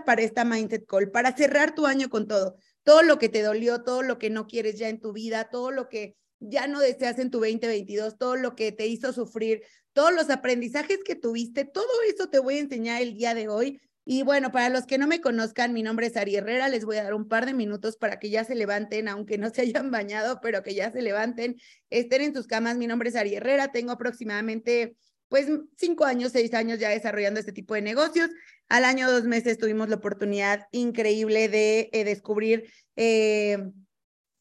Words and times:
para 0.00 0.22
esta 0.22 0.44
Mindset 0.44 0.86
Call, 0.86 1.10
para 1.10 1.36
cerrar 1.36 1.74
tu 1.74 1.86
año 1.86 2.08
con 2.08 2.26
todo. 2.26 2.56
Todo 2.82 3.02
lo 3.02 3.18
que 3.18 3.28
te 3.28 3.42
dolió, 3.42 3.82
todo 3.82 4.02
lo 4.02 4.18
que 4.18 4.30
no 4.30 4.46
quieres 4.46 4.78
ya 4.78 4.88
en 4.88 5.00
tu 5.00 5.12
vida, 5.12 5.48
todo 5.50 5.70
lo 5.70 5.88
que 5.88 6.16
ya 6.40 6.66
no 6.66 6.80
deseas 6.80 7.18
en 7.18 7.30
tu 7.30 7.38
2022, 7.38 8.18
todo 8.18 8.36
lo 8.36 8.54
que 8.56 8.72
te 8.72 8.86
hizo 8.86 9.12
sufrir, 9.12 9.62
todos 9.92 10.12
los 10.12 10.30
aprendizajes 10.30 10.98
que 11.04 11.14
tuviste, 11.14 11.64
todo 11.64 11.86
eso 12.08 12.28
te 12.28 12.38
voy 12.38 12.56
a 12.56 12.60
enseñar 12.60 13.00
el 13.02 13.14
día 13.14 13.34
de 13.34 13.48
hoy. 13.48 13.80
Y 14.04 14.24
bueno, 14.24 14.50
para 14.50 14.68
los 14.68 14.84
que 14.84 14.98
no 14.98 15.06
me 15.06 15.20
conozcan, 15.20 15.72
mi 15.72 15.84
nombre 15.84 16.08
es 16.08 16.16
Ari 16.16 16.34
Herrera, 16.34 16.68
les 16.68 16.84
voy 16.84 16.96
a 16.96 17.04
dar 17.04 17.14
un 17.14 17.28
par 17.28 17.46
de 17.46 17.54
minutos 17.54 17.96
para 17.96 18.18
que 18.18 18.30
ya 18.30 18.42
se 18.42 18.56
levanten, 18.56 19.06
aunque 19.06 19.38
no 19.38 19.50
se 19.50 19.62
hayan 19.62 19.92
bañado, 19.92 20.40
pero 20.42 20.64
que 20.64 20.74
ya 20.74 20.90
se 20.90 21.02
levanten, 21.02 21.56
estén 21.88 22.22
en 22.22 22.34
sus 22.34 22.48
camas. 22.48 22.76
Mi 22.76 22.88
nombre 22.88 23.10
es 23.10 23.16
Ari 23.16 23.36
Herrera, 23.36 23.70
tengo 23.70 23.92
aproximadamente 23.92 24.96
pues 25.32 25.48
cinco 25.78 26.04
años, 26.04 26.32
seis 26.32 26.52
años 26.52 26.78
ya 26.78 26.90
desarrollando 26.90 27.40
este 27.40 27.52
tipo 27.52 27.72
de 27.72 27.80
negocios. 27.80 28.28
Al 28.68 28.84
año, 28.84 29.10
dos 29.10 29.24
meses 29.24 29.56
tuvimos 29.56 29.88
la 29.88 29.96
oportunidad 29.96 30.66
increíble 30.72 31.48
de 31.48 31.88
eh, 31.94 32.04
descubrir 32.04 32.70
eh, 32.96 33.56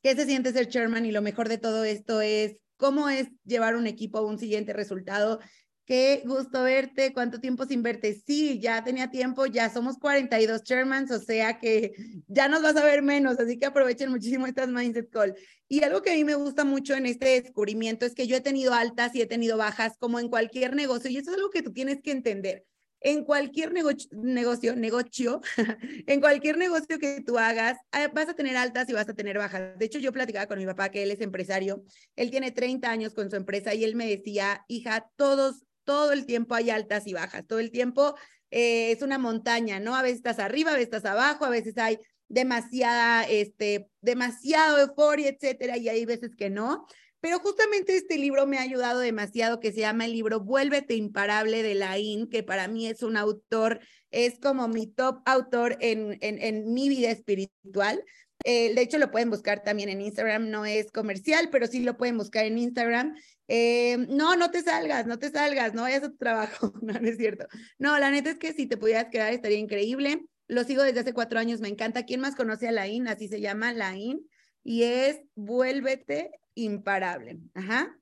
qué 0.03 0.15
se 0.17 0.25
siente 0.25 0.51
ser 0.51 0.67
chairman 0.67 1.05
y 1.05 1.13
lo 1.13 1.21
mejor 1.21 1.47
de 1.47 1.57
todo 1.57 1.85
esto 1.85 2.19
es 2.19 2.57
cómo 2.75 3.07
es 3.07 3.29
llevar 3.45 3.77
un 3.77 3.87
equipo 3.87 4.17
a 4.17 4.25
un 4.25 4.37
siguiente 4.37 4.73
resultado 4.73 5.39
Qué 5.85 6.21
gusto 6.25 6.63
verte. 6.63 7.11
¿Cuánto 7.11 7.39
tiempo 7.39 7.65
sin 7.65 7.81
verte? 7.83 8.13
Sí, 8.25 8.59
ya 8.59 8.83
tenía 8.83 9.09
tiempo, 9.09 9.45
ya 9.45 9.69
somos 9.69 9.97
42 9.97 10.63
chairmans, 10.63 11.11
o 11.11 11.19
sea 11.19 11.59
que 11.59 11.91
ya 12.27 12.47
nos 12.47 12.61
vas 12.61 12.75
a 12.75 12.85
ver 12.85 13.01
menos, 13.01 13.39
así 13.39 13.57
que 13.57 13.65
aprovechen 13.65 14.09
muchísimo 14.09 14.45
estas 14.45 14.69
Mindset 14.69 15.09
Call. 15.09 15.35
Y 15.67 15.83
algo 15.83 16.01
que 16.01 16.11
a 16.11 16.13
mí 16.13 16.23
me 16.23 16.35
gusta 16.35 16.63
mucho 16.65 16.93
en 16.93 17.07
este 17.07 17.41
descubrimiento 17.41 18.05
es 18.05 18.13
que 18.13 18.27
yo 18.27 18.37
he 18.37 18.41
tenido 18.41 18.73
altas 18.73 19.15
y 19.15 19.21
he 19.21 19.25
tenido 19.25 19.57
bajas, 19.57 19.97
como 19.97 20.19
en 20.19 20.29
cualquier 20.29 20.75
negocio, 20.75 21.09
y 21.09 21.17
eso 21.17 21.31
es 21.31 21.37
algo 21.37 21.49
que 21.49 21.63
tú 21.63 21.73
tienes 21.73 22.01
que 22.01 22.11
entender. 22.11 22.65
En 23.03 23.25
cualquier 23.25 23.73
negocio, 23.73 24.07
negocio, 24.11 24.75
negocio, 24.75 25.41
en 26.07 26.21
cualquier 26.21 26.57
negocio 26.57 26.99
que 26.99 27.21
tú 27.25 27.39
hagas, 27.39 27.77
eh, 27.97 28.07
vas 28.13 28.29
a 28.29 28.35
tener 28.35 28.55
altas 28.55 28.87
y 28.89 28.93
vas 28.93 29.09
a 29.09 29.15
tener 29.15 29.39
bajas. 29.39 29.77
De 29.79 29.85
hecho, 29.85 29.97
yo 29.97 30.13
platicaba 30.13 30.45
con 30.45 30.59
mi 30.59 30.67
papá 30.67 30.89
que 30.89 31.01
él 31.01 31.09
es 31.09 31.19
empresario, 31.19 31.83
él 32.15 32.29
tiene 32.29 32.51
30 32.51 32.91
años 32.91 33.15
con 33.15 33.31
su 33.31 33.35
empresa 33.35 33.73
y 33.73 33.83
él 33.83 33.95
me 33.95 34.07
decía, 34.07 34.63
hija, 34.67 35.09
todos 35.15 35.63
todo 35.83 36.11
el 36.11 36.25
tiempo 36.25 36.55
hay 36.55 36.69
altas 36.69 37.07
y 37.07 37.13
bajas, 37.13 37.45
todo 37.47 37.59
el 37.59 37.71
tiempo 37.71 38.15
eh, 38.51 38.91
es 38.91 39.01
una 39.01 39.17
montaña, 39.17 39.79
¿no? 39.79 39.95
A 39.95 40.01
veces 40.01 40.17
estás 40.17 40.39
arriba, 40.39 40.71
a 40.71 40.73
veces 40.73 40.93
estás 40.93 41.05
abajo, 41.05 41.45
a 41.45 41.49
veces 41.49 41.77
hay 41.77 41.99
demasiada, 42.27 43.23
este, 43.23 43.89
demasiado 44.01 44.79
euforia, 44.79 45.29
etcétera, 45.29 45.77
y 45.77 45.89
hay 45.89 46.05
veces 46.05 46.35
que 46.35 46.49
no. 46.49 46.85
Pero 47.19 47.39
justamente 47.39 47.95
este 47.95 48.17
libro 48.17 48.47
me 48.47 48.57
ha 48.57 48.61
ayudado 48.61 48.99
demasiado, 48.99 49.59
que 49.59 49.71
se 49.71 49.81
llama 49.81 50.05
el 50.05 50.13
libro 50.13 50.39
Vuélvete 50.39 50.95
Imparable 50.95 51.61
de 51.61 51.75
Laín, 51.75 52.27
que 52.29 52.41
para 52.41 52.67
mí 52.67 52.87
es 52.87 53.03
un 53.03 53.15
autor, 53.15 53.79
es 54.09 54.39
como 54.39 54.67
mi 54.67 54.87
top 54.87 55.21
autor 55.25 55.77
en, 55.81 56.17
en, 56.21 56.41
en 56.41 56.73
mi 56.73 56.89
vida 56.89 57.11
espiritual. 57.11 58.03
Eh, 58.43 58.73
de 58.73 58.81
hecho, 58.81 58.97
lo 58.97 59.11
pueden 59.11 59.29
buscar 59.29 59.63
también 59.63 59.89
en 59.89 60.01
Instagram, 60.01 60.49
no 60.49 60.65
es 60.65 60.91
comercial, 60.91 61.49
pero 61.51 61.67
sí 61.67 61.81
lo 61.81 61.97
pueden 61.97 62.17
buscar 62.17 62.45
en 62.45 62.57
Instagram. 62.57 63.15
Eh, 63.47 63.97
no, 64.09 64.35
no 64.35 64.51
te 64.51 64.61
salgas, 64.61 65.05
no 65.05 65.19
te 65.19 65.29
salgas, 65.29 65.73
no 65.73 65.83
vayas 65.83 66.03
a 66.03 66.09
tu 66.09 66.17
trabajo, 66.17 66.73
no, 66.81 66.93
no 66.93 67.07
es 67.07 67.17
cierto. 67.17 67.47
No, 67.77 67.97
la 67.99 68.11
neta 68.11 68.31
es 68.31 68.37
que 68.37 68.53
si 68.53 68.65
te 68.65 68.77
pudieras 68.77 69.07
quedar 69.11 69.33
estaría 69.33 69.57
increíble. 69.57 70.25
Lo 70.47 70.63
sigo 70.63 70.83
desde 70.83 71.01
hace 71.01 71.13
cuatro 71.13 71.39
años, 71.39 71.61
me 71.61 71.69
encanta. 71.69 72.03
¿Quién 72.05 72.21
más 72.21 72.35
conoce 72.35 72.67
a 72.67 72.71
Laín? 72.71 73.07
Así 73.07 73.27
se 73.27 73.39
llama 73.39 73.73
Laín. 73.73 74.27
Y 74.63 74.83
es 74.83 75.21
Vuélvete 75.35 76.31
Imparable. 76.55 77.39
Ajá. 77.53 77.97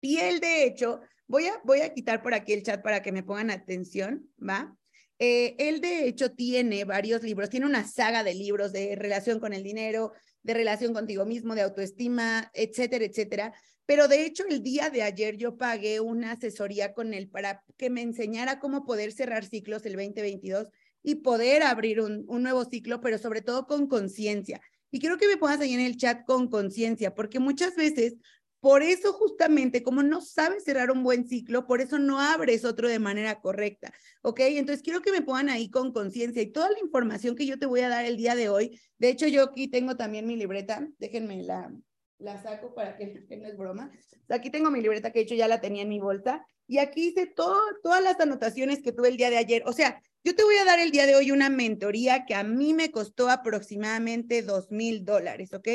Y 0.00 0.18
él, 0.18 0.40
de 0.40 0.64
hecho, 0.64 1.00
voy 1.26 1.46
a, 1.46 1.60
voy 1.64 1.80
a 1.80 1.92
quitar 1.92 2.22
por 2.22 2.34
aquí 2.34 2.52
el 2.52 2.62
chat 2.62 2.82
para 2.82 3.02
que 3.02 3.12
me 3.12 3.22
pongan 3.22 3.50
atención, 3.50 4.28
¿va? 4.38 4.76
Eh, 5.24 5.54
él 5.68 5.80
de 5.80 6.08
hecho 6.08 6.32
tiene 6.32 6.84
varios 6.84 7.22
libros, 7.22 7.48
tiene 7.48 7.66
una 7.66 7.86
saga 7.86 8.24
de 8.24 8.34
libros 8.34 8.72
de 8.72 8.96
relación 8.96 9.38
con 9.38 9.52
el 9.52 9.62
dinero, 9.62 10.10
de 10.42 10.52
relación 10.52 10.92
contigo 10.92 11.24
mismo, 11.24 11.54
de 11.54 11.60
autoestima, 11.60 12.50
etcétera, 12.54 13.04
etcétera. 13.04 13.54
Pero 13.86 14.08
de 14.08 14.26
hecho 14.26 14.42
el 14.48 14.64
día 14.64 14.90
de 14.90 15.04
ayer 15.04 15.36
yo 15.36 15.56
pagué 15.56 16.00
una 16.00 16.32
asesoría 16.32 16.92
con 16.92 17.14
él 17.14 17.28
para 17.28 17.62
que 17.76 17.88
me 17.88 18.02
enseñara 18.02 18.58
cómo 18.58 18.84
poder 18.84 19.12
cerrar 19.12 19.44
ciclos 19.44 19.86
el 19.86 19.92
2022 19.92 20.66
y 21.04 21.14
poder 21.14 21.62
abrir 21.62 22.00
un, 22.00 22.26
nuevo 22.26 22.64
ciclo, 22.64 23.00
pero 23.00 23.16
sobre 23.16 23.42
todo 23.42 23.68
con 23.68 23.86
conciencia. 23.86 24.60
Y 24.90 24.98
quiero 24.98 25.18
que 25.18 25.28
me 25.28 25.36
pongas 25.36 25.60
ahí 25.60 25.72
en 25.72 25.82
el 25.82 25.98
chat 25.98 26.24
con 26.26 26.48
conciencia, 26.48 27.14
porque 27.14 27.38
muchas 27.38 27.76
veces 27.76 28.16
por 28.62 28.84
eso 28.84 29.12
justamente, 29.12 29.82
como 29.82 30.04
no 30.04 30.20
sabes 30.20 30.62
cerrar 30.62 30.92
un 30.92 31.02
buen 31.02 31.26
ciclo, 31.26 31.66
por 31.66 31.80
eso 31.80 31.98
no 31.98 32.20
abres 32.20 32.64
otro 32.64 32.88
de 32.88 33.00
manera 33.00 33.40
correcta, 33.40 33.92
¿ok? 34.22 34.38
Entonces 34.38 34.84
quiero 34.84 35.02
que 35.02 35.10
me 35.10 35.20
pongan 35.20 35.48
ahí 35.48 35.68
con 35.68 35.92
conciencia 35.92 36.40
y 36.40 36.52
toda 36.52 36.70
la 36.70 36.78
información 36.78 37.34
que 37.34 37.44
yo 37.44 37.58
te 37.58 37.66
voy 37.66 37.80
a 37.80 37.88
dar 37.88 38.04
el 38.04 38.16
día 38.16 38.36
de 38.36 38.48
hoy. 38.48 38.80
De 38.98 39.08
hecho, 39.08 39.26
yo 39.26 39.42
aquí 39.42 39.66
tengo 39.66 39.96
también 39.96 40.28
mi 40.28 40.36
libreta, 40.36 40.88
déjenme 41.00 41.42
la, 41.42 41.74
la 42.18 42.40
saco 42.40 42.72
para 42.72 42.96
que, 42.96 43.26
no 43.36 43.48
es 43.48 43.56
broma. 43.56 43.90
Aquí 44.28 44.48
tengo 44.48 44.70
mi 44.70 44.80
libreta 44.80 45.10
que 45.10 45.18
de 45.18 45.24
hecho 45.24 45.34
ya 45.34 45.48
la 45.48 45.60
tenía 45.60 45.82
en 45.82 45.88
mi 45.88 45.98
bolsa 45.98 46.46
y 46.72 46.78
aquí 46.78 47.08
hice 47.08 47.26
todo, 47.26 47.60
todas 47.82 48.02
las 48.02 48.18
anotaciones 48.18 48.80
que 48.80 48.92
tuve 48.92 49.08
el 49.08 49.18
día 49.18 49.28
de 49.28 49.36
ayer. 49.36 49.62
O 49.66 49.74
sea, 49.74 50.00
yo 50.24 50.34
te 50.34 50.42
voy 50.42 50.54
a 50.56 50.64
dar 50.64 50.78
el 50.78 50.90
día 50.90 51.04
de 51.04 51.14
hoy 51.14 51.30
una 51.30 51.50
mentoría 51.50 52.24
que 52.24 52.34
a 52.34 52.44
mí 52.44 52.72
me 52.72 52.90
costó 52.90 53.28
aproximadamente 53.28 54.40
dos 54.40 54.70
mil 54.70 55.04
dólares, 55.04 55.52
¿ok? 55.52 55.68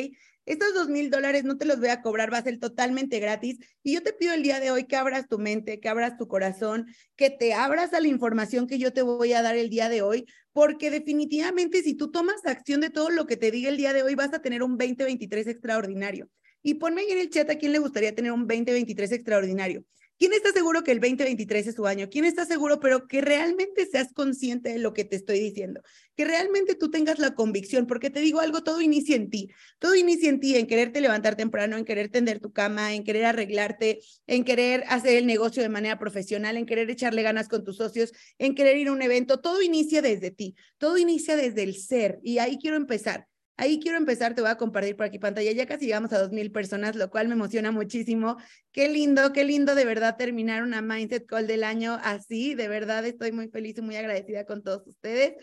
Estos 0.47 0.73
dos 0.73 0.89
mil 0.89 1.11
dólares 1.11 1.43
no 1.43 1.55
te 1.55 1.65
los 1.65 1.79
voy 1.79 1.89
a 1.89 2.01
cobrar, 2.01 2.33
va 2.33 2.39
a 2.39 2.43
ser 2.43 2.57
totalmente 2.57 3.19
gratis. 3.19 3.59
Y 3.83 3.93
yo 3.93 4.01
te 4.01 4.11
pido 4.11 4.33
el 4.33 4.41
día 4.41 4.59
de 4.59 4.71
hoy 4.71 4.85
que 4.85 4.95
abras 4.95 5.27
tu 5.27 5.37
mente, 5.37 5.79
que 5.79 5.87
abras 5.87 6.17
tu 6.17 6.27
corazón, 6.27 6.87
que 7.15 7.29
te 7.29 7.53
abras 7.53 7.93
a 7.93 7.99
la 7.99 8.07
información 8.07 8.65
que 8.65 8.79
yo 8.79 8.91
te 8.91 9.03
voy 9.03 9.33
a 9.33 9.43
dar 9.43 9.55
el 9.55 9.69
día 9.69 9.89
de 9.89 10.01
hoy, 10.01 10.25
porque 10.51 10.89
definitivamente 10.89 11.83
si 11.83 11.93
tú 11.93 12.09
tomas 12.09 12.43
acción 12.43 12.81
de 12.81 12.89
todo 12.89 13.11
lo 13.11 13.27
que 13.27 13.37
te 13.37 13.51
diga 13.51 13.69
el 13.69 13.77
día 13.77 13.93
de 13.93 14.01
hoy, 14.01 14.15
vas 14.15 14.33
a 14.33 14.41
tener 14.41 14.63
un 14.63 14.79
2023 14.79 15.45
extraordinario. 15.45 16.27
Y 16.63 16.73
ponme 16.73 17.01
ahí 17.01 17.11
en 17.11 17.19
el 17.19 17.29
chat 17.29 17.47
a 17.51 17.59
quién 17.59 17.71
le 17.71 17.77
gustaría 17.77 18.15
tener 18.15 18.31
un 18.31 18.47
2023 18.47 19.11
extraordinario. 19.11 19.85
¿Quién 20.19 20.33
está 20.33 20.51
seguro 20.51 20.83
que 20.83 20.91
el 20.91 20.99
2023 20.99 21.67
es 21.67 21.75
su 21.75 21.85
año? 21.85 22.09
¿Quién 22.09 22.25
está 22.25 22.43
seguro, 22.45 22.79
pero 22.79 23.07
que 23.07 23.21
realmente 23.21 23.85
seas 23.85 24.11
consciente 24.13 24.69
de 24.69 24.79
lo 24.79 24.91
que 24.91 25.05
te 25.05 25.15
estoy 25.15 25.39
diciendo? 25.39 25.81
Que 26.15 26.25
realmente 26.25 26.73
tú 26.73 26.89
tengas 26.89 27.19
la 27.19 27.35
convicción, 27.35 27.85
porque 27.85 28.09
te 28.09 28.19
digo 28.19 28.39
algo, 28.39 28.63
todo 28.63 28.81
inicia 28.81 29.15
en 29.15 29.29
ti. 29.29 29.49
Todo 29.77 29.93
inicia 29.93 30.29
en 30.29 30.39
ti, 30.39 30.55
en 30.55 30.65
quererte 30.65 31.01
levantar 31.01 31.35
temprano, 31.35 31.77
en 31.77 31.85
querer 31.85 32.09
tender 32.09 32.39
tu 32.39 32.51
cama, 32.51 32.95
en 32.95 33.03
querer 33.03 33.25
arreglarte, 33.25 33.99
en 34.25 34.43
querer 34.43 34.85
hacer 34.87 35.17
el 35.17 35.27
negocio 35.27 35.61
de 35.61 35.69
manera 35.69 35.99
profesional, 35.99 36.57
en 36.57 36.65
querer 36.65 36.89
echarle 36.89 37.21
ganas 37.21 37.47
con 37.47 37.63
tus 37.63 37.77
socios, 37.77 38.11
en 38.39 38.55
querer 38.55 38.77
ir 38.77 38.87
a 38.87 38.93
un 38.93 39.03
evento. 39.03 39.39
Todo 39.39 39.61
inicia 39.61 40.01
desde 40.01 40.31
ti, 40.31 40.55
todo 40.79 40.97
inicia 40.97 41.35
desde 41.35 41.61
el 41.61 41.75
ser. 41.75 42.19
Y 42.23 42.39
ahí 42.39 42.57
quiero 42.59 42.77
empezar. 42.77 43.27
Ahí 43.59 43.79
quiero 43.79 43.97
empezar, 43.97 44.35
te 44.35 44.41
voy 44.41 44.51
a 44.51 44.57
compartir 44.57 44.95
por 44.95 45.07
aquí 45.07 45.17
pantalla. 45.17 45.51
Ya 45.51 45.65
casi 45.65 45.85
llegamos 45.85 46.13
a 46.13 46.19
dos 46.19 46.31
mil 46.31 46.51
personas, 46.51 46.95
lo 46.95 47.09
cual 47.09 47.27
me 47.27 47.33
emociona 47.33 47.71
muchísimo. 47.71 48.37
Qué 48.71 48.87
lindo, 48.87 49.33
qué 49.33 49.43
lindo 49.43 49.73
de 49.73 49.83
verdad 49.83 50.15
terminar 50.15 50.61
una 50.61 50.83
Mindset 50.83 51.25
Call 51.25 51.47
del 51.47 51.63
año 51.63 51.99
así. 52.03 52.53
De 52.53 52.67
verdad 52.67 53.03
estoy 53.05 53.31
muy 53.31 53.49
feliz 53.49 53.75
y 53.79 53.81
muy 53.81 53.95
agradecida 53.95 54.45
con 54.45 54.61
todos 54.61 54.85
ustedes. 54.85 55.33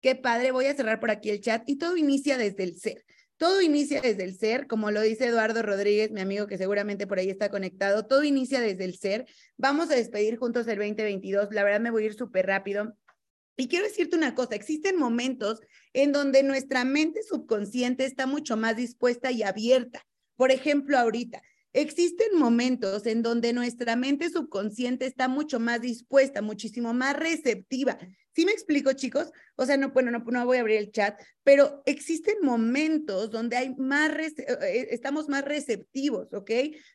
Qué 0.00 0.14
padre. 0.14 0.50
Voy 0.50 0.64
a 0.64 0.74
cerrar 0.74 0.98
por 0.98 1.10
aquí 1.10 1.28
el 1.28 1.42
chat 1.42 1.62
y 1.66 1.76
todo 1.76 1.98
inicia 1.98 2.38
desde 2.38 2.64
el 2.64 2.78
ser. 2.78 3.04
Todo 3.36 3.60
inicia 3.60 4.00
desde 4.00 4.24
el 4.24 4.36
ser, 4.36 4.66
como 4.66 4.90
lo 4.90 5.00
dice 5.00 5.26
Eduardo 5.26 5.62
Rodríguez, 5.62 6.10
mi 6.10 6.20
amigo 6.20 6.48
que 6.48 6.58
seguramente 6.58 7.06
por 7.06 7.18
ahí 7.18 7.30
está 7.30 7.50
conectado. 7.50 8.06
Todo 8.06 8.24
inicia 8.24 8.60
desde 8.60 8.84
el 8.84 8.98
ser. 8.98 9.26
Vamos 9.56 9.90
a 9.90 9.94
despedir 9.94 10.38
juntos 10.38 10.66
el 10.66 10.78
2022. 10.78 11.48
La 11.52 11.62
verdad 11.64 11.80
me 11.80 11.90
voy 11.90 12.04
a 12.04 12.06
ir 12.06 12.14
súper 12.14 12.46
rápido. 12.46 12.96
Y 13.60 13.66
quiero 13.66 13.86
decirte 13.86 14.16
una 14.16 14.36
cosa, 14.36 14.54
existen 14.54 14.96
momentos 14.96 15.60
en 15.92 16.12
donde 16.12 16.44
nuestra 16.44 16.84
mente 16.84 17.24
subconsciente 17.24 18.04
está 18.04 18.24
mucho 18.24 18.56
más 18.56 18.76
dispuesta 18.76 19.32
y 19.32 19.42
abierta. 19.42 20.06
Por 20.36 20.52
ejemplo, 20.52 20.96
ahorita, 20.96 21.42
existen 21.72 22.38
momentos 22.38 23.04
en 23.06 23.20
donde 23.20 23.52
nuestra 23.52 23.96
mente 23.96 24.30
subconsciente 24.30 25.06
está 25.06 25.26
mucho 25.26 25.58
más 25.58 25.80
dispuesta, 25.80 26.40
muchísimo 26.40 26.94
más 26.94 27.16
receptiva. 27.16 27.98
¿Sí 28.32 28.44
me 28.44 28.52
explico, 28.52 28.92
chicos? 28.92 29.32
O 29.56 29.66
sea, 29.66 29.76
no, 29.76 29.90
bueno, 29.90 30.12
no, 30.12 30.20
no 30.20 30.46
voy 30.46 30.58
a 30.58 30.60
abrir 30.60 30.76
el 30.76 30.92
chat, 30.92 31.20
pero 31.42 31.82
existen 31.84 32.36
momentos 32.42 33.32
donde 33.32 33.56
hay 33.56 33.74
más, 33.74 34.12
eh, 34.16 34.34
eh, 34.38 34.88
estamos 34.92 35.28
más 35.28 35.44
receptivos, 35.44 36.32
¿ok? 36.32 36.50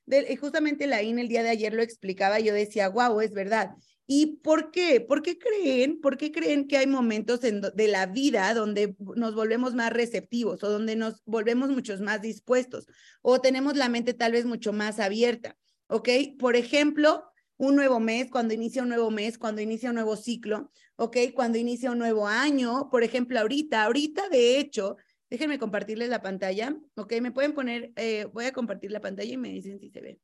De, 0.05 0.38
justamente 0.38 0.88
la 0.88 1.03
IN 1.03 1.19
el 1.19 1.27
día 1.27 1.43
de 1.43 1.49
ayer 1.49 1.73
lo 1.73 1.81
explicaba, 1.81 2.39
yo 2.39 2.53
decía, 2.53 2.88
wow, 2.88 3.19
es 3.19 3.33
verdad. 3.33 3.71
¿Y 4.15 4.27
por 4.44 4.69
qué? 4.69 5.01
¿Por 5.01 5.24
qué 5.24 5.39
creen? 5.39 6.00
¿Por 6.00 6.18
qué 6.18 6.31
creen 6.31 6.68
que 6.68 6.77
hay 6.77 6.86
momentos 6.86 7.39
de 7.42 7.88
la 7.88 8.06
vida 8.06 8.54
donde 8.54 8.95
nos 9.00 9.33
volvemos 9.33 9.74
más 9.74 9.92
receptivos 9.92 10.63
o 10.63 10.69
donde 10.69 10.95
nos 10.95 11.24
volvemos 11.25 11.71
muchos 11.71 12.00
más 12.00 12.21
dispuestos 12.21 12.86
o 13.24 13.42
tenemos 13.42 13.75
la 13.75 13.89
mente 13.89 14.13
tal 14.13 14.33
vez 14.33 14.45
mucho 14.45 14.71
más 14.71 15.00
abierta? 15.00 15.57
¿Ok? 15.88 16.10
Por 16.38 16.56
ejemplo, 16.56 17.24
un 17.57 17.75
nuevo 17.75 18.00
mes, 18.00 18.30
cuando 18.30 18.54
inicia 18.54 18.83
un 18.83 18.89
nuevo 18.89 19.10
mes, 19.10 19.39
cuando 19.39 19.62
inicia 19.62 19.89
un 19.89 19.95
nuevo 19.95 20.15
ciclo, 20.15 20.71
¿ok? 20.95 21.18
Cuando 21.33 21.57
inicia 21.57 21.89
un 21.89 21.98
nuevo 21.98 22.27
año, 22.27 22.89
por 22.92 23.01
ejemplo, 23.01 23.39
ahorita, 23.39 23.83
ahorita 23.83 24.30
de 24.30 24.60
hecho, 24.60 24.98
déjenme 25.27 25.57
compartirles 25.57 26.10
la 26.10 26.21
pantalla, 26.21 26.77
¿ok? 26.94 27.13
Me 27.19 27.31
pueden 27.31 27.54
poner, 27.54 27.92
eh, 27.95 28.25
voy 28.31 28.45
a 28.45 28.54
compartir 28.54 28.92
la 28.92 29.01
pantalla 29.01 29.33
y 29.33 29.38
me 29.38 29.50
dicen 29.50 29.80
si 29.80 29.89
se 29.89 30.01
ve. 30.01 30.19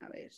A 0.00 0.08
ver. 0.08 0.30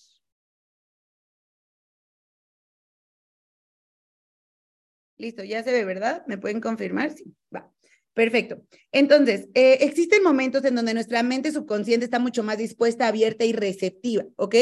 Listo, 5.16 5.44
ya 5.44 5.62
se 5.62 5.72
ve, 5.72 5.84
¿verdad? 5.84 6.24
¿Me 6.26 6.38
pueden 6.38 6.60
confirmar? 6.60 7.12
Sí, 7.12 7.34
va. 7.54 7.70
Perfecto. 8.14 8.62
Entonces, 8.92 9.48
eh, 9.54 9.78
existen 9.80 10.22
momentos 10.22 10.64
en 10.64 10.76
donde 10.76 10.94
nuestra 10.94 11.22
mente 11.22 11.50
subconsciente 11.50 12.04
está 12.04 12.18
mucho 12.18 12.42
más 12.42 12.58
dispuesta, 12.58 13.08
abierta 13.08 13.44
y 13.44 13.52
receptiva, 13.52 14.24
¿ok? 14.36 14.54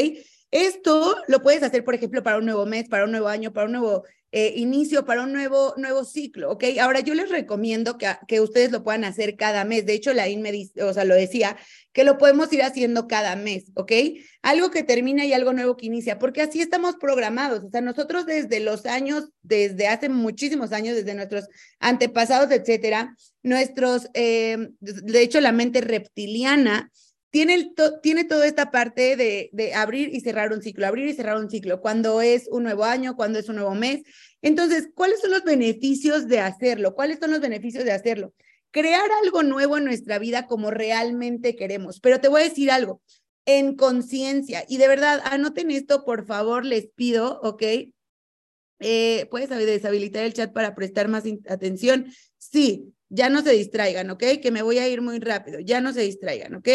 Esto 0.49 1.15
lo 1.27 1.41
puedes 1.41 1.63
hacer, 1.63 1.83
por 1.83 1.95
ejemplo, 1.95 2.23
para 2.23 2.37
un 2.37 2.45
nuevo 2.45 2.65
mes, 2.65 2.89
para 2.89 3.05
un 3.05 3.11
nuevo 3.11 3.27
año, 3.27 3.53
para 3.53 3.67
un 3.67 3.73
nuevo 3.73 4.03
eh, 4.35 4.51
inicio, 4.55 5.05
para 5.05 5.21
un 5.21 5.31
nuevo, 5.31 5.75
nuevo 5.77 6.03
ciclo, 6.03 6.49
¿ok? 6.49 6.63
Ahora 6.81 7.01
yo 7.01 7.13
les 7.13 7.29
recomiendo 7.29 7.99
que, 7.99 8.07
que 8.27 8.41
ustedes 8.41 8.71
lo 8.71 8.83
puedan 8.83 9.03
hacer 9.03 9.35
cada 9.35 9.63
mes. 9.63 9.85
De 9.85 9.93
hecho, 9.93 10.11
la 10.11 10.27
IN 10.27 10.41
me 10.41 10.51
dice, 10.51 10.81
o 10.81 10.91
sea, 10.91 11.05
lo 11.05 11.13
decía, 11.13 11.55
que 11.91 12.03
lo 12.03 12.17
podemos 12.17 12.51
ir 12.51 12.63
haciendo 12.63 13.07
cada 13.07 13.35
mes, 13.35 13.65
¿ok? 13.75 13.91
Algo 14.41 14.71
que 14.71 14.81
termina 14.81 15.23
y 15.23 15.33
algo 15.33 15.53
nuevo 15.53 15.77
que 15.77 15.85
inicia, 15.85 16.17
porque 16.17 16.41
así 16.41 16.61
estamos 16.61 16.95
programados. 16.95 17.63
O 17.63 17.69
sea, 17.69 17.81
nosotros 17.81 18.25
desde 18.25 18.59
los 18.59 18.87
años, 18.87 19.29
desde 19.43 19.87
hace 19.87 20.09
muchísimos 20.09 20.71
años, 20.71 20.95
desde 20.95 21.13
nuestros 21.13 21.47
antepasados, 21.77 22.49
etcétera, 22.49 23.15
nuestros, 23.43 24.09
eh, 24.15 24.69
de 24.79 25.21
hecho, 25.21 25.41
la 25.41 25.51
mente 25.51 25.79
reptiliana 25.79 26.91
tiene, 27.33 27.73
tiene 28.03 28.25
toda 28.25 28.45
esta 28.45 28.69
parte 28.69 29.15
de, 29.15 29.73
abrir 29.73 30.13
y 30.13 30.21
cerrar 30.21 30.53
un 30.53 30.61
ciclo, 30.61 30.85
abrir 30.85 31.07
y 31.07 31.13
cerrar 31.13 31.37
un 31.37 31.49
ciclo, 31.49 31.81
cuando 31.81 32.21
es 32.21 32.47
un 32.51 32.61
nuevo 32.61 32.83
año, 32.83 33.15
cuando 33.15 33.39
es 33.39 33.49
un 33.49 33.55
nuevo 33.55 33.73
mes. 33.73 34.03
Entonces, 34.43 34.89
¿cuáles 34.93 35.19
son 35.19 35.31
los 35.31 35.43
beneficios 35.43 36.27
de 36.27 36.39
hacerlo? 36.39 36.93
¿Cuáles 36.93 37.17
son 37.17 37.31
los 37.31 37.41
beneficios 37.41 37.85
de 37.85 37.91
hacerlo? 37.91 38.35
Crear 38.69 39.09
algo 39.23 39.41
nuevo 39.41 39.77
en 39.77 39.85
nuestra 39.85 40.19
vida 40.19 40.45
como 40.45 40.69
realmente 40.69 41.55
queremos. 41.55 41.99
Pero 42.01 42.21
te 42.21 42.27
voy 42.27 42.41
a 42.41 42.49
decir 42.49 42.69
algo, 42.69 43.01
en 43.47 43.75
conciencia, 43.75 44.63
y 44.69 44.77
de 44.77 44.87
verdad, 44.87 45.19
anoten 45.25 45.71
esto, 45.71 46.05
por 46.05 46.27
favor, 46.27 46.65
les 46.65 46.85
pido, 46.91 47.39
¿ok? 47.41 47.63
Eh, 48.79 49.27
¿Puedes 49.31 49.49
deshabilitar 49.49 50.23
el 50.23 50.35
chat 50.35 50.53
para 50.53 50.75
prestar 50.75 51.07
más 51.07 51.23
atención? 51.49 52.13
Sí, 52.37 52.93
ya 53.09 53.29
no 53.29 53.41
se 53.41 53.53
distraigan, 53.53 54.11
¿ok? 54.11 54.23
Que 54.39 54.51
me 54.51 54.61
voy 54.61 54.77
a 54.77 54.87
ir 54.87 55.01
muy 55.01 55.17
rápido, 55.17 55.59
ya 55.59 55.81
no 55.81 55.93
se 55.93 56.01
distraigan, 56.01 56.53
¿ok? 56.53 56.69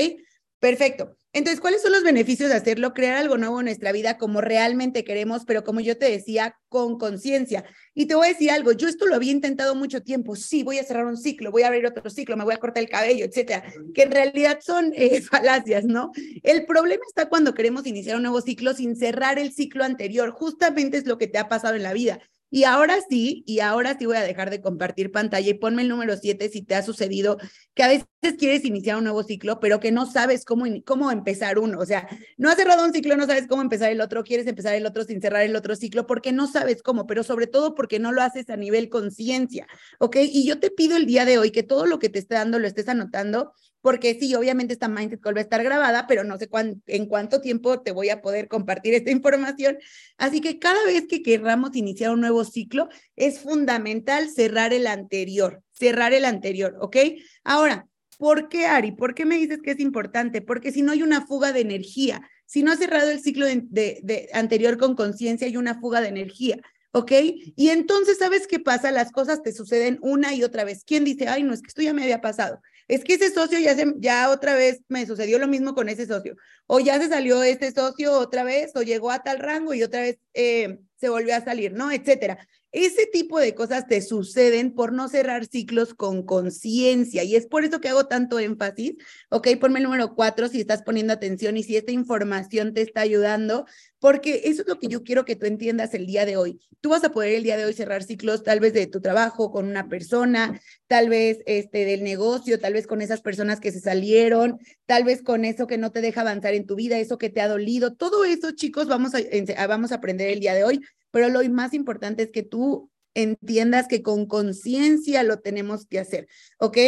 Perfecto. 0.61 1.17
Entonces, 1.33 1.61
¿cuáles 1.61 1.83
son 1.83 1.93
los 1.93 2.03
beneficios 2.03 2.49
de 2.49 2.57
hacerlo? 2.57 2.95
Crear 2.95 3.17
algo 3.17 3.37
nuevo 3.37 3.61
en 3.61 3.67
nuestra 3.67 3.93
vida 3.93 4.17
como 4.17 4.41
realmente 4.41 5.05
queremos, 5.05 5.45
pero 5.45 5.63
como 5.63 5.79
yo 5.79 5.97
te 5.97 6.11
decía, 6.11 6.57
con 6.69 6.99
conciencia. 6.99 7.65
Y 7.95 8.07
te 8.07 8.15
voy 8.15 8.27
a 8.27 8.31
decir 8.31 8.51
algo, 8.51 8.73
yo 8.73 8.89
esto 8.89 9.07
lo 9.07 9.15
había 9.15 9.31
intentado 9.31 9.75
mucho 9.75 10.03
tiempo. 10.03 10.35
Sí, 10.35 10.65
voy 10.65 10.79
a 10.79 10.85
cerrar 10.85 11.05
un 11.05 11.19
ciclo, 11.19 11.53
voy 11.53 11.63
a 11.63 11.69
abrir 11.69 11.87
otro 11.87 12.09
ciclo, 12.11 12.37
me 12.37 12.45
voy 12.45 12.55
a 12.55 12.59
cortar 12.59 12.83
el 12.83 12.89
cabello, 12.89 13.27
etcétera, 13.27 13.63
que 13.95 14.03
en 14.03 14.11
realidad 14.11 14.59
son 14.63 14.93
eh, 14.97 15.21
falacias, 15.31 15.85
¿no? 15.85 16.11
El 16.43 16.65
problema 16.67 17.03
está 17.07 17.29
cuando 17.29 17.55
queremos 17.55 17.87
iniciar 17.87 18.17
un 18.17 18.23
nuevo 18.23 18.41
ciclo 18.41 18.73
sin 18.73 18.97
cerrar 18.97 19.39
el 19.39 19.53
ciclo 19.53 19.85
anterior. 19.85 20.31
Justamente 20.31 20.97
es 20.97 21.07
lo 21.07 21.19
que 21.19 21.29
te 21.29 21.39
ha 21.39 21.49
pasado 21.49 21.77
en 21.77 21.83
la 21.83 21.93
vida. 21.93 22.21
Y 22.51 22.65
ahora 22.65 22.99
sí, 23.09 23.43
y 23.47 23.61
ahora 23.61 23.97
sí 23.99 24.07
voy 24.07 24.17
a 24.17 24.23
dejar 24.23 24.49
de 24.51 24.61
compartir 24.61 25.13
pantalla 25.13 25.51
y 25.51 25.55
ponme 25.55 25.83
el 25.83 25.89
número 25.89 26.17
7 26.17 26.49
si 26.49 26.63
te 26.63 26.75
ha 26.75 26.83
sucedido 26.83 27.37
que 27.75 27.83
a 27.83 27.89
veces 27.89 28.07
quieres 28.39 28.65
iniciar 28.65 28.97
un 28.97 29.05
nuevo 29.05 29.23
ciclo, 29.23 29.61
pero 29.61 29.81
que 29.81 29.93
no 29.93 30.07
sabes 30.11 30.45
cómo, 30.45 30.65
cómo 30.85 31.11
empezar 31.11 31.59
uno. 31.59 31.79
O 31.79 31.87
sea, 31.87 32.09
no 32.39 32.49
has 32.49 32.57
cerrado 32.57 32.85
un 32.85 32.93
ciclo, 32.93 33.17
no 33.17 33.27
sabes 33.27 33.47
cómo 33.47 33.61
empezar 33.63 33.91
el 33.93 34.01
otro, 34.01 34.25
quieres 34.25 34.47
empezar 34.47 34.75
el 34.75 34.87
otro 34.87 35.05
sin 35.05 35.21
cerrar 35.21 35.43
el 35.43 35.57
otro 35.57 35.77
ciclo 35.77 36.07
porque 36.07 36.33
no 36.33 36.47
sabes 36.47 36.83
cómo, 36.83 37.07
pero 37.07 37.23
sobre 37.23 37.47
todo 37.47 37.75
porque 37.75 37.99
no 37.99 38.13
lo 38.13 38.23
haces 38.23 38.49
a 38.51 38.57
nivel 38.57 38.89
conciencia, 38.89 39.67
¿ok? 39.99 40.17
Y 40.23 40.47
yo 40.47 40.59
te 40.59 40.71
pido 40.71 40.97
el 40.97 41.07
día 41.07 41.25
de 41.25 41.39
hoy 41.39 41.51
que 41.51 41.63
todo 41.63 41.87
lo 41.87 41.99
que 41.99 42.09
te 42.09 42.19
esté 42.19 42.35
dando 42.35 42.59
lo 42.59 42.67
estés 42.67 42.89
anotando 42.89 43.53
porque 43.81 44.17
sí, 44.19 44.35
obviamente 44.35 44.73
esta 44.73 44.89
Mindset 44.89 45.21
Call 45.21 45.37
va 45.37 45.41
a 45.41 45.43
estar 45.43 45.63
grabada, 45.63 46.07
pero 46.07 46.25
no 46.25 46.39
sé 46.39 46.49
en 46.87 47.07
cuánto 47.07 47.41
tiempo 47.41 47.81
te 47.81 47.93
voy 47.93 48.11
a 48.11 48.21
poder 48.21 48.49
compartir 48.49 48.95
esta 48.95 49.11
información. 49.11 49.79
Así 50.17 50.41
que 50.41 50.59
cada 50.59 50.85
vez 50.85 51.07
que 51.09 51.23
querramos 51.23 51.77
iniciar 51.77 52.11
un 52.11 52.21
nuevo 52.21 52.45
ciclo, 52.45 52.89
es 53.17 53.41
fundamental 53.41 54.29
cerrar 54.31 54.73
el 54.73 54.87
anterior, 54.87 55.63
cerrar 55.73 56.13
el 56.13 56.25
anterior, 56.25 56.77
¿ok? 56.81 56.97
Ahora, 57.45 57.87
¿por 58.19 58.49
qué, 58.49 58.67
Ari? 58.67 58.93
¿Por 58.93 59.15
qué 59.15 59.25
me 59.25 59.37
dices 59.37 59.61
que 59.63 59.73
es 59.73 59.81
importante? 59.81 60.43
Porque 60.43 60.73
si 60.73 60.83
no 60.83 60.93
hay 60.93 61.03
una 61.03 61.27
fuga 61.27 61.53
de 61.53 61.61
energía, 61.61 62.29
si 62.47 62.63
no 62.63 62.73
has 62.73 62.79
cerrado 62.79 63.11
el 63.11 63.21
ciclo 63.21 63.47
de, 63.47 64.01
de 64.03 64.29
anterior 64.33 64.79
con 64.79 64.97
conciencia, 64.97 65.47
hay 65.47 65.57
una 65.57 65.79
fuga 65.81 66.01
de 66.01 66.09
energía. 66.09 66.59
¿ok? 66.93 67.13
Y 67.57 67.69
entonces, 67.69 68.19
¿sabes 68.19 68.47
qué 68.47 68.59
pasa? 68.59 68.91
Las 68.91 69.13
cosas 69.13 69.43
te 69.43 69.53
suceden 69.53 69.99
una 70.01 70.35
y 70.35 70.43
otra 70.43 70.65
vez. 70.65 70.85
¿Quién 70.85 71.05
dice, 71.05 71.29
ay, 71.29 71.43
no, 71.43 71.53
es 71.53 71.63
que 71.63 71.69
esto 71.69 71.83
ya 71.83 71.93
me 71.93 72.03
había 72.03 72.21
pasado? 72.21 72.61
Es 72.89 73.05
que 73.05 73.15
ese 73.15 73.33
socio 73.33 73.59
ya, 73.59 73.77
se, 73.77 73.95
ya 73.99 74.31
otra 74.31 74.55
vez 74.55 74.81
me 74.89 75.07
sucedió 75.07 75.39
lo 75.39 75.47
mismo 75.47 75.75
con 75.75 75.89
ese 75.89 76.07
socio, 76.07 76.37
o 76.67 76.81
ya 76.81 76.99
se 76.99 77.09
salió 77.09 77.43
este 77.43 77.71
socio 77.73 78.13
otra 78.15 78.45
vez, 78.45 78.73
o 78.75 78.83
llegó 78.83 79.11
a 79.11 79.23
tal 79.23 79.39
rango 79.39 79.75
y 79.75 79.83
otra 79.83 80.01
vez 80.01 80.19
eh, 80.35 80.81
se 80.99 81.09
volvió 81.09 81.35
a 81.37 81.45
salir, 81.45 81.73
¿no? 81.73 81.91
Etcétera. 81.91 82.39
Ese 82.71 83.07
tipo 83.07 83.41
de 83.41 83.55
cosas 83.55 83.87
te 83.87 84.03
suceden 84.03 84.75
por 84.75 84.93
no 84.93 85.09
cerrar 85.09 85.47
ciclos 85.47 85.95
con 85.95 86.23
conciencia 86.23 87.25
y 87.25 87.35
es 87.35 87.47
por 87.47 87.65
eso 87.65 87.81
que 87.81 87.89
hago 87.89 88.09
tanto 88.09 88.39
énfasis. 88.39 88.97
Ok, 89.31 89.49
ponme 89.59 89.79
el 89.79 89.85
número 89.85 90.15
cuatro 90.15 90.49
si 90.49 90.61
estás 90.61 90.83
poniendo 90.83 91.15
atención 91.15 91.57
y 91.57 91.63
si 91.63 91.77
esta 91.79 91.93
información 91.93 92.75
te 92.75 92.83
está 92.83 93.01
ayudando, 93.01 93.65
porque 94.01 94.43
eso 94.45 94.63
es 94.63 94.69
lo 94.69 94.79
que 94.79 94.89
yo 94.89 95.03
quiero 95.03 95.25
que 95.25 95.35
tú 95.35 95.47
entiendas 95.47 95.95
el 95.95 96.07
día 96.07 96.27
de 96.27 96.37
hoy. 96.37 96.61
Tú 96.81 96.91
vas 96.91 97.03
a 97.05 97.11
poder 97.11 97.37
el 97.37 97.43
día 97.43 97.57
de 97.57 97.65
hoy 97.65 97.73
cerrar 97.73 98.03
ciclos 98.03 98.43
tal 98.43 98.61
vez 98.61 98.75
de 98.75 98.87
tu 98.87 99.01
trabajo 99.01 99.51
con 99.51 99.67
una 99.67 99.89
persona, 99.89 100.61
tal 100.87 101.09
vez 101.09 101.39
este 101.47 101.87
del 101.87 102.05
negocio, 102.05 102.61
tal 102.61 102.75
vez 102.75 102.87
con 102.87 103.01
esas 103.01 103.23
personas 103.23 103.61
que 103.61 103.73
se 103.73 103.81
salieron, 103.81 104.59
tal 104.85 105.05
vez 105.05 105.23
con 105.23 105.47
eso 105.47 105.67
que 105.67 105.79
no 105.79 105.91
te 105.91 106.03
deja 106.03 106.21
avanzar 106.21 106.53
en 106.53 106.67
tu 106.67 106.77
vida, 106.77 106.99
eso 106.99 107.17
que 107.17 107.31
te 107.31 107.41
ha 107.41 107.49
dolido. 107.49 107.95
Todo 107.95 108.27
eso, 108.27 108.53
chicos, 108.53 108.89
vamos 108.89 109.13
a, 109.15 109.67
vamos 109.67 109.91
a 109.91 109.97
aprender 109.97 110.29
el 110.29 110.41
día 110.41 110.55
de 110.55 110.65
hoy 110.65 110.83
pero 111.11 111.29
lo 111.29 111.43
más 111.51 111.75
importante 111.75 112.23
es 112.23 112.31
que 112.31 112.43
tú 112.43 112.91
entiendas 113.15 113.89
que 113.89 114.03
con 114.03 114.27
conciencia 114.27 115.23
lo 115.23 115.41
tenemos 115.41 115.87
que 115.87 115.99
hacer, 115.99 116.29
¿ok? 116.59 116.79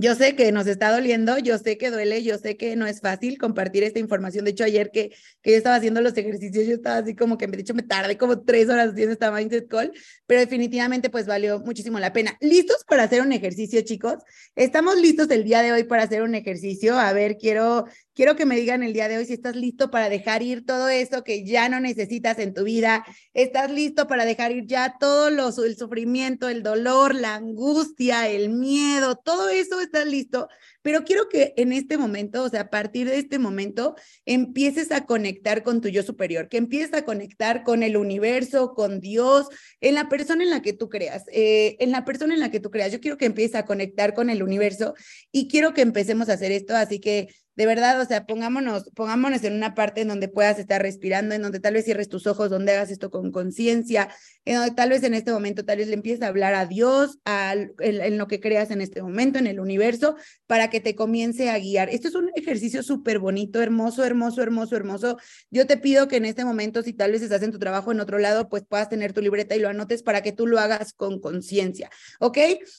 Yo 0.00 0.14
sé 0.14 0.36
que 0.36 0.52
nos 0.52 0.68
está 0.68 0.92
doliendo, 0.92 1.38
yo 1.38 1.58
sé 1.58 1.76
que 1.76 1.90
duele, 1.90 2.22
yo 2.22 2.38
sé 2.38 2.56
que 2.56 2.76
no 2.76 2.86
es 2.86 3.00
fácil 3.00 3.36
compartir 3.36 3.82
esta 3.82 3.98
información. 3.98 4.44
De 4.44 4.52
hecho, 4.52 4.62
ayer 4.62 4.92
que, 4.92 5.10
que 5.42 5.50
yo 5.50 5.56
estaba 5.56 5.74
haciendo 5.74 6.00
los 6.00 6.16
ejercicios, 6.16 6.68
yo 6.68 6.74
estaba 6.74 6.98
así 6.98 7.16
como 7.16 7.36
que, 7.36 7.48
de 7.48 7.60
hecho, 7.60 7.74
me 7.74 7.82
tardé 7.82 8.16
como 8.16 8.44
tres 8.44 8.68
horas 8.68 8.90
haciendo 8.90 9.12
esta 9.14 9.32
Mindset 9.32 9.66
Call, 9.66 9.90
pero 10.24 10.40
definitivamente 10.40 11.10
pues 11.10 11.26
valió 11.26 11.58
muchísimo 11.58 11.98
la 11.98 12.12
pena. 12.12 12.36
¿Listos 12.40 12.84
para 12.86 13.02
hacer 13.02 13.22
un 13.22 13.32
ejercicio, 13.32 13.80
chicos? 13.80 14.18
¿Estamos 14.54 15.00
listos 15.00 15.28
el 15.30 15.42
día 15.42 15.62
de 15.62 15.72
hoy 15.72 15.82
para 15.82 16.04
hacer 16.04 16.22
un 16.22 16.36
ejercicio? 16.36 16.96
A 16.96 17.12
ver, 17.12 17.36
quiero, 17.36 17.86
quiero 18.18 18.34
que 18.34 18.46
me 18.46 18.56
digan 18.56 18.82
el 18.82 18.92
día 18.92 19.06
de 19.06 19.16
hoy 19.16 19.26
si 19.26 19.34
estás 19.34 19.54
listo 19.54 19.92
para 19.92 20.08
dejar 20.08 20.42
ir 20.42 20.66
todo 20.66 20.88
eso 20.88 21.22
que 21.22 21.44
ya 21.44 21.68
no 21.68 21.78
necesitas 21.78 22.40
en 22.40 22.52
tu 22.52 22.64
vida. 22.64 23.06
¿Estás 23.32 23.70
listo 23.70 24.08
para 24.08 24.24
dejar 24.24 24.50
ir 24.50 24.66
ya 24.66 24.96
todo 24.98 25.28
el 25.28 25.76
sufrimiento, 25.76 26.48
el 26.48 26.64
dolor, 26.64 27.14
la 27.14 27.36
angustia, 27.36 28.28
el 28.28 28.48
miedo, 28.48 29.14
todo 29.14 29.48
eso? 29.48 29.80
estás 29.80 30.04
listo, 30.04 30.48
pero 30.82 31.04
quiero 31.04 31.28
que 31.28 31.54
en 31.56 31.72
este 31.72 31.96
momento, 31.96 32.42
o 32.42 32.48
sea, 32.48 32.62
a 32.62 32.70
partir 32.70 33.08
de 33.08 33.18
este 33.18 33.38
momento, 33.38 33.94
empieces 34.26 34.90
a 34.90 35.06
conectar 35.06 35.62
con 35.62 35.80
tu 35.80 35.88
yo 35.88 36.02
superior, 36.02 36.48
que 36.48 36.56
empieces 36.56 36.94
a 36.94 37.04
conectar 37.04 37.62
con 37.62 37.84
el 37.84 37.96
universo, 37.96 38.74
con 38.74 38.98
Dios, 38.98 39.46
en 39.80 39.94
la 39.94 40.08
persona 40.08 40.42
en 40.42 40.50
la 40.50 40.60
que 40.60 40.72
tú 40.72 40.88
creas, 40.88 41.22
eh, 41.30 41.76
en 41.78 41.92
la 41.92 42.04
persona 42.04 42.34
en 42.34 42.40
la 42.40 42.50
que 42.50 42.58
tú 42.58 42.72
creas. 42.72 42.90
Yo 42.90 42.98
quiero 42.98 43.16
que 43.16 43.26
empieces 43.26 43.54
a 43.54 43.64
conectar 43.64 44.12
con 44.12 44.28
el 44.28 44.42
universo 44.42 44.94
y 45.30 45.46
quiero 45.46 45.72
que 45.72 45.82
empecemos 45.82 46.28
a 46.28 46.32
hacer 46.32 46.50
esto, 46.50 46.74
así 46.74 46.98
que 46.98 47.28
de 47.58 47.66
verdad, 47.66 48.00
o 48.00 48.04
sea, 48.04 48.24
pongámonos, 48.24 48.88
pongámonos 48.94 49.42
en 49.42 49.52
una 49.52 49.74
parte 49.74 50.02
en 50.02 50.06
donde 50.06 50.28
puedas 50.28 50.60
estar 50.60 50.80
respirando, 50.80 51.34
en 51.34 51.42
donde 51.42 51.58
tal 51.58 51.74
vez 51.74 51.86
cierres 51.86 52.08
tus 52.08 52.28
ojos, 52.28 52.50
donde 52.50 52.70
hagas 52.70 52.92
esto 52.92 53.10
con 53.10 53.32
conciencia, 53.32 54.10
en 54.44 54.58
donde 54.58 54.76
tal 54.76 54.90
vez 54.90 55.02
en 55.02 55.12
este 55.12 55.32
momento 55.32 55.64
tal 55.64 55.78
vez 55.78 55.88
le 55.88 55.94
empieces 55.94 56.22
a 56.22 56.28
hablar 56.28 56.54
a 56.54 56.66
Dios, 56.66 57.18
a, 57.24 57.56
en, 57.80 58.16
lo 58.16 58.28
que 58.28 58.38
creas 58.38 58.70
en 58.70 58.80
este 58.80 59.02
momento, 59.02 59.40
en 59.40 59.48
el 59.48 59.58
universo, 59.58 60.14
para 60.46 60.70
que 60.70 60.80
te 60.80 60.94
comience 60.94 61.50
a 61.50 61.58
guiar. 61.58 61.88
Esto 61.90 62.06
es 62.06 62.14
un 62.14 62.30
ejercicio 62.36 62.84
súper 62.84 63.18
bonito, 63.18 63.60
hermoso, 63.60 64.04
hermoso, 64.04 64.40
hermoso, 64.40 64.76
hermoso. 64.76 65.18
Yo 65.50 65.66
te 65.66 65.78
pido 65.78 66.06
que 66.06 66.18
en 66.18 66.26
este 66.26 66.44
momento, 66.44 66.82
si 66.84 66.92
tal 66.92 67.10
vez 67.10 67.22
estás 67.22 67.42
en 67.42 67.50
tu 67.50 67.58
trabajo 67.58 67.90
en 67.90 67.98
otro 67.98 68.20
lado, 68.20 68.48
pues 68.48 68.62
puedas 68.68 68.88
tener 68.88 69.12
tu 69.12 69.20
libreta 69.20 69.56
y 69.56 69.58
lo 69.58 69.68
anotes 69.68 70.04
para 70.04 70.22
que 70.22 70.30
tú 70.30 70.46
lo 70.46 70.60
hagas 70.60 70.92
con 70.92 71.18
conciencia, 71.18 71.90
¿ok? 72.20 72.38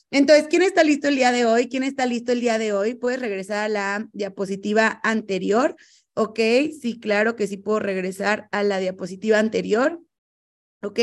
Entonces, 0.10 0.48
¿quién 0.50 0.62
está 0.62 0.86
listo 0.86 1.10
el 1.10 1.18
día 1.18 1.34
de 1.34 1.46
hoy? 1.46 1.68
¿Quién 1.68 1.84
está 1.84 2.06
listo 2.06 2.32
el 2.32 2.40
día 2.40 2.58
de 2.58 2.72
hoy? 2.72 2.94
Puedes 2.94 3.20
regresar 3.20 3.66
a 3.66 3.68
la 3.68 4.08
diapositiva 4.14 4.69
anterior. 4.78 5.76
Ok, 6.14 6.40
sí, 6.82 7.00
claro 7.00 7.36
que 7.36 7.48
sí 7.48 7.58
puedo 7.58 7.80
regresar 7.80 8.50
a 8.52 8.64
la 8.64 8.80
diapositiva 8.80 9.40
anterior. 9.40 10.02
Ok, 10.82 11.00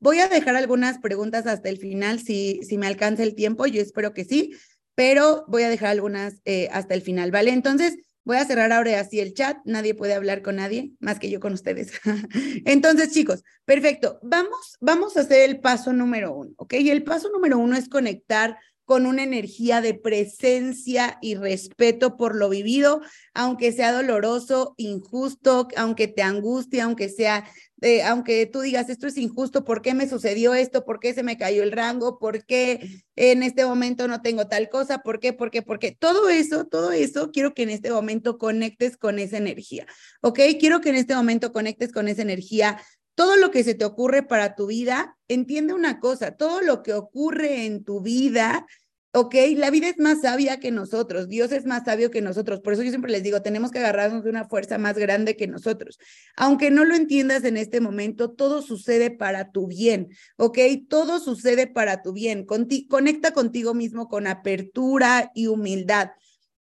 voy 0.00 0.20
a 0.20 0.28
dejar 0.28 0.56
algunas 0.56 0.98
preguntas 0.98 1.46
hasta 1.46 1.70
el 1.70 1.78
final 1.78 2.20
si, 2.20 2.60
si 2.62 2.76
me 2.76 2.86
alcanza 2.86 3.22
el 3.22 3.34
tiempo, 3.34 3.66
yo 3.66 3.80
espero 3.80 4.12
que 4.12 4.24
sí, 4.24 4.54
pero 4.94 5.44
voy 5.48 5.62
a 5.62 5.70
dejar 5.70 5.88
algunas 5.88 6.42
eh, 6.44 6.68
hasta 6.72 6.94
el 6.94 7.00
final, 7.00 7.30
¿vale? 7.30 7.50
Entonces, 7.50 7.96
voy 8.24 8.36
a 8.36 8.44
cerrar 8.44 8.72
ahora 8.72 9.00
así 9.00 9.20
el 9.20 9.34
chat, 9.34 9.58
nadie 9.64 9.94
puede 9.94 10.14
hablar 10.14 10.42
con 10.42 10.56
nadie 10.56 10.92
más 10.98 11.18
que 11.18 11.30
yo 11.30 11.40
con 11.40 11.52
ustedes. 11.52 11.92
Entonces, 12.64 13.12
chicos, 13.12 13.44
perfecto, 13.64 14.18
vamos, 14.22 14.76
vamos 14.80 15.16
a 15.16 15.20
hacer 15.20 15.48
el 15.48 15.60
paso 15.60 15.92
número 15.92 16.34
uno, 16.34 16.52
¿ok? 16.56 16.74
Y 16.74 16.90
el 16.90 17.04
paso 17.04 17.30
número 17.30 17.58
uno 17.58 17.76
es 17.76 17.88
conectar 17.88 18.58
con 18.84 19.06
una 19.06 19.22
energía 19.22 19.80
de 19.80 19.94
presencia 19.94 21.18
y 21.22 21.36
respeto 21.36 22.16
por 22.16 22.36
lo 22.36 22.48
vivido, 22.48 23.00
aunque 23.32 23.72
sea 23.72 23.92
doloroso, 23.92 24.74
injusto, 24.76 25.68
aunque 25.76 26.08
te 26.08 26.22
angustie, 26.22 26.80
aunque 26.80 27.08
sea, 27.08 27.44
eh, 27.80 28.02
aunque 28.02 28.46
tú 28.46 28.60
digas, 28.60 28.88
esto 28.90 29.06
es 29.06 29.16
injusto, 29.16 29.64
¿por 29.64 29.82
qué 29.82 29.94
me 29.94 30.08
sucedió 30.08 30.54
esto? 30.54 30.84
¿Por 30.84 31.00
qué 31.00 31.14
se 31.14 31.22
me 31.22 31.38
cayó 31.38 31.62
el 31.62 31.72
rango? 31.72 32.18
¿Por 32.18 32.44
qué 32.44 33.02
en 33.16 33.42
este 33.42 33.64
momento 33.64 34.06
no 34.08 34.22
tengo 34.22 34.46
tal 34.48 34.68
cosa? 34.68 34.98
¿Por 34.98 35.20
qué? 35.20 35.32
¿Por 35.32 35.50
qué? 35.50 35.62
¿Por 35.62 35.78
qué? 35.78 35.92
Todo 35.92 36.28
eso, 36.28 36.66
todo 36.66 36.92
eso, 36.92 37.30
quiero 37.30 37.54
que 37.54 37.62
en 37.62 37.70
este 37.70 37.90
momento 37.90 38.38
conectes 38.38 38.96
con 38.96 39.18
esa 39.18 39.38
energía, 39.38 39.86
¿ok? 40.20 40.40
Quiero 40.60 40.80
que 40.80 40.90
en 40.90 40.96
este 40.96 41.14
momento 41.14 41.52
conectes 41.52 41.92
con 41.92 42.08
esa 42.08 42.22
energía 42.22 42.78
todo 43.14 43.36
lo 43.36 43.50
que 43.50 43.64
se 43.64 43.74
te 43.74 43.84
ocurre 43.84 44.22
para 44.22 44.54
tu 44.54 44.66
vida, 44.66 45.16
entiende 45.28 45.74
una 45.74 46.00
cosa, 46.00 46.32
todo 46.32 46.60
lo 46.60 46.82
que 46.82 46.94
ocurre 46.94 47.66
en 47.66 47.84
tu 47.84 48.00
vida, 48.00 48.66
ok, 49.14 49.34
la 49.56 49.70
vida 49.70 49.88
es 49.88 49.98
más 49.98 50.22
sabia 50.22 50.58
que 50.58 50.72
nosotros, 50.72 51.28
Dios 51.28 51.52
es 51.52 51.66
más 51.66 51.84
sabio 51.84 52.10
que 52.10 52.20
nosotros, 52.20 52.60
por 52.60 52.72
eso 52.72 52.82
yo 52.82 52.90
siempre 52.90 53.12
les 53.12 53.22
digo, 53.22 53.42
tenemos 53.42 53.70
que 53.70 53.78
agarrarnos 53.78 54.24
de 54.24 54.30
una 54.30 54.48
fuerza 54.48 54.76
más 54.76 54.98
grande 54.98 55.36
que 55.36 55.46
nosotros. 55.46 55.98
Aunque 56.36 56.72
no 56.72 56.84
lo 56.84 56.96
entiendas 56.96 57.44
en 57.44 57.56
este 57.56 57.80
momento, 57.80 58.32
todo 58.32 58.60
sucede 58.60 59.12
para 59.12 59.52
tu 59.52 59.68
bien, 59.68 60.08
ok, 60.36 60.58
todo 60.88 61.20
sucede 61.20 61.68
para 61.68 62.02
tu 62.02 62.12
bien. 62.12 62.44
conecta 62.88 63.32
contigo 63.32 63.72
mismo 63.72 64.08
con 64.08 64.26
apertura 64.26 65.30
y 65.34 65.46
humildad 65.46 66.10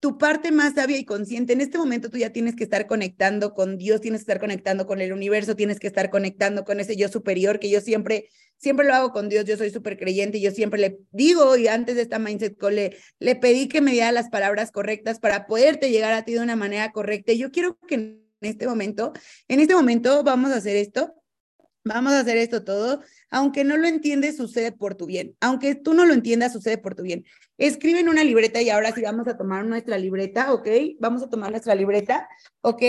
tu 0.00 0.16
parte 0.16 0.52
más 0.52 0.74
sabia 0.74 0.96
y 0.96 1.04
consciente. 1.04 1.52
En 1.52 1.60
este 1.60 1.78
momento 1.78 2.08
tú 2.08 2.18
ya 2.18 2.30
tienes 2.30 2.54
que 2.54 2.64
estar 2.64 2.86
conectando 2.86 3.52
con 3.54 3.78
Dios, 3.78 4.00
tienes 4.00 4.20
que 4.20 4.32
estar 4.32 4.40
conectando 4.40 4.86
con 4.86 5.00
el 5.00 5.12
universo, 5.12 5.56
tienes 5.56 5.80
que 5.80 5.88
estar 5.88 6.10
conectando 6.10 6.64
con 6.64 6.78
ese 6.78 6.96
yo 6.96 7.08
superior 7.08 7.58
que 7.58 7.68
yo 7.68 7.80
siempre, 7.80 8.28
siempre 8.58 8.86
lo 8.86 8.94
hago 8.94 9.10
con 9.10 9.28
Dios. 9.28 9.44
Yo 9.44 9.56
soy 9.56 9.70
súper 9.70 9.98
creyente 9.98 10.38
y 10.38 10.42
yo 10.42 10.52
siempre 10.52 10.80
le 10.80 11.00
digo, 11.10 11.56
y 11.56 11.66
antes 11.66 11.96
de 11.96 12.02
esta 12.02 12.18
Mindset 12.18 12.62
le, 12.70 12.96
le 13.18 13.36
pedí 13.36 13.66
que 13.66 13.80
me 13.80 13.92
diera 13.92 14.12
las 14.12 14.28
palabras 14.28 14.70
correctas 14.70 15.18
para 15.18 15.46
poderte 15.46 15.90
llegar 15.90 16.12
a 16.12 16.24
ti 16.24 16.32
de 16.34 16.40
una 16.40 16.56
manera 16.56 16.92
correcta. 16.92 17.32
Y 17.32 17.38
yo 17.38 17.50
quiero 17.50 17.76
que 17.88 17.94
en 17.96 18.22
este 18.40 18.68
momento, 18.68 19.12
en 19.48 19.58
este 19.60 19.74
momento 19.74 20.22
vamos 20.22 20.52
a 20.52 20.56
hacer 20.56 20.76
esto. 20.76 21.17
Vamos 21.88 22.12
a 22.12 22.20
hacer 22.20 22.36
esto 22.36 22.64
todo. 22.64 23.02
Aunque 23.30 23.64
no 23.64 23.76
lo 23.76 23.88
entiendes, 23.88 24.36
sucede 24.36 24.72
por 24.72 24.94
tu 24.94 25.06
bien. 25.06 25.34
Aunque 25.40 25.74
tú 25.74 25.94
no 25.94 26.04
lo 26.04 26.14
entiendas, 26.14 26.52
sucede 26.52 26.78
por 26.78 26.94
tu 26.94 27.02
bien. 27.02 27.24
Escribe 27.56 28.00
en 28.00 28.08
una 28.08 28.24
libreta 28.24 28.60
y 28.60 28.70
ahora 28.70 28.92
sí 28.92 29.02
vamos 29.02 29.26
a 29.26 29.36
tomar 29.36 29.64
nuestra 29.64 29.98
libreta, 29.98 30.52
¿ok? 30.52 30.68
Vamos 31.00 31.22
a 31.22 31.28
tomar 31.28 31.50
nuestra 31.50 31.74
libreta, 31.74 32.28
¿ok? 32.60 32.82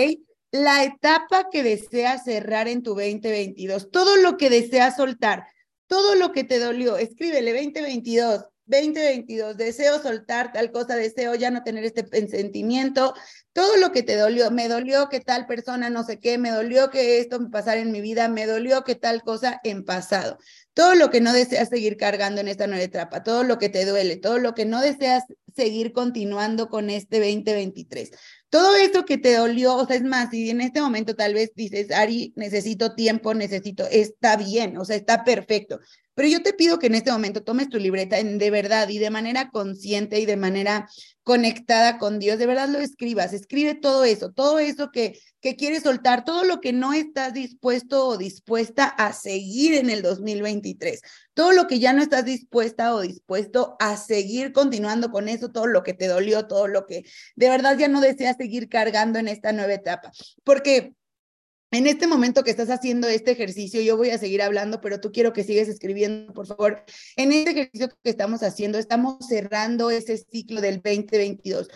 La 0.52 0.84
etapa 0.84 1.48
que 1.50 1.62
deseas 1.62 2.24
cerrar 2.24 2.68
en 2.68 2.82
tu 2.82 2.90
2022, 2.90 3.90
todo 3.90 4.16
lo 4.16 4.36
que 4.36 4.50
deseas 4.50 4.96
soltar, 4.96 5.46
todo 5.86 6.14
lo 6.14 6.32
que 6.32 6.44
te 6.44 6.58
dolió, 6.58 6.96
escríbele 6.96 7.52
2022, 7.52 8.44
2022, 8.70 9.56
deseo 9.56 10.00
soltar 10.00 10.52
tal 10.52 10.70
cosa, 10.70 10.96
deseo 10.96 11.34
ya 11.34 11.50
no 11.50 11.62
tener 11.62 11.84
este 11.84 12.06
sentimiento, 12.28 13.14
todo 13.52 13.76
lo 13.76 13.90
que 13.90 14.02
te 14.02 14.16
dolió, 14.16 14.50
me 14.50 14.68
dolió 14.68 15.08
que 15.08 15.20
tal 15.20 15.46
persona 15.46 15.90
no 15.90 16.04
sé 16.04 16.20
qué, 16.20 16.38
me 16.38 16.50
dolió 16.50 16.88
que 16.90 17.18
esto 17.18 17.40
me 17.40 17.50
pasara 17.50 17.80
en 17.80 17.90
mi 17.90 18.00
vida, 18.00 18.28
me 18.28 18.46
dolió 18.46 18.84
que 18.84 18.94
tal 18.94 19.22
cosa 19.22 19.60
en 19.64 19.84
pasado. 19.84 20.38
Todo 20.72 20.94
lo 20.94 21.10
que 21.10 21.20
no 21.20 21.32
deseas 21.32 21.68
seguir 21.68 21.96
cargando 21.96 22.40
en 22.40 22.48
esta 22.48 22.68
nueva 22.68 22.84
etapa, 22.84 23.24
todo 23.24 23.42
lo 23.42 23.58
que 23.58 23.68
te 23.68 23.84
duele, 23.84 24.16
todo 24.16 24.38
lo 24.38 24.54
que 24.54 24.64
no 24.64 24.80
deseas 24.80 25.24
seguir 25.54 25.92
continuando 25.92 26.68
con 26.68 26.90
este 26.90 27.18
2023. 27.18 28.12
Todo 28.50 28.76
eso 28.76 29.04
que 29.04 29.18
te 29.18 29.36
dolió, 29.36 29.76
o 29.76 29.86
sea, 29.86 29.96
es 29.96 30.02
más, 30.02 30.30
si 30.30 30.50
en 30.50 30.60
este 30.60 30.80
momento 30.80 31.14
tal 31.14 31.34
vez 31.34 31.52
dices, 31.54 31.90
Ari, 31.90 32.32
necesito 32.36 32.94
tiempo, 32.94 33.34
necesito, 33.34 33.86
está 33.90 34.36
bien, 34.36 34.76
o 34.76 34.84
sea, 34.84 34.96
está 34.96 35.24
perfecto. 35.24 35.80
Pero 36.20 36.32
yo 36.32 36.42
te 36.42 36.52
pido 36.52 36.78
que 36.78 36.88
en 36.88 36.96
este 36.96 37.10
momento 37.10 37.42
tomes 37.42 37.70
tu 37.70 37.78
libreta 37.78 38.18
en, 38.18 38.36
de 38.36 38.50
verdad 38.50 38.90
y 38.90 38.98
de 38.98 39.08
manera 39.08 39.48
consciente 39.48 40.20
y 40.20 40.26
de 40.26 40.36
manera 40.36 40.86
conectada 41.22 41.96
con 41.96 42.18
Dios, 42.18 42.38
de 42.38 42.44
verdad 42.44 42.68
lo 42.68 42.78
escribas, 42.78 43.32
escribe 43.32 43.74
todo 43.74 44.04
eso, 44.04 44.30
todo 44.30 44.58
eso 44.58 44.90
que, 44.90 45.18
que 45.40 45.56
quieres 45.56 45.84
soltar, 45.84 46.26
todo 46.26 46.44
lo 46.44 46.60
que 46.60 46.74
no 46.74 46.92
estás 46.92 47.32
dispuesto 47.32 48.06
o 48.06 48.18
dispuesta 48.18 48.84
a 48.84 49.14
seguir 49.14 49.72
en 49.72 49.88
el 49.88 50.02
2023, 50.02 51.00
todo 51.32 51.52
lo 51.52 51.66
que 51.66 51.78
ya 51.78 51.94
no 51.94 52.02
estás 52.02 52.26
dispuesta 52.26 52.94
o 52.94 53.00
dispuesto 53.00 53.76
a 53.80 53.96
seguir 53.96 54.52
continuando 54.52 55.10
con 55.10 55.26
eso, 55.26 55.50
todo 55.50 55.68
lo 55.68 55.82
que 55.82 55.94
te 55.94 56.06
dolió, 56.06 56.46
todo 56.46 56.68
lo 56.68 56.84
que 56.84 57.02
de 57.34 57.48
verdad 57.48 57.78
ya 57.78 57.88
no 57.88 58.02
deseas 58.02 58.36
seguir 58.36 58.68
cargando 58.68 59.18
en 59.18 59.28
esta 59.28 59.52
nueva 59.52 59.72
etapa, 59.72 60.12
porque 60.44 60.92
en 61.70 61.86
este 61.86 62.06
momento 62.06 62.42
que 62.42 62.50
estás 62.50 62.70
haciendo 62.70 63.08
este 63.08 63.30
ejercicio, 63.30 63.80
yo 63.80 63.96
voy 63.96 64.10
a 64.10 64.18
seguir 64.18 64.42
hablando, 64.42 64.80
pero 64.80 65.00
tú 65.00 65.12
quiero 65.12 65.32
que 65.32 65.44
sigas 65.44 65.68
escribiendo, 65.68 66.32
por 66.32 66.46
favor. 66.46 66.84
En 67.16 67.32
este 67.32 67.50
ejercicio 67.50 67.88
que 68.02 68.10
estamos 68.10 68.42
haciendo, 68.42 68.78
estamos 68.78 69.16
cerrando 69.28 69.90
ese 69.90 70.16
ciclo 70.18 70.60
del 70.60 70.76
2022. 70.76 71.68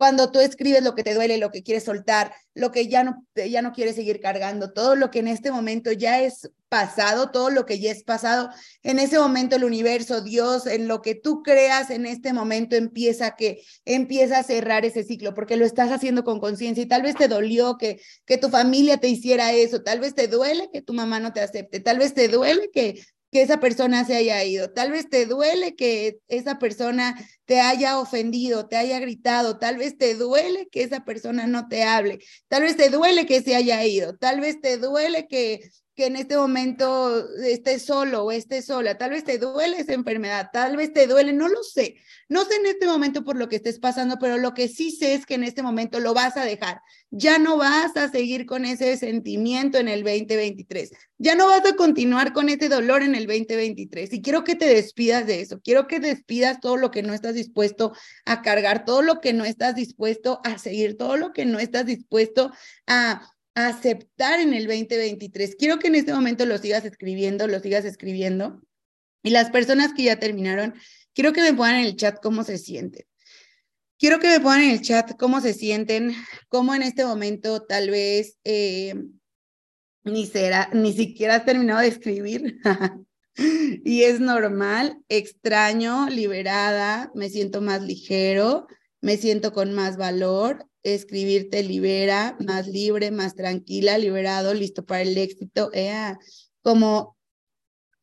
Cuando 0.00 0.30
tú 0.30 0.40
escribes 0.40 0.82
lo 0.82 0.94
que 0.94 1.02
te 1.02 1.12
duele, 1.12 1.36
lo 1.36 1.50
que 1.50 1.62
quieres 1.62 1.84
soltar, 1.84 2.32
lo 2.54 2.72
que 2.72 2.88
ya 2.88 3.04
no, 3.04 3.26
ya 3.34 3.60
no 3.60 3.72
quieres 3.72 3.96
seguir 3.96 4.18
cargando, 4.18 4.72
todo 4.72 4.96
lo 4.96 5.10
que 5.10 5.18
en 5.18 5.28
este 5.28 5.52
momento 5.52 5.92
ya 5.92 6.22
es 6.22 6.50
pasado, 6.70 7.30
todo 7.30 7.50
lo 7.50 7.66
que 7.66 7.80
ya 7.80 7.90
es 7.90 8.02
pasado, 8.02 8.48
en 8.82 8.98
ese 8.98 9.18
momento 9.18 9.56
el 9.56 9.64
universo, 9.64 10.22
Dios, 10.22 10.66
en 10.66 10.88
lo 10.88 11.02
que 11.02 11.14
tú 11.16 11.42
creas 11.42 11.90
en 11.90 12.06
este 12.06 12.32
momento 12.32 12.76
empieza 12.76 13.36
que 13.36 13.62
empieza 13.84 14.38
a 14.38 14.42
cerrar 14.42 14.86
ese 14.86 15.04
ciclo 15.04 15.34
porque 15.34 15.58
lo 15.58 15.66
estás 15.66 15.92
haciendo 15.92 16.24
con 16.24 16.40
conciencia 16.40 16.82
y 16.82 16.88
tal 16.88 17.02
vez 17.02 17.14
te 17.14 17.28
dolió 17.28 17.76
que 17.76 18.00
que 18.24 18.38
tu 18.38 18.48
familia 18.48 18.96
te 18.96 19.08
hiciera 19.08 19.52
eso, 19.52 19.82
tal 19.82 20.00
vez 20.00 20.14
te 20.14 20.28
duele 20.28 20.70
que 20.72 20.80
tu 20.80 20.94
mamá 20.94 21.20
no 21.20 21.34
te 21.34 21.42
acepte, 21.42 21.78
tal 21.78 21.98
vez 21.98 22.14
te 22.14 22.28
duele 22.28 22.70
que 22.72 23.04
que 23.30 23.42
esa 23.42 23.60
persona 23.60 24.04
se 24.04 24.16
haya 24.16 24.42
ido. 24.44 24.70
Tal 24.72 24.90
vez 24.90 25.08
te 25.08 25.26
duele 25.26 25.76
que 25.76 26.18
esa 26.28 26.58
persona 26.58 27.16
te 27.44 27.60
haya 27.60 27.98
ofendido, 27.98 28.68
te 28.68 28.76
haya 28.76 28.98
gritado, 28.98 29.58
tal 29.58 29.76
vez 29.76 29.96
te 29.98 30.14
duele 30.14 30.68
que 30.70 30.82
esa 30.82 31.04
persona 31.04 31.46
no 31.46 31.68
te 31.68 31.84
hable, 31.84 32.18
tal 32.48 32.62
vez 32.62 32.76
te 32.76 32.90
duele 32.90 33.26
que 33.26 33.42
se 33.42 33.54
haya 33.56 33.84
ido, 33.84 34.16
tal 34.16 34.40
vez 34.40 34.60
te 34.60 34.78
duele 34.78 35.26
que 35.28 35.70
que 36.00 36.06
en 36.06 36.16
este 36.16 36.38
momento 36.38 37.28
estés 37.40 37.84
solo 37.84 38.24
o 38.24 38.32
estés 38.32 38.64
sola, 38.64 38.96
tal 38.96 39.10
vez 39.10 39.22
te 39.22 39.36
duele 39.36 39.80
esa 39.80 39.92
enfermedad, 39.92 40.48
tal 40.50 40.78
vez 40.78 40.94
te 40.94 41.06
duele, 41.06 41.34
no 41.34 41.46
lo 41.46 41.62
sé, 41.62 41.96
no 42.30 42.46
sé 42.46 42.54
en 42.56 42.64
este 42.64 42.86
momento 42.86 43.22
por 43.22 43.36
lo 43.36 43.50
que 43.50 43.56
estés 43.56 43.78
pasando, 43.78 44.16
pero 44.18 44.38
lo 44.38 44.54
que 44.54 44.68
sí 44.68 44.92
sé 44.92 45.12
es 45.12 45.26
que 45.26 45.34
en 45.34 45.44
este 45.44 45.62
momento 45.62 46.00
lo 46.00 46.14
vas 46.14 46.38
a 46.38 46.44
dejar, 46.46 46.80
ya 47.10 47.38
no 47.38 47.58
vas 47.58 47.98
a 47.98 48.08
seguir 48.08 48.46
con 48.46 48.64
ese 48.64 48.96
sentimiento 48.96 49.76
en 49.76 49.88
el 49.88 50.02
2023, 50.02 50.90
ya 51.18 51.34
no 51.34 51.48
vas 51.48 51.66
a 51.66 51.76
continuar 51.76 52.32
con 52.32 52.48
ese 52.48 52.70
dolor 52.70 53.02
en 53.02 53.14
el 53.14 53.26
2023 53.26 54.10
y 54.14 54.22
quiero 54.22 54.42
que 54.42 54.54
te 54.54 54.72
despidas 54.72 55.26
de 55.26 55.42
eso, 55.42 55.60
quiero 55.62 55.86
que 55.86 56.00
despidas 56.00 56.60
todo 56.60 56.78
lo 56.78 56.90
que 56.90 57.02
no 57.02 57.12
estás 57.12 57.34
dispuesto 57.34 57.92
a 58.24 58.40
cargar, 58.40 58.86
todo 58.86 59.02
lo 59.02 59.20
que 59.20 59.34
no 59.34 59.44
estás 59.44 59.74
dispuesto 59.74 60.40
a 60.44 60.56
seguir, 60.56 60.96
todo 60.96 61.18
lo 61.18 61.34
que 61.34 61.44
no 61.44 61.58
estás 61.58 61.84
dispuesto 61.84 62.52
a 62.86 63.20
aceptar 63.54 64.40
en 64.40 64.54
el 64.54 64.66
2023. 64.66 65.56
Quiero 65.56 65.78
que 65.78 65.88
en 65.88 65.96
este 65.96 66.12
momento 66.12 66.46
lo 66.46 66.58
sigas 66.58 66.84
escribiendo, 66.84 67.46
lo 67.46 67.60
sigas 67.60 67.84
escribiendo. 67.84 68.62
Y 69.22 69.30
las 69.30 69.50
personas 69.50 69.92
que 69.92 70.04
ya 70.04 70.18
terminaron, 70.18 70.74
quiero 71.14 71.32
que 71.32 71.42
me 71.42 71.52
pongan 71.52 71.76
en 71.76 71.86
el 71.86 71.96
chat 71.96 72.18
cómo 72.22 72.44
se 72.44 72.58
sienten. 72.58 73.04
Quiero 73.98 74.18
que 74.18 74.28
me 74.28 74.40
pongan 74.40 74.62
en 74.62 74.70
el 74.70 74.80
chat 74.80 75.16
cómo 75.18 75.40
se 75.40 75.52
sienten, 75.52 76.14
cómo 76.48 76.74
en 76.74 76.82
este 76.82 77.04
momento 77.04 77.62
tal 77.62 77.90
vez 77.90 78.38
eh, 78.44 78.94
ni, 80.04 80.26
será, 80.26 80.70
ni 80.72 80.94
siquiera 80.94 81.36
has 81.36 81.44
terminado 81.44 81.80
de 81.80 81.88
escribir. 81.88 82.58
y 83.84 84.04
es 84.04 84.20
normal, 84.20 84.98
extraño, 85.08 86.08
liberada, 86.08 87.10
me 87.14 87.28
siento 87.28 87.60
más 87.60 87.82
ligero, 87.82 88.66
me 89.00 89.16
siento 89.16 89.52
con 89.52 89.72
más 89.72 89.96
valor, 89.96 90.66
escribir 90.82 91.50
te 91.50 91.62
libera, 91.62 92.36
más 92.40 92.66
libre, 92.66 93.10
más 93.10 93.34
tranquila, 93.34 93.98
liberado, 93.98 94.54
listo 94.54 94.84
para 94.84 95.02
el 95.02 95.16
éxito, 95.16 95.70
como, 96.62 97.16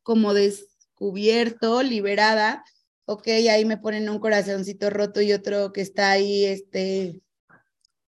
como 0.02 0.34
descubierto, 0.34 1.82
liberada, 1.82 2.64
ok, 3.04 3.26
ahí 3.28 3.64
me 3.64 3.78
ponen 3.78 4.08
un 4.08 4.18
corazoncito 4.18 4.90
roto 4.90 5.20
y 5.22 5.32
otro 5.32 5.72
que 5.72 5.80
está 5.80 6.10
ahí, 6.10 6.44
este, 6.44 7.20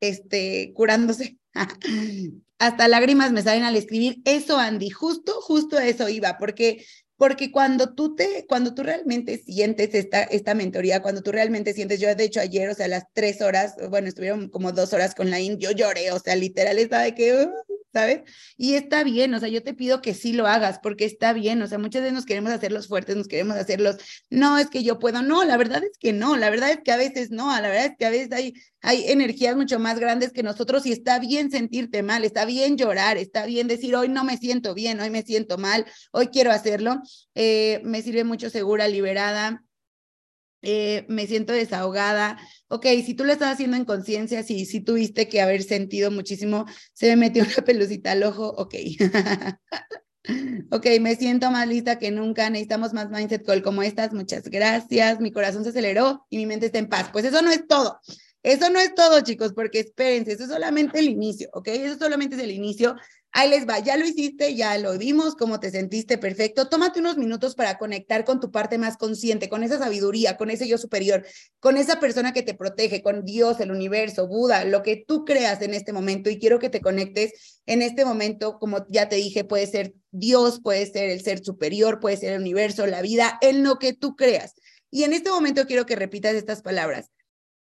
este, 0.01 0.73
curándose. 0.75 1.39
Hasta 2.59 2.89
lágrimas 2.89 3.33
me 3.33 3.43
salen 3.43 3.63
al 3.63 3.77
escribir 3.77 4.21
eso, 4.25 4.59
Andy, 4.59 4.91
justo, 4.91 5.41
justo 5.41 5.79
eso 5.79 6.09
iba, 6.09 6.37
porque 6.39 6.85
porque 7.21 7.53
cuando 7.53 7.93
tú 7.95 8.15
te, 8.17 8.47
cuando 8.49 8.73
tú 8.73 8.83
realmente 8.83 9.37
sientes 9.37 9.95
esta, 9.95 10.23
esta 10.23 10.55
mentoría, 10.55 11.03
cuando 11.03 11.21
tú 11.21 11.33
realmente 11.33 11.75
sientes, 11.75 12.01
yo 12.01 12.15
de 12.15 12.25
hecho 12.25 12.41
ayer, 12.41 12.71
o 12.71 12.75
sea, 12.75 12.89
las 12.89 13.05
tres 13.13 13.43
horas, 13.43 13.75
bueno, 13.91 14.09
estuvieron 14.09 14.49
como 14.49 14.73
dos 14.73 14.95
horas 14.95 15.15
con 15.15 15.29
la 15.29 15.39
IN, 15.39 15.59
yo 15.59 15.71
lloré, 15.71 16.13
o 16.13 16.19
sea, 16.19 16.35
literal 16.35 16.79
estaba 16.79 17.03
de 17.03 17.15
que, 17.15 17.47
¿sabes? 17.93 18.23
Y 18.57 18.75
está 18.75 19.03
bien, 19.05 19.35
o 19.35 19.41
sea, 19.41 19.49
yo 19.49 19.63
te 19.63 19.75
pido 19.75 20.01
que 20.01 20.15
sí 20.15 20.33
lo 20.33 20.47
hagas, 20.47 20.79
porque 20.83 21.05
está 21.05 21.33
bien, 21.33 21.61
o 21.63 21.67
sea, 21.67 21.79
muchas 21.79 22.03
veces 22.03 22.15
nos 22.15 22.27
queremos 22.27 22.53
hacer 22.53 22.73
los 22.73 22.89
fuertes, 22.89 23.17
nos 23.17 23.29
queremos 23.29 23.57
hacer 23.57 23.81
los, 23.81 23.97
no, 24.31 24.59
es 24.59 24.71
que 24.71 24.83
yo 24.83 24.99
puedo, 24.99 25.23
no, 25.23 25.45
la 25.45 25.57
verdad 25.57 25.83
es 25.85 25.99
que 25.99 26.13
no, 26.13 26.37
la 26.37 26.51
verdad 26.51 26.71
es 26.71 26.81
que 26.85 26.93
a 26.93 26.97
veces 26.97 27.31
no, 27.31 27.51
la 27.61 27.69
verdad 27.69 27.87
es 27.87 27.97
que 27.99 28.07
a 28.07 28.11
veces 28.11 28.33
hay, 28.33 28.55
hay 28.83 29.11
energías 29.11 29.57
mucho 29.57 29.79
más 29.79 29.99
grandes 29.99 30.33
que 30.33 30.43
nosotros 30.43 30.87
y 30.87 30.93
está 30.93 31.19
bien 31.19 31.51
sentirte 31.51 32.03
mal, 32.03 32.25
está 32.25 32.45
bien 32.45 32.77
llorar, 32.77 33.17
está 33.17 33.47
bien 33.47 33.69
decir, 33.69 33.95
hoy 33.97 34.09
no 34.09 34.25
me 34.25 34.37
siento 34.37 34.75
bien, 34.75 35.01
hoy 35.01 35.11
me 35.11 35.23
siento 35.23 35.59
mal, 35.59 35.85
hoy 36.13 36.29
quiero 36.29 36.53
hacerlo, 36.53 37.03
eh, 37.35 37.81
me 37.85 38.03
sirve 38.03 38.25
mucho 38.25 38.51
segura, 38.51 38.89
liberada, 38.89 39.65
eh, 40.63 41.07
me 41.09 41.27
siento 41.27 41.53
desahogada. 41.53 42.39
Ok, 42.69 42.87
si 43.05 43.15
tú 43.15 43.25
lo 43.25 43.33
estás 43.33 43.55
haciendo 43.55 43.77
en 43.77 43.85
conciencia, 43.85 44.43
si, 44.43 44.67
si 44.67 44.81
tuviste 44.81 45.29
que 45.29 45.41
haber 45.41 45.63
sentido 45.63 46.11
muchísimo, 46.11 46.67
se 46.93 47.09
me 47.09 47.17
metió 47.17 47.45
una 47.45 47.53
pelucita 47.65 48.13
al 48.13 48.23
ojo, 48.23 48.49
ok. 48.49 48.75
ok, 50.71 50.87
me 51.01 51.17
siento 51.17 51.51
más 51.51 51.67
lista 51.67 51.99
que 51.99 52.11
nunca, 52.11 52.51
necesitamos 52.51 52.93
más 52.93 53.11
mindset 53.11 53.45
call 53.45 53.63
como 53.63 53.83
estas, 53.83 54.13
muchas 54.13 54.45
gracias, 54.45 55.21
mi 55.21 55.33
corazón 55.33 55.65
se 55.65 55.71
aceleró 55.71 56.27
y 56.31 56.37
mi 56.37 56.47
mente 56.47 56.67
está 56.67 56.79
en 56.79 56.89
paz. 56.89 57.11
Pues 57.13 57.25
eso 57.25 57.43
no 57.43 57.51
es 57.51 57.67
todo. 57.67 58.01
Eso 58.43 58.71
no 58.71 58.79
es 58.79 58.95
todo, 58.95 59.21
chicos, 59.21 59.53
porque 59.53 59.81
espérense, 59.81 60.33
eso 60.33 60.45
es 60.45 60.51
solamente 60.51 60.99
el 60.99 61.09
inicio, 61.09 61.51
¿ok? 61.53 61.69
Eso 61.69 61.99
solamente 61.99 62.37
es 62.37 62.43
el 62.43 62.51
inicio. 62.51 62.97
Ahí 63.33 63.49
les 63.49 63.69
va, 63.69 63.79
ya 63.79 63.97
lo 63.97 64.05
hiciste, 64.05 64.57
ya 64.57 64.77
lo 64.79 64.99
vimos, 64.99 65.37
cómo 65.37 65.61
te 65.61 65.71
sentiste 65.71 66.19
perfecto. 66.19 66.69
Tómate 66.69 66.99
unos 66.99 67.17
minutos 67.17 67.55
para 67.55 67.79
conectar 67.79 68.25
con 68.25 68.41
tu 68.41 68.51
parte 68.51 68.77
más 68.77 68.97
consciente, 68.97 69.49
con 69.49 69.63
esa 69.63 69.79
sabiduría, 69.79 70.37
con 70.37 70.51
ese 70.51 70.67
yo 70.67 70.79
superior, 70.79 71.25
con 71.61 71.77
esa 71.77 72.01
persona 72.01 72.33
que 72.33 72.43
te 72.43 72.55
protege, 72.55 73.03
con 73.03 73.25
Dios, 73.25 73.61
el 73.61 73.71
universo, 73.71 74.27
Buda, 74.27 74.65
lo 74.65 74.83
que 74.83 75.05
tú 75.07 75.25
creas 75.25 75.63
en 75.63 75.75
este 75.75 75.93
momento. 75.93 76.29
Y 76.29 76.41
quiero 76.41 76.59
que 76.59 76.71
te 76.71 76.81
conectes 76.81 77.61
en 77.67 77.83
este 77.83 78.05
momento, 78.05 78.59
como 78.59 78.85
ya 78.89 79.09
te 79.09 79.17
dije, 79.17 79.45
puede 79.45 79.69
ser 79.69 79.95
Dios, 80.11 80.61
puede 80.61 80.85
ser 80.87 81.11
el 81.11 81.21
ser 81.23 81.45
superior, 81.45 82.01
puede 82.01 82.17
ser 82.17 82.33
el 82.33 82.41
universo, 82.41 82.87
la 82.87 83.01
vida, 83.01 83.39
en 83.43 83.63
lo 83.63 83.79
que 83.79 83.93
tú 83.93 84.17
creas. 84.17 84.55
Y 84.91 85.05
en 85.05 85.13
este 85.13 85.31
momento 85.31 85.67
quiero 85.67 85.87
que 85.87 85.95
repitas 85.95 86.35
estas 86.35 86.63
palabras 86.63 87.11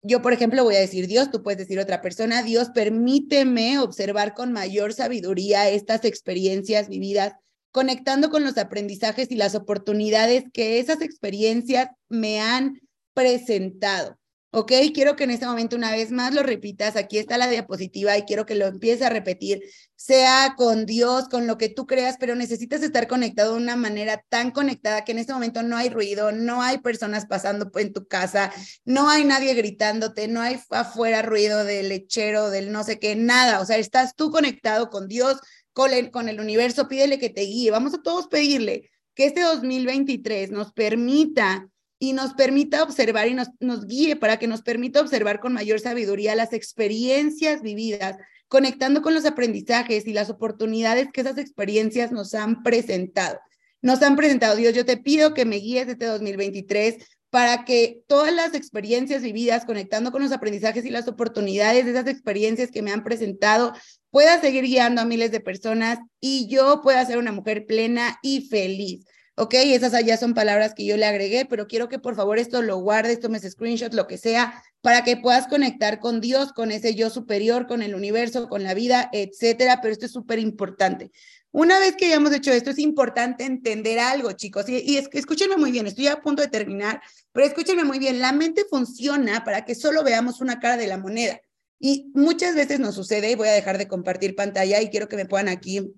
yo, 0.07 0.21
por 0.21 0.35
ejemplo, 0.35 0.63
voy 0.63 0.77
a 0.77 0.81
decir 0.81 1.07
Dios, 1.07 1.31
tú 1.31 1.43
puedes 1.43 1.59
decir 1.59 1.79
otra 1.79 2.03
persona, 2.03 2.43
Dios, 2.43 2.69
permíteme 2.75 3.79
observar 3.79 4.35
con 4.35 4.53
mayor 4.53 4.93
sabiduría 4.93 5.71
estas 5.71 6.05
experiencias 6.05 6.89
vividas, 6.89 7.33
conectando 7.73 8.29
con 8.29 8.45
los 8.45 8.59
aprendizajes 8.59 9.31
y 9.31 9.37
las 9.37 9.55
oportunidades 9.55 10.45
que 10.53 10.79
esas 10.79 11.01
experiencias 11.01 11.89
me 12.11 12.41
han 12.41 12.81
presentado. 13.15 14.19
¿Ok? 14.55 14.73
Quiero 14.95 15.17
que 15.17 15.25
en 15.25 15.33
este 15.33 15.47
momento 15.47 15.75
una 15.75 15.91
vez 15.91 16.13
más 16.13 16.33
lo 16.33 16.45
repitas, 16.45 16.95
aquí 16.95 17.19
está 17.19 17.37
la 17.39 17.49
diapositiva 17.49 18.17
y 18.17 18.23
quiero 18.23 18.47
que 18.47 18.55
lo 18.55 18.67
empieces 18.67 19.03
a 19.03 19.11
repetir, 19.11 19.61
sea 19.97 20.55
con 20.57 20.87
Dios, 20.87 21.29
con 21.29 21.49
lo 21.49 21.59
que 21.59 21.69
tú 21.69 21.87
creas, 21.89 22.17
pero 22.21 22.37
necesitas 22.37 22.83
estar 22.85 23.09
conectado 23.09 23.55
de 23.55 23.63
una 23.63 23.75
manera 23.75 24.25
tan 24.29 24.53
conectada 24.53 25.05
que 25.05 25.11
en 25.11 25.19
este 25.19 25.33
momento 25.33 25.65
no 25.65 25.77
hay 25.77 25.89
ruido, 25.89 26.31
no 26.31 26.63
hay 26.63 26.79
personas 26.79 27.27
pasando 27.27 27.69
en 27.75 27.93
tu 27.93 28.07
casa, 28.07 28.53
no 28.85 29.11
hay 29.11 29.25
nadie 29.25 29.55
gritándote, 29.55 30.29
no 30.29 30.41
hay 30.41 30.61
afuera 30.71 31.23
ruido 31.23 31.65
del 31.65 31.89
lechero, 31.89 32.51
del 32.51 32.71
no 32.71 32.85
sé 32.85 33.01
qué, 33.01 33.17
nada, 33.17 33.61
o 33.61 33.67
sea, 33.67 33.79
estás 33.79 34.15
tú 34.15 34.31
conectado 34.31 34.89
con 34.89 35.09
Dios, 35.09 35.41
con 35.73 35.93
el, 35.93 36.13
con 36.13 36.29
el 36.29 36.39
universo, 36.39 36.87
pídele 36.87 37.19
que 37.19 37.31
te 37.31 37.41
guíe, 37.41 37.73
vamos 37.73 37.93
a 37.95 38.03
todos 38.03 38.29
pedirle 38.29 38.89
que 39.15 39.27
este 39.27 39.41
2023 39.41 40.53
nos 40.53 40.73
permita 40.73 41.69
y 42.05 42.13
nos 42.13 42.35
permita 42.35 42.83
observar 42.83 43.29
y 43.29 43.35
nos, 43.35 43.49
nos 43.61 43.87
guíe 43.87 44.17
para 44.17 44.39
que 44.39 44.47
nos 44.47 44.61
permita 44.61 45.01
observar 45.01 45.41
con 45.41 45.55
mayor 45.55 45.81
sabiduría 45.81 46.35
las 46.35 46.53
experiencias 46.53 47.63
vividas, 47.63 48.19
conectando 48.49 49.01
con 49.01 49.15
los 49.15 49.25
aprendizajes 49.25 50.07
y 50.07 50.13
las 50.13 50.29
oportunidades 50.29 51.09
que 51.13 51.23
esas 51.23 51.39
experiencias 51.39 52.13
nos 52.13 52.35
han 52.35 52.63
presentado. 52.63 53.39
Nos 53.81 54.03
han 54.03 54.17
presentado, 54.17 54.57
Dios, 54.57 54.75
yo 54.75 54.85
te 54.85 54.99
pido 54.99 55.33
que 55.33 55.47
me 55.47 55.57
guíes 55.57 55.89
este 55.89 56.05
2023 56.05 56.97
para 57.31 57.65
que 57.65 58.03
todas 58.07 58.33
las 58.35 58.55
experiencias 58.55 59.23
vividas, 59.23 59.65
conectando 59.65 60.13
con 60.13 60.23
los 60.23 60.31
aprendizajes 60.33 60.85
y 60.85 60.91
las 60.91 61.09
oportunidades 61.09 61.87
de 61.87 61.93
esas 61.93 62.07
experiencias 62.07 62.71
que 62.71 62.83
me 62.83 62.93
han 62.93 63.03
presentado, 63.03 63.73
pueda 64.11 64.41
seguir 64.43 64.65
guiando 64.65 65.01
a 65.01 65.07
miles 65.07 65.33
de 65.33 65.41
personas 65.41 65.99
y 66.21 66.49
yo 66.49 66.83
pueda 66.83 67.05
ser 67.07 67.17
una 67.17 67.33
mujer 67.33 67.65
plena 67.65 68.19
y 68.23 68.43
feliz. 68.43 69.07
Ok, 69.37 69.55
esas 69.55 69.95
allá 69.95 70.17
son 70.17 70.33
palabras 70.33 70.75
que 70.75 70.85
yo 70.85 70.97
le 70.97 71.07
agregué, 71.07 71.45
pero 71.45 71.67
quiero 71.67 71.89
que 71.89 71.99
por 71.99 72.15
favor 72.15 72.39
esto 72.39 72.63
lo 72.63 72.77
guardes, 72.79 73.19
tomes 73.19 73.43
screenshots, 73.43 73.97
lo 73.97 74.07
que 74.07 74.17
sea, 74.17 74.63
para 74.81 75.03
que 75.03 75.17
puedas 75.17 75.49
conectar 75.49 75.99
con 75.99 76.21
Dios, 76.21 76.53
con 76.53 76.71
ese 76.71 76.95
yo 76.95 77.11
superior, 77.11 77.67
con 77.67 77.83
el 77.83 77.97
universo, 77.97 78.49
con 78.49 78.63
la 78.63 78.75
vida, 78.75 79.11
etcétera. 79.13 79.81
Pero 79.83 79.93
esto 79.93 80.07
es 80.07 80.13
súper 80.13 80.39
importante. 80.39 81.11
Una 81.51 81.81
vez 81.81 81.97
que 81.97 82.07
hayamos 82.07 82.33
hecho 82.33 82.53
esto, 82.53 82.71
es 82.71 82.79
importante 82.79 83.45
entender 83.45 83.99
algo, 83.99 84.31
chicos. 84.33 84.69
Y, 84.69 84.79
y 84.79 84.99
es, 84.99 85.09
escúchenme 85.13 85.57
muy 85.57 85.73
bien, 85.73 85.89
estoy 85.89 86.07
a 86.07 86.21
punto 86.21 86.41
de 86.41 86.49
terminar, 86.49 87.01
pero 87.33 87.47
escúchenme 87.47 87.83
muy 87.83 87.99
bien. 87.99 88.21
La 88.21 88.33
mente 88.33 88.65
funciona 88.71 89.43
para 89.43 89.65
que 89.65 89.75
solo 89.75 90.05
veamos 90.05 90.41
una 90.41 90.61
cara 90.61 90.77
de 90.77 90.87
la 90.87 90.99
moneda. 90.99 91.41
Y 91.81 92.13
muchas 92.15 92.55
veces 92.55 92.79
nos 92.79 92.95
sucede, 92.95 93.33
y 93.33 93.35
voy 93.35 93.49
a 93.49 93.53
dejar 93.53 93.79
de 93.79 93.89
compartir 93.89 94.37
pantalla 94.37 94.81
y 94.81 94.91
quiero 94.91 95.09
que 95.09 95.17
me 95.17 95.27
puedan 95.27 95.49
aquí 95.49 95.93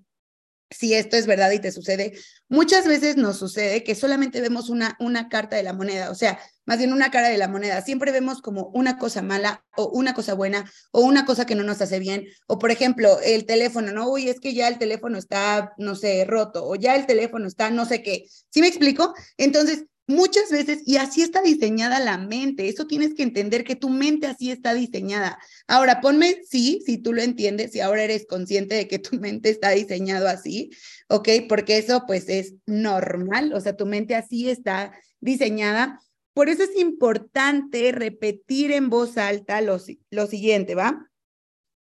si 0.69 0.93
esto 0.93 1.15
es 1.17 1.27
verdad 1.27 1.51
y 1.51 1.59
te 1.59 1.71
sucede, 1.71 2.13
muchas 2.49 2.87
veces 2.87 3.17
nos 3.17 3.37
sucede 3.37 3.83
que 3.83 3.95
solamente 3.95 4.41
vemos 4.41 4.69
una, 4.69 4.95
una 4.99 5.29
carta 5.29 5.55
de 5.55 5.63
la 5.63 5.73
moneda, 5.73 6.11
o 6.11 6.15
sea, 6.15 6.39
más 6.65 6.77
bien 6.77 6.91
una 6.91 7.09
cara 7.11 7.29
de 7.29 7.37
la 7.37 7.47
moneda. 7.47 7.81
Siempre 7.81 8.11
vemos 8.11 8.41
como 8.41 8.67
una 8.73 8.97
cosa 8.97 9.21
mala 9.21 9.63
o 9.77 9.87
una 9.87 10.13
cosa 10.13 10.33
buena 10.33 10.69
o 10.91 11.01
una 11.01 11.25
cosa 11.25 11.45
que 11.45 11.55
no 11.55 11.63
nos 11.63 11.81
hace 11.81 11.97
bien. 11.97 12.27
O 12.45 12.59
por 12.59 12.71
ejemplo, 12.71 13.19
el 13.23 13.45
teléfono, 13.45 13.93
¿no? 13.93 14.09
Uy, 14.09 14.27
es 14.27 14.41
que 14.41 14.53
ya 14.53 14.67
el 14.67 14.77
teléfono 14.77 15.17
está, 15.17 15.73
no 15.77 15.95
sé, 15.95 16.25
roto 16.25 16.67
o 16.67 16.75
ya 16.75 16.95
el 16.95 17.05
teléfono 17.05 17.47
está, 17.47 17.69
no 17.69 17.85
sé 17.85 18.03
qué. 18.03 18.25
¿Sí 18.49 18.59
me 18.59 18.67
explico? 18.67 19.13
Entonces, 19.37 19.85
Muchas 20.09 20.49
veces, 20.49 20.83
y 20.85 20.95
así 20.95 21.21
está 21.21 21.41
diseñada 21.41 21.99
la 21.99 22.17
mente, 22.17 22.69
eso 22.69 22.87
tienes 22.87 23.13
que 23.13 23.23
entender 23.23 23.65
que 23.65 23.75
tu 23.75 23.89
mente 23.89 24.25
así 24.27 24.51
está 24.51 24.73
diseñada. 24.73 25.37
Ahora, 25.67 25.99
ponme 25.99 26.37
sí, 26.49 26.81
si 26.85 26.97
tú 26.97 27.11
lo 27.11 27.21
entiendes, 27.21 27.73
si 27.73 27.81
ahora 27.81 28.03
eres 28.03 28.25
consciente 28.25 28.75
de 28.75 28.87
que 28.87 28.99
tu 28.99 29.17
mente 29.19 29.49
está 29.49 29.71
diseñado 29.71 30.29
así, 30.29 30.69
¿ok? 31.09 31.27
Porque 31.49 31.77
eso 31.77 32.03
pues 32.07 32.29
es 32.29 32.55
normal, 32.65 33.51
o 33.53 33.59
sea, 33.59 33.75
tu 33.75 33.85
mente 33.85 34.15
así 34.15 34.49
está 34.49 34.93
diseñada. 35.19 35.99
Por 36.33 36.47
eso 36.47 36.63
es 36.63 36.77
importante 36.77 37.91
repetir 37.91 38.71
en 38.71 38.89
voz 38.89 39.17
alta 39.17 39.59
lo, 39.59 39.77
lo 40.09 40.27
siguiente, 40.27 40.73
¿va? 40.73 41.11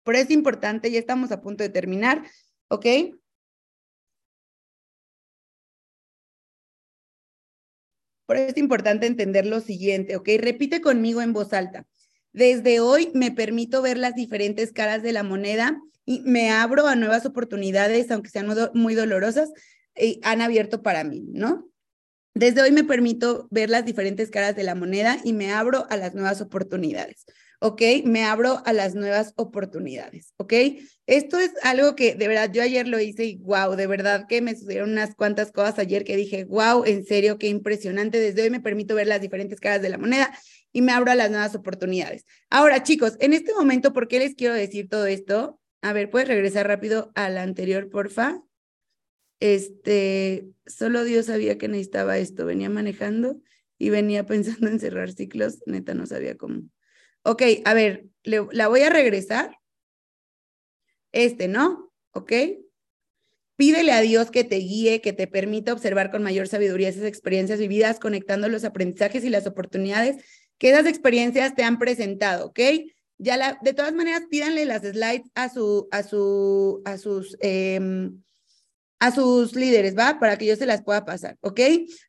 Por 0.05 0.15
eso 0.15 0.27
es 0.27 0.31
importante, 0.31 0.93
ya 0.93 1.01
estamos 1.01 1.33
a 1.33 1.41
punto 1.41 1.65
de 1.65 1.71
terminar, 1.71 2.23
¿ok? 2.69 2.87
Es 8.37 8.57
importante 8.57 9.07
entender 9.07 9.47
lo 9.47 9.61
siguiente, 9.61 10.17
¿ok? 10.17 10.29
Repite 10.39 10.81
conmigo 10.81 11.23
en 11.23 11.33
voz 11.33 11.53
alta. 11.53 11.87
Desde 12.33 12.81
hoy 12.81 13.11
me 13.15 13.31
permito 13.31 13.83
ver 13.83 13.99
las 13.99 14.15
diferentes 14.15 14.73
caras 14.73 15.03
de 15.03 15.13
la 15.13 15.23
moneda 15.23 15.81
y 16.05 16.21
me 16.21 16.51
abro 16.51 16.87
a 16.87 16.97
nuevas 16.97 17.27
oportunidades, 17.27 18.11
aunque 18.11 18.31
sean 18.31 18.49
muy 18.75 18.95
dolorosas, 18.95 19.51
y 19.97 20.21
han 20.23 20.41
abierto 20.41 20.83
para 20.83 21.05
mí, 21.05 21.25
¿no? 21.33 21.69
Desde 22.35 22.63
hoy 22.63 22.73
me 22.73 22.85
permito 22.85 23.47
ver 23.51 23.69
las 23.69 23.85
diferentes 23.85 24.31
caras 24.31 24.57
de 24.57 24.63
la 24.63 24.75
moneda 24.75 25.19
y 25.23 25.35
me 25.35 25.53
abro 25.53 25.87
a 25.91 25.97
las 25.99 26.15
nuevas 26.15 26.41
oportunidades. 26.41 27.27
¿Ok? 27.63 27.81
Me 28.05 28.25
abro 28.25 28.61
a 28.67 28.73
las 28.73 28.97
nuevas 28.97 29.33
oportunidades, 29.37 30.35
¿ok? 30.37 30.53
Esto 31.07 31.39
es 31.39 31.53
algo 31.63 31.95
que 31.95 32.17
de 32.17 32.27
verdad 32.27 32.51
yo 32.53 32.61
ayer 32.61 32.89
lo 32.89 32.99
hice 32.99 33.25
y 33.25 33.37
wow, 33.37 33.77
de 33.77 33.87
verdad 33.87 34.27
que 34.29 34.43
me 34.43 34.57
sucedieron 34.57 34.91
unas 34.91 35.15
cuantas 35.15 35.53
cosas 35.53 35.79
ayer 35.79 36.03
que 36.03 36.17
dije, 36.17 36.45
wow, 36.45 36.85
en 36.85 37.05
serio, 37.05 37.39
qué 37.39 37.47
impresionante. 37.47 38.19
Desde 38.19 38.43
hoy 38.43 38.51
me 38.51 38.61
permito 38.61 38.97
ver 38.97 39.07
las 39.07 39.21
diferentes 39.21 39.61
caras 39.61 39.81
de 39.81 39.91
la 39.91 39.99
moneda 39.99 40.37
y 40.73 40.83
me 40.83 40.91
abro 40.91 41.13
a 41.13 41.15
las 41.15 41.31
nuevas 41.31 41.55
oportunidades. 41.55 42.25
Ahora, 42.51 42.83
chicos, 42.83 43.17
en 43.21 43.33
este 43.33 43.55
momento, 43.55 43.93
¿por 43.93 44.09
qué 44.09 44.19
les 44.19 44.35
quiero 44.35 44.55
decir 44.55 44.89
todo 44.89 45.07
esto? 45.07 45.61
A 45.83 45.93
ver, 45.93 46.11
¿puedes 46.11 46.29
regresar 46.29 46.67
rápido 46.67 47.13
al 47.15 47.39
anterior, 47.39 47.91
porfa? 47.91 48.43
Este, 49.39 50.49
solo 50.67 51.05
Dios 51.05 51.27
sabía 51.27 51.59
que 51.59 51.69
necesitaba 51.69 52.19
esto. 52.19 52.45
Venía 52.45 52.71
manejando 52.71 53.41
y 53.79 53.91
venía 53.91 54.27
pensando 54.27 54.67
en 54.67 54.81
cerrar 54.81 55.13
ciclos, 55.13 55.61
neta 55.67 55.95
no 55.95 56.07
sabía 56.07 56.37
cómo. 56.37 56.63
Ok, 57.25 57.43
a 57.65 57.75
ver, 57.75 58.07
la 58.25 58.69
voy 58.69 58.83
a 58.83 58.91
regresar. 58.91 59.57
Este, 61.13 61.47
¿no? 61.47 61.93
¿Ok? 62.13 62.33
Pídele 63.57 63.93
a 63.93 64.01
Dios 64.01 64.31
que 64.31 64.45
te 64.45 64.57
guíe, 64.57 65.01
que 65.01 65.13
te 65.13 65.27
permita 65.27 65.73
observar 65.73 66.11
con 66.11 66.23
mayor 66.23 66.49
sabiduría 66.49 66.89
esas 66.89 67.05
experiencias 67.05 67.61
vividas, 67.61 68.01
conectando 68.01 68.49
los 68.49 68.65
aprendizajes 68.65 69.25
y 69.25 69.31
las 69.31 69.47
oportunidades 69.47 70.25
que 70.59 70.71
esas 70.71 70.87
experiencias 70.87 71.55
te 71.55 71.65
han 71.65 71.79
presentado, 71.79 72.47
¿ok? 72.47 72.61
Ya 73.19 73.59
de 73.63 73.75
todas 73.75 73.93
maneras, 73.93 74.23
pídanle 74.31 74.65
las 74.65 74.83
slides 74.83 75.31
a 75.35 75.49
su, 75.49 75.89
a 75.91 76.03
su, 76.03 76.83
a 76.85 76.99
sus, 76.99 77.37
em, 77.41 78.23
a 79.03 79.11
sus 79.11 79.57
líderes, 79.57 79.99
¿va? 79.99 80.21
Para 80.21 80.39
que 80.39 80.47
yo 80.47 80.55
se 80.55 80.65
las 80.65 80.85
pueda 80.85 81.05
pasar, 81.05 81.37
¿ok? 81.41 81.59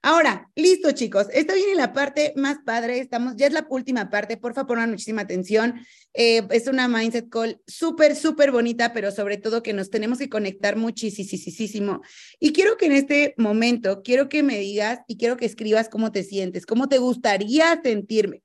Ahora, 0.04 0.52
listo, 0.56 0.92
chicos. 0.92 1.26
Esta 1.34 1.56
viene 1.56 1.74
la 1.74 1.92
parte 1.92 2.34
más 2.36 2.58
padre. 2.64 3.00
Estamos, 3.00 3.36
ya 3.36 3.48
es 3.48 3.54
la 3.54 3.66
última 3.68 4.12
parte. 4.12 4.38
Por 4.38 4.54
favor, 4.54 4.68
pongan 4.68 4.92
muchísima 4.92 5.24
atención. 5.24 5.74
Eh, 6.14 6.44
es 6.52 6.68
una 6.68 6.88
mindset 6.88 7.30
call 7.30 7.60
súper, 7.66 8.16
súper 8.16 8.52
bonita, 8.52 8.94
pero 8.94 9.12
sobre 9.12 9.38
todo 9.38 9.64
que 9.64 9.74
nos 9.74 9.90
tenemos 9.90 10.20
que 10.20 10.30
conectar 10.30 10.76
muchísimo. 10.76 12.02
Y 12.40 12.54
quiero 12.54 12.78
que 12.78 12.86
en 12.86 12.92
este 12.92 13.34
momento, 13.38 14.04
quiero 14.04 14.30
que 14.30 14.44
me 14.44 14.60
digas 14.60 15.00
y 15.08 15.18
quiero 15.18 15.36
que 15.36 15.48
escribas 15.48 15.90
cómo 15.90 16.12
te 16.12 16.24
sientes, 16.24 16.68
cómo 16.68 16.90
te 16.90 17.00
gustaría 17.00 17.82
sentirme. 17.82 18.44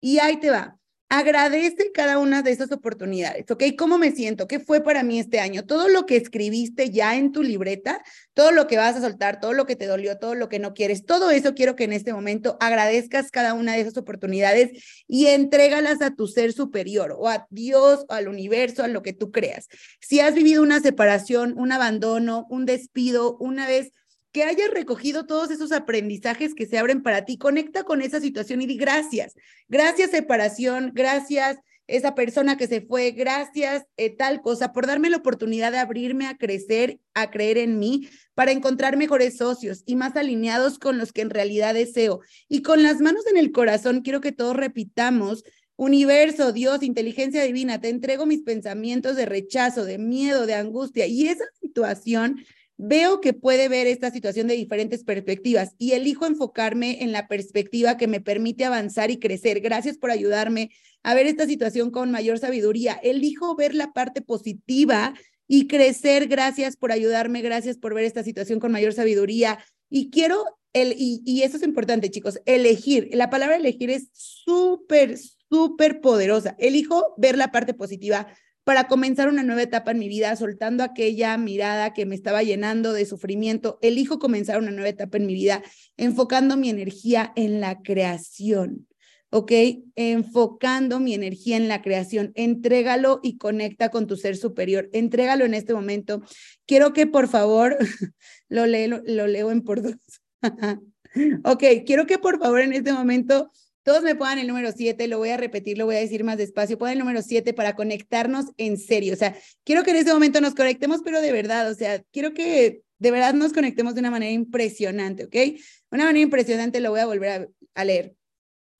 Y 0.00 0.20
ahí 0.20 0.38
te 0.38 0.50
va. 0.50 0.78
Agradece 1.10 1.90
cada 1.90 2.18
una 2.18 2.42
de 2.42 2.50
esas 2.50 2.70
oportunidades, 2.70 3.50
¿ok? 3.50 3.64
¿Cómo 3.78 3.96
me 3.96 4.12
siento? 4.12 4.46
¿Qué 4.46 4.60
fue 4.60 4.82
para 4.82 5.02
mí 5.02 5.18
este 5.18 5.40
año? 5.40 5.64
Todo 5.64 5.88
lo 5.88 6.04
que 6.04 6.16
escribiste 6.16 6.90
ya 6.90 7.16
en 7.16 7.32
tu 7.32 7.42
libreta, 7.42 8.02
todo 8.34 8.52
lo 8.52 8.66
que 8.66 8.76
vas 8.76 8.94
a 8.94 9.00
soltar, 9.00 9.40
todo 9.40 9.54
lo 9.54 9.64
que 9.64 9.74
te 9.74 9.86
dolió, 9.86 10.18
todo 10.18 10.34
lo 10.34 10.50
que 10.50 10.58
no 10.58 10.74
quieres, 10.74 11.06
todo 11.06 11.30
eso 11.30 11.54
quiero 11.54 11.76
que 11.76 11.84
en 11.84 11.94
este 11.94 12.12
momento 12.12 12.58
agradezcas 12.60 13.30
cada 13.30 13.54
una 13.54 13.72
de 13.72 13.80
esas 13.80 13.96
oportunidades 13.96 15.02
y 15.06 15.28
entrégalas 15.28 16.02
a 16.02 16.14
tu 16.14 16.26
ser 16.26 16.52
superior 16.52 17.16
o 17.18 17.26
a 17.26 17.46
Dios 17.48 18.04
o 18.06 18.12
al 18.12 18.28
universo, 18.28 18.84
a 18.84 18.88
lo 18.88 19.00
que 19.00 19.14
tú 19.14 19.30
creas. 19.30 19.68
Si 20.02 20.20
has 20.20 20.34
vivido 20.34 20.62
una 20.62 20.80
separación, 20.80 21.54
un 21.56 21.72
abandono, 21.72 22.46
un 22.50 22.66
despido, 22.66 23.38
una 23.38 23.66
vez 23.66 23.92
que 24.32 24.42
hayas 24.44 24.70
recogido 24.70 25.26
todos 25.26 25.50
esos 25.50 25.72
aprendizajes 25.72 26.54
que 26.54 26.66
se 26.66 26.78
abren 26.78 27.02
para 27.02 27.24
ti. 27.24 27.38
Conecta 27.38 27.84
con 27.84 28.02
esa 28.02 28.20
situación 28.20 28.62
y 28.62 28.66
di 28.66 28.76
gracias. 28.76 29.34
Gracias 29.68 30.10
separación, 30.10 30.92
gracias 30.94 31.58
esa 31.88 32.14
persona 32.14 32.58
que 32.58 32.66
se 32.66 32.82
fue, 32.82 33.12
gracias 33.12 33.84
eh, 33.96 34.14
tal 34.14 34.42
cosa 34.42 34.72
por 34.74 34.86
darme 34.86 35.08
la 35.08 35.16
oportunidad 35.16 35.72
de 35.72 35.78
abrirme 35.78 36.26
a 36.26 36.36
crecer, 36.36 37.00
a 37.14 37.30
creer 37.30 37.56
en 37.56 37.78
mí, 37.78 38.08
para 38.34 38.52
encontrar 38.52 38.98
mejores 38.98 39.38
socios 39.38 39.82
y 39.86 39.96
más 39.96 40.14
alineados 40.14 40.78
con 40.78 40.98
los 40.98 41.12
que 41.12 41.22
en 41.22 41.30
realidad 41.30 41.72
deseo. 41.72 42.20
Y 42.46 42.60
con 42.60 42.82
las 42.82 43.00
manos 43.00 43.26
en 43.26 43.38
el 43.38 43.52
corazón, 43.52 44.02
quiero 44.02 44.20
que 44.20 44.32
todos 44.32 44.54
repitamos 44.54 45.44
Universo, 45.76 46.52
Dios, 46.52 46.82
inteligencia 46.82 47.44
divina, 47.44 47.80
te 47.80 47.88
entrego 47.88 48.26
mis 48.26 48.42
pensamientos 48.42 49.14
de 49.14 49.26
rechazo, 49.26 49.84
de 49.84 49.96
miedo, 49.96 50.44
de 50.44 50.54
angustia. 50.54 51.06
Y 51.06 51.28
esa 51.28 51.44
situación 51.60 52.44
veo 52.78 53.20
que 53.20 53.32
puede 53.32 53.68
ver 53.68 53.88
esta 53.88 54.10
situación 54.10 54.46
de 54.46 54.54
diferentes 54.54 55.02
perspectivas 55.02 55.74
y 55.78 55.92
elijo 55.92 56.26
enfocarme 56.26 57.02
en 57.02 57.10
la 57.10 57.26
perspectiva 57.26 57.96
que 57.96 58.06
me 58.06 58.20
permite 58.20 58.64
avanzar 58.64 59.10
y 59.10 59.18
crecer. 59.18 59.60
Gracias 59.60 59.98
por 59.98 60.12
ayudarme 60.12 60.70
a 61.02 61.14
ver 61.14 61.26
esta 61.26 61.46
situación 61.46 61.90
con 61.90 62.12
mayor 62.12 62.38
sabiduría. 62.38 62.94
Elijo 63.02 63.56
ver 63.56 63.74
la 63.74 63.92
parte 63.92 64.22
positiva 64.22 65.14
y 65.48 65.66
crecer. 65.66 66.28
Gracias 66.28 66.76
por 66.76 66.92
ayudarme, 66.92 67.42
gracias 67.42 67.76
por 67.76 67.94
ver 67.94 68.04
esta 68.04 68.22
situación 68.22 68.60
con 68.60 68.70
mayor 68.70 68.92
sabiduría. 68.92 69.58
Y 69.90 70.10
quiero, 70.10 70.44
el, 70.72 70.94
y, 70.96 71.20
y 71.26 71.42
eso 71.42 71.56
es 71.56 71.64
importante, 71.64 72.10
chicos, 72.10 72.40
elegir. 72.46 73.10
La 73.12 73.28
palabra 73.28 73.56
elegir 73.56 73.90
es 73.90 74.08
súper, 74.12 75.18
súper 75.50 76.00
poderosa. 76.00 76.54
Elijo 76.60 77.14
ver 77.16 77.36
la 77.36 77.50
parte 77.50 77.74
positiva 77.74 78.28
para 78.68 78.86
comenzar 78.86 79.30
una 79.30 79.42
nueva 79.42 79.62
etapa 79.62 79.92
en 79.92 79.98
mi 79.98 80.10
vida, 80.10 80.36
soltando 80.36 80.84
aquella 80.84 81.38
mirada 81.38 81.94
que 81.94 82.04
me 82.04 82.14
estaba 82.14 82.42
llenando 82.42 82.92
de 82.92 83.06
sufrimiento. 83.06 83.78
Elijo 83.80 84.18
comenzar 84.18 84.58
una 84.58 84.70
nueva 84.70 84.90
etapa 84.90 85.16
en 85.16 85.24
mi 85.24 85.32
vida, 85.32 85.62
enfocando 85.96 86.54
mi 86.58 86.68
energía 86.68 87.32
en 87.34 87.62
la 87.62 87.80
creación. 87.80 88.86
¿ok? 89.30 89.52
Enfocando 89.94 91.00
mi 91.00 91.14
energía 91.14 91.56
en 91.56 91.68
la 91.68 91.80
creación. 91.80 92.30
Entrégalo 92.34 93.20
y 93.22 93.38
conecta 93.38 93.88
con 93.88 94.06
tu 94.06 94.18
ser 94.18 94.36
superior. 94.36 94.90
Entrégalo 94.92 95.46
en 95.46 95.54
este 95.54 95.72
momento. 95.72 96.20
Quiero 96.66 96.92
que 96.92 97.06
por 97.06 97.26
favor, 97.26 97.78
lo, 98.50 98.66
leo, 98.66 99.00
lo 99.06 99.26
leo 99.28 99.50
en 99.50 99.62
por 99.62 99.80
dos. 99.80 99.94
ok, 101.44 101.64
quiero 101.86 102.04
que 102.04 102.18
por 102.18 102.38
favor 102.38 102.60
en 102.60 102.74
este 102.74 102.92
momento 102.92 103.50
todos 103.88 104.02
me 104.02 104.14
pongan 104.14 104.38
el 104.38 104.46
número 104.46 104.70
7, 104.70 105.08
lo 105.08 105.16
voy 105.16 105.30
a 105.30 105.38
repetir, 105.38 105.78
lo 105.78 105.86
voy 105.86 105.96
a 105.96 106.00
decir 106.00 106.22
más 106.22 106.36
despacio. 106.36 106.76
Pongan 106.76 106.92
el 106.92 106.98
número 106.98 107.22
7 107.22 107.54
para 107.54 107.74
conectarnos 107.74 108.44
en 108.58 108.76
serio. 108.76 109.14
O 109.14 109.16
sea, 109.16 109.34
quiero 109.64 109.82
que 109.82 109.92
en 109.92 109.96
este 109.96 110.12
momento 110.12 110.42
nos 110.42 110.54
conectemos, 110.54 111.00
pero 111.02 111.22
de 111.22 111.32
verdad, 111.32 111.70
o 111.70 111.74
sea, 111.74 112.02
quiero 112.12 112.34
que 112.34 112.82
de 112.98 113.10
verdad 113.10 113.32
nos 113.32 113.54
conectemos 113.54 113.94
de 113.94 114.00
una 114.00 114.10
manera 114.10 114.30
impresionante, 114.30 115.24
¿ok? 115.24 115.58
Una 115.90 116.04
manera 116.04 116.22
impresionante 116.22 116.80
lo 116.80 116.90
voy 116.90 117.00
a 117.00 117.06
volver 117.06 117.48
a, 117.74 117.84
leer. 117.86 118.14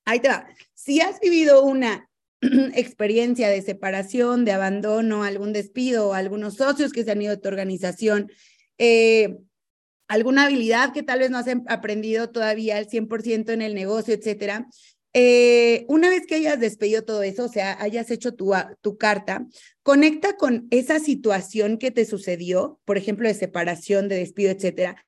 Ahí 0.04 0.20
te 0.20 0.28
va. 0.28 0.46
Si 0.74 1.00
has 1.00 1.18
vivido 1.20 1.64
una 1.64 2.10
experiencia 2.74 3.48
de 3.48 3.62
separación, 3.62 4.44
de 4.44 4.52
abandono, 4.52 5.24
algún 5.24 5.54
despido, 5.54 6.12
algunos 6.12 6.56
socios 6.56 6.92
que 6.92 7.02
se 7.02 7.12
han 7.12 7.22
ido 7.22 7.34
de 7.34 7.40
tu 7.40 7.48
organización, 7.48 8.30
eh, 8.76 9.38
alguna 10.06 10.44
habilidad 10.44 10.92
que 10.92 11.02
tal 11.02 11.20
vez 11.20 11.30
no 11.30 11.38
has 11.38 11.46
aprendido 11.66 12.28
todavía 12.28 12.76
al 12.76 12.88
100% 12.88 13.52
en 13.52 13.62
el 13.62 13.74
negocio, 13.74 14.12
etcétera, 14.12 14.68
eh, 15.12 15.84
una 15.88 16.08
vez 16.10 16.26
que 16.26 16.36
hayas 16.36 16.60
despedido 16.60 17.04
todo 17.04 17.22
eso, 17.22 17.44
o 17.44 17.48
sea, 17.48 17.80
hayas 17.80 18.10
hecho 18.10 18.34
tu, 18.34 18.52
tu 18.80 18.98
carta, 18.98 19.46
conecta 19.82 20.36
con 20.36 20.68
esa 20.70 21.00
situación 21.00 21.78
que 21.78 21.90
te 21.90 22.04
sucedió, 22.04 22.80
por 22.84 22.98
ejemplo, 22.98 23.26
de 23.28 23.34
separación, 23.34 24.08
de 24.08 24.16
despido, 24.16 24.50
etcétera. 24.50 25.04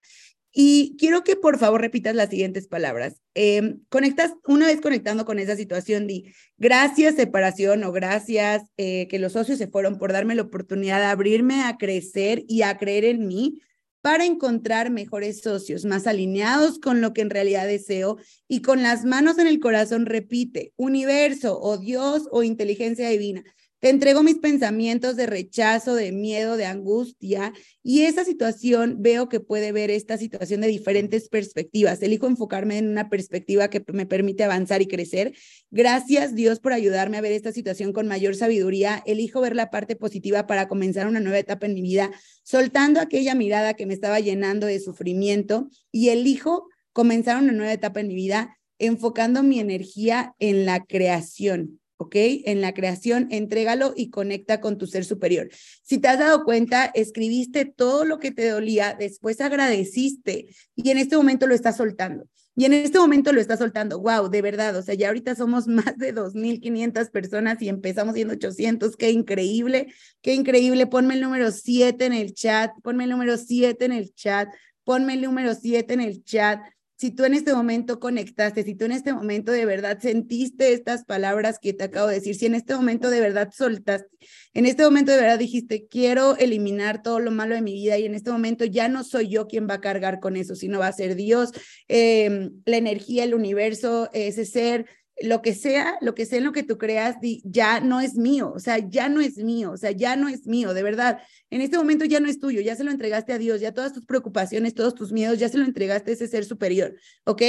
Y 0.53 0.97
quiero 0.99 1.23
que 1.23 1.37
por 1.37 1.59
favor 1.59 1.81
repitas 1.81 2.15
las 2.15 2.31
siguientes 2.31 2.67
palabras. 2.67 3.21
Em, 3.35 3.81
conectas, 3.89 4.33
una 4.49 4.67
vez 4.67 4.81
conectando 4.81 5.25
con 5.25 5.39
esa 5.39 5.55
situación, 5.55 6.09
di 6.09 6.33
gracias 6.59 7.15
separación 7.15 7.85
o 7.85 7.93
gracias 7.93 8.63
eh, 8.77 9.07
que 9.09 9.21
los 9.21 9.33
socios 9.33 9.59
se 9.59 9.69
fueron 9.69 9.99
por 9.99 10.13
darme 10.13 10.35
la 10.35 10.43
oportunidad 10.43 10.99
de 10.99 11.07
abrirme 11.07 11.63
a 11.63 11.77
crecer 11.77 12.45
y 12.49 12.63
a 12.63 12.79
creer 12.79 13.05
en 13.05 13.29
mí 13.29 13.61
para 14.03 14.25
encontrar 14.25 14.91
mejores 14.91 15.41
socios, 15.41 15.85
más 15.85 16.07
alineados 16.07 16.79
con 16.79 17.01
lo 17.01 17.13
que 17.13 17.21
en 17.21 17.31
realidad 17.31 17.67
deseo 17.67 18.17
y 18.49 18.63
con 18.63 18.83
las 18.83 19.05
manos 19.05 19.39
en 19.39 19.47
el 19.47 19.61
corazón 19.61 20.07
repite, 20.07 20.73
universo 20.77 21.61
o 21.61 21.79
Dios 21.79 22.29
o 22.31 22.43
inteligencia 22.43 23.09
divina. 23.09 23.45
Te 23.81 23.89
entrego 23.89 24.23
mis 24.23 24.37
pensamientos 24.37 25.17
de 25.17 25.25
rechazo, 25.25 25.95
de 25.95 26.13
miedo, 26.13 26.59
de 26.59 26.67
angustia 26.67 27.55
y 27.83 28.03
esa 28.03 28.27
situación 28.27 28.97
veo 28.99 29.31
que 29.31 29.41
puede 29.41 29.73
ver 29.73 29.91
esta 29.91 30.19
situación 30.19 30.61
de 30.61 30.69
diferentes 30.69 31.31
perspectivas. 31.31 32.03
Elijo 32.03 32.27
enfocarme 32.27 32.77
en 32.77 32.91
una 32.91 33.09
perspectiva 33.09 33.71
que 33.71 33.83
me 33.95 34.05
permite 34.05 34.45
avanzar 34.45 34.83
y 34.83 34.87
crecer. 34.87 35.33
Gracias 35.71 36.35
Dios 36.35 36.61
por 36.61 36.75
ayudarme 36.75 37.17
a 37.17 37.23
ver 37.23 37.33
esta 37.33 37.53
situación 37.53 37.95
con 37.95 38.07
mayor 38.07 38.35
sabiduría. 38.35 39.03
Elijo 39.07 39.41
ver 39.41 39.57
la 39.57 39.71
parte 39.71 39.97
positiva 39.97 40.47
para 40.47 40.69
comenzar 40.69 41.07
una 41.07 41.21
nueva 41.21 41.39
etapa 41.39 41.65
en 41.65 41.73
mi 41.73 41.81
vida, 41.81 42.11
soltando 42.43 43.01
aquella 43.01 43.35
mirada 43.35 43.73
que 43.73 43.87
me 43.87 43.95
estaba 43.95 44.21
llenando 44.21 44.67
de 44.67 44.79
sufrimiento 44.79 45.71
y 45.91 46.11
elijo 46.11 46.69
comenzar 46.93 47.43
una 47.43 47.53
nueva 47.53 47.73
etapa 47.73 48.01
en 48.01 48.09
mi 48.09 48.15
vida 48.15 48.59
enfocando 48.79 49.43
mi 49.43 49.59
energía 49.59 50.35
en 50.39 50.67
la 50.67 50.85
creación 50.85 51.80
¿ok? 52.01 52.17
En 52.47 52.63
la 52.63 52.73
creación, 52.73 53.29
entrégalo 53.31 53.93
y 53.95 54.09
conecta 54.09 54.63
con 54.63 54.79
tu 54.79 54.87
ser 54.87 55.05
superior. 55.05 55.51
Si 55.83 55.99
te 55.99 56.09
has 56.09 56.19
dado 56.19 56.45
cuenta, 56.45 56.87
escribiste 56.95 57.67
todo 57.67 58.07
lo 58.07 58.19
que 58.19 58.31
te 58.31 58.49
dolía, 58.49 58.97
después 58.99 59.39
agradeciste 59.43 60.47
y 60.75 60.91
en 60.91 60.97
este 60.97 61.19
momento 61.19 61.47
lo 61.47 61.55
estás 61.55 61.77
soltando. 61.77 62.27
Y 62.57 62.65
en 62.65 62.73
este 62.73 62.99
momento 62.99 63.33
lo 63.33 63.41
estás 63.41 63.59
soltando. 63.59 64.01
Wow, 64.01 64.31
de 64.31 64.43
verdad. 64.43 64.75
O 64.77 64.83
sea, 64.83 64.95
ya 64.95 65.09
ahorita 65.09 65.35
somos 65.35 65.67
más 65.69 65.99
de 65.99 66.15
2.500 66.15 67.11
personas 67.11 67.61
y 67.61 67.69
empezamos 67.69 68.15
siendo 68.15 68.33
800. 68.33 68.97
Qué 68.97 69.11
increíble, 69.11 69.93
qué 70.23 70.35
increíble. 70.35 70.87
Ponme 70.87 71.15
el 71.15 71.21
número 71.21 71.51
7 71.53 72.07
en 72.07 72.15
el 72.15 72.33
chat. 72.33 72.73
Ponme 72.83 73.05
el 73.05 73.11
número 73.11 73.37
7 73.37 73.85
en 73.85 73.93
el 73.93 74.15
chat. 74.15 74.49
Ponme 74.85 75.15
el 75.15 75.21
número 75.21 75.55
7 75.55 75.93
en 75.93 76.01
el 76.01 76.25
chat 76.25 76.61
si 77.01 77.11
tú 77.11 77.25
en 77.25 77.33
este 77.33 77.55
momento 77.55 77.99
conectaste, 77.99 78.63
si 78.63 78.75
tú 78.75 78.85
en 78.85 78.93
este 78.93 79.15
momento 79.15 79.53
de 79.53 79.65
verdad 79.65 79.99
sentiste 79.99 80.75
estas 80.75 81.07
palabras 81.07 81.59
que 81.59 81.73
te 81.73 81.85
acabo 81.85 82.09
de 82.09 82.17
decir, 82.17 82.35
si 82.35 82.45
en 82.45 82.55
este 82.55 82.75
momento 82.75 83.09
de 83.09 83.23
verdad 83.23 83.49
soltaste, 83.57 84.07
en 84.53 84.67
este 84.67 84.85
momento 84.85 85.11
de 85.11 85.17
verdad 85.17 85.39
dijiste, 85.39 85.87
quiero 85.89 86.37
eliminar 86.37 87.03
todo 87.03 87.19
lo 87.19 87.31
malo 87.31 87.55
de 87.55 87.63
mi 87.63 87.73
vida 87.73 87.97
y 87.97 88.05
en 88.05 88.15
este 88.15 88.31
momento 88.31 88.67
ya 88.67 88.89
no 88.89 89.03
soy 89.03 89.29
yo 89.29 89.47
quien 89.47 89.67
va 89.67 89.75
a 89.75 89.81
cargar 89.81 90.21
con 90.21 90.37
eso, 90.37 90.55
sino 90.55 90.79
va 90.79 90.89
a 90.89 90.93
ser 90.93 91.15
Dios, 91.15 91.53
eh, 91.89 92.51
la 92.67 92.77
energía, 92.77 93.25
el 93.25 93.33
universo, 93.33 94.11
ese 94.13 94.45
ser 94.45 94.85
lo 95.21 95.43
que 95.43 95.55
sea, 95.55 95.97
lo 96.01 96.15
que 96.15 96.27
sea 96.27 96.41
lo 96.41 96.53
que 96.53 96.63
tú 96.63 96.79
creas, 96.79 97.17
ya 97.45 97.81
no 97.81 98.01
es 98.01 98.15
mío, 98.15 98.53
o 98.55 98.59
sea, 98.59 98.79
ya 98.79 99.09
no 99.09 99.21
es 99.21 99.37
mío, 99.37 99.73
o 99.73 99.77
sea, 99.77 99.91
ya 99.91 100.17
no 100.17 100.29
es 100.29 100.47
mío, 100.47 100.73
de 100.75 100.83
verdad. 100.83 101.19
En 101.51 101.61
este 101.61 101.77
momento 101.77 102.05
ya 102.05 102.21
no 102.21 102.29
es 102.29 102.39
tuyo, 102.39 102.61
ya 102.61 102.77
se 102.77 102.85
lo 102.85 102.91
entregaste 102.91 103.33
a 103.33 103.39
Dios, 103.39 103.61
ya 103.61 103.73
todas 103.73 103.93
tus 103.93 104.07
preocupaciones, 104.07 104.75
todos 104.75 104.95
tus 104.95 105.13
miedos, 105.13 105.39
ya 105.39 105.49
se 105.49 105.59
lo 105.59 105.65
entregaste 105.65 106.11
a 106.11 106.15
ese 106.15 106.27
ser 106.27 106.45
superior, 106.45 106.95
¿ok? 107.25 107.43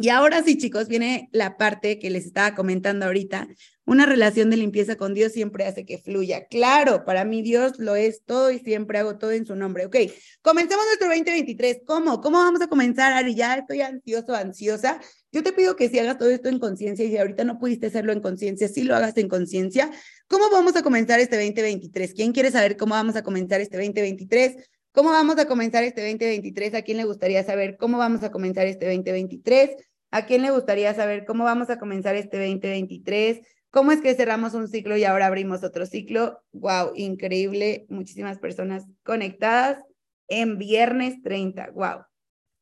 Y 0.00 0.10
ahora 0.10 0.44
sí, 0.44 0.56
chicos, 0.56 0.86
viene 0.86 1.28
la 1.32 1.56
parte 1.56 1.98
que 1.98 2.10
les 2.10 2.24
estaba 2.24 2.54
comentando 2.54 3.06
ahorita. 3.06 3.48
Una 3.88 4.04
relación 4.04 4.50
de 4.50 4.58
limpieza 4.58 4.96
con 4.96 5.14
Dios 5.14 5.32
siempre 5.32 5.64
hace 5.64 5.86
que 5.86 5.96
fluya. 5.96 6.46
Claro, 6.48 7.06
para 7.06 7.24
mí 7.24 7.40
Dios 7.40 7.78
lo 7.78 7.96
es 7.96 8.22
todo 8.22 8.50
y 8.50 8.58
siempre 8.58 8.98
hago 8.98 9.16
todo 9.16 9.30
en 9.30 9.46
su 9.46 9.56
nombre. 9.56 9.86
Ok, 9.86 9.96
comencemos 10.42 10.84
nuestro 10.84 11.08
2023. 11.08 11.80
¿Cómo? 11.86 12.20
¿Cómo 12.20 12.36
vamos 12.36 12.60
a 12.60 12.66
comenzar, 12.66 13.14
Ari? 13.14 13.34
Ya 13.34 13.54
estoy 13.54 13.80
ansioso, 13.80 14.34
ansiosa. 14.34 15.00
Yo 15.32 15.42
te 15.42 15.54
pido 15.54 15.74
que 15.74 15.88
si 15.88 15.98
hagas 15.98 16.18
todo 16.18 16.28
esto 16.28 16.50
en 16.50 16.58
conciencia 16.58 17.02
y 17.02 17.08
si 17.08 17.16
ahorita 17.16 17.44
no 17.44 17.58
pudiste 17.58 17.86
hacerlo 17.86 18.12
en 18.12 18.20
conciencia, 18.20 18.68
si 18.68 18.82
lo 18.82 18.94
hagas 18.94 19.16
en 19.16 19.26
conciencia. 19.26 19.90
¿Cómo 20.26 20.50
vamos 20.50 20.76
a 20.76 20.82
comenzar 20.82 21.18
este 21.20 21.36
2023? 21.36 22.12
¿Quién 22.12 22.32
quiere 22.32 22.50
saber 22.50 22.76
cómo 22.76 22.94
vamos 22.94 23.16
a 23.16 23.22
comenzar 23.22 23.62
este 23.62 23.78
2023? 23.78 24.68
¿Cómo 24.92 25.12
vamos 25.12 25.38
a 25.38 25.46
comenzar 25.46 25.82
este 25.84 26.02
2023? 26.06 26.74
¿A 26.74 26.82
quién 26.82 26.98
le 26.98 27.04
gustaría 27.04 27.42
saber 27.42 27.78
cómo 27.78 27.96
vamos 27.96 28.22
a 28.22 28.30
comenzar 28.30 28.66
este 28.66 28.84
2023? 28.84 29.70
¿A 30.10 30.26
quién 30.26 30.42
le 30.42 30.50
gustaría 30.50 30.92
saber 30.92 31.24
cómo 31.24 31.44
vamos 31.44 31.70
a 31.70 31.78
comenzar 31.78 32.16
este 32.16 32.36
2023? 32.36 33.40
¿Cómo 33.70 33.92
es 33.92 34.00
que 34.00 34.14
cerramos 34.14 34.54
un 34.54 34.68
ciclo 34.68 34.96
y 34.96 35.04
ahora 35.04 35.26
abrimos 35.26 35.62
otro 35.62 35.84
ciclo? 35.84 36.42
¡Wow! 36.52 36.92
Increíble. 36.94 37.86
Muchísimas 37.88 38.38
personas 38.38 38.84
conectadas 39.02 39.84
en 40.28 40.58
viernes 40.58 41.22
30. 41.22 41.70
¡Wow! 41.72 42.04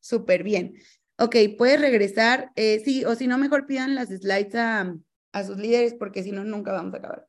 Súper 0.01 0.42
bien. 0.42 0.75
Ok, 1.19 1.37
puedes 1.57 1.81
regresar. 1.81 2.51
Eh, 2.57 2.83
sí, 2.85 3.05
o 3.05 3.14
si 3.14 3.29
no, 3.29 3.38
mejor 3.38 3.66
pidan 3.66 3.95
las 3.95 4.09
slides 4.09 4.55
a, 4.57 4.97
a 5.33 5.45
sus 5.45 5.57
líderes 5.59 5.95
porque 5.95 6.23
si 6.23 6.33
no, 6.33 6.45
nunca 6.45 6.73
vamos 6.73 6.95
a 6.95 6.99
acabar. 6.99 7.27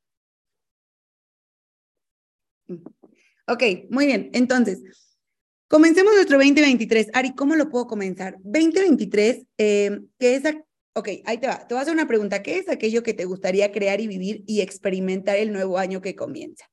Mm. 2.68 2.84
Ok, 3.48 3.63
muy 3.90 4.08
bien. 4.08 4.30
Entonces, 4.34 4.82
comencemos 5.68 6.13
nuestro 6.13 6.38
2023. 6.38 7.10
Ari, 7.13 7.36
¿cómo 7.36 7.56
lo 7.56 7.70
puedo 7.70 7.88
comenzar? 7.88 8.38
2023, 8.40 9.46
eh, 9.58 10.00
¿qué 10.20 10.36
es? 10.36 10.44
Ok, 10.98 11.10
ahí 11.26 11.38
te 11.38 11.46
va. 11.46 11.60
Te 11.60 11.76
voy 11.76 11.78
a 11.78 11.82
hacer 11.84 11.94
una 11.94 12.08
pregunta. 12.08 12.42
¿Qué 12.42 12.58
es 12.58 12.68
aquello 12.70 13.04
que 13.04 13.14
te 13.14 13.26
gustaría 13.26 13.72
crear 13.72 14.02
y 14.02 14.08
vivir 14.08 14.44
y 14.48 14.62
experimentar 14.62 15.38
el 15.38 15.54
nuevo 15.54 15.78
año 15.78 16.02
que 16.02 16.16
comienza? 16.16 16.66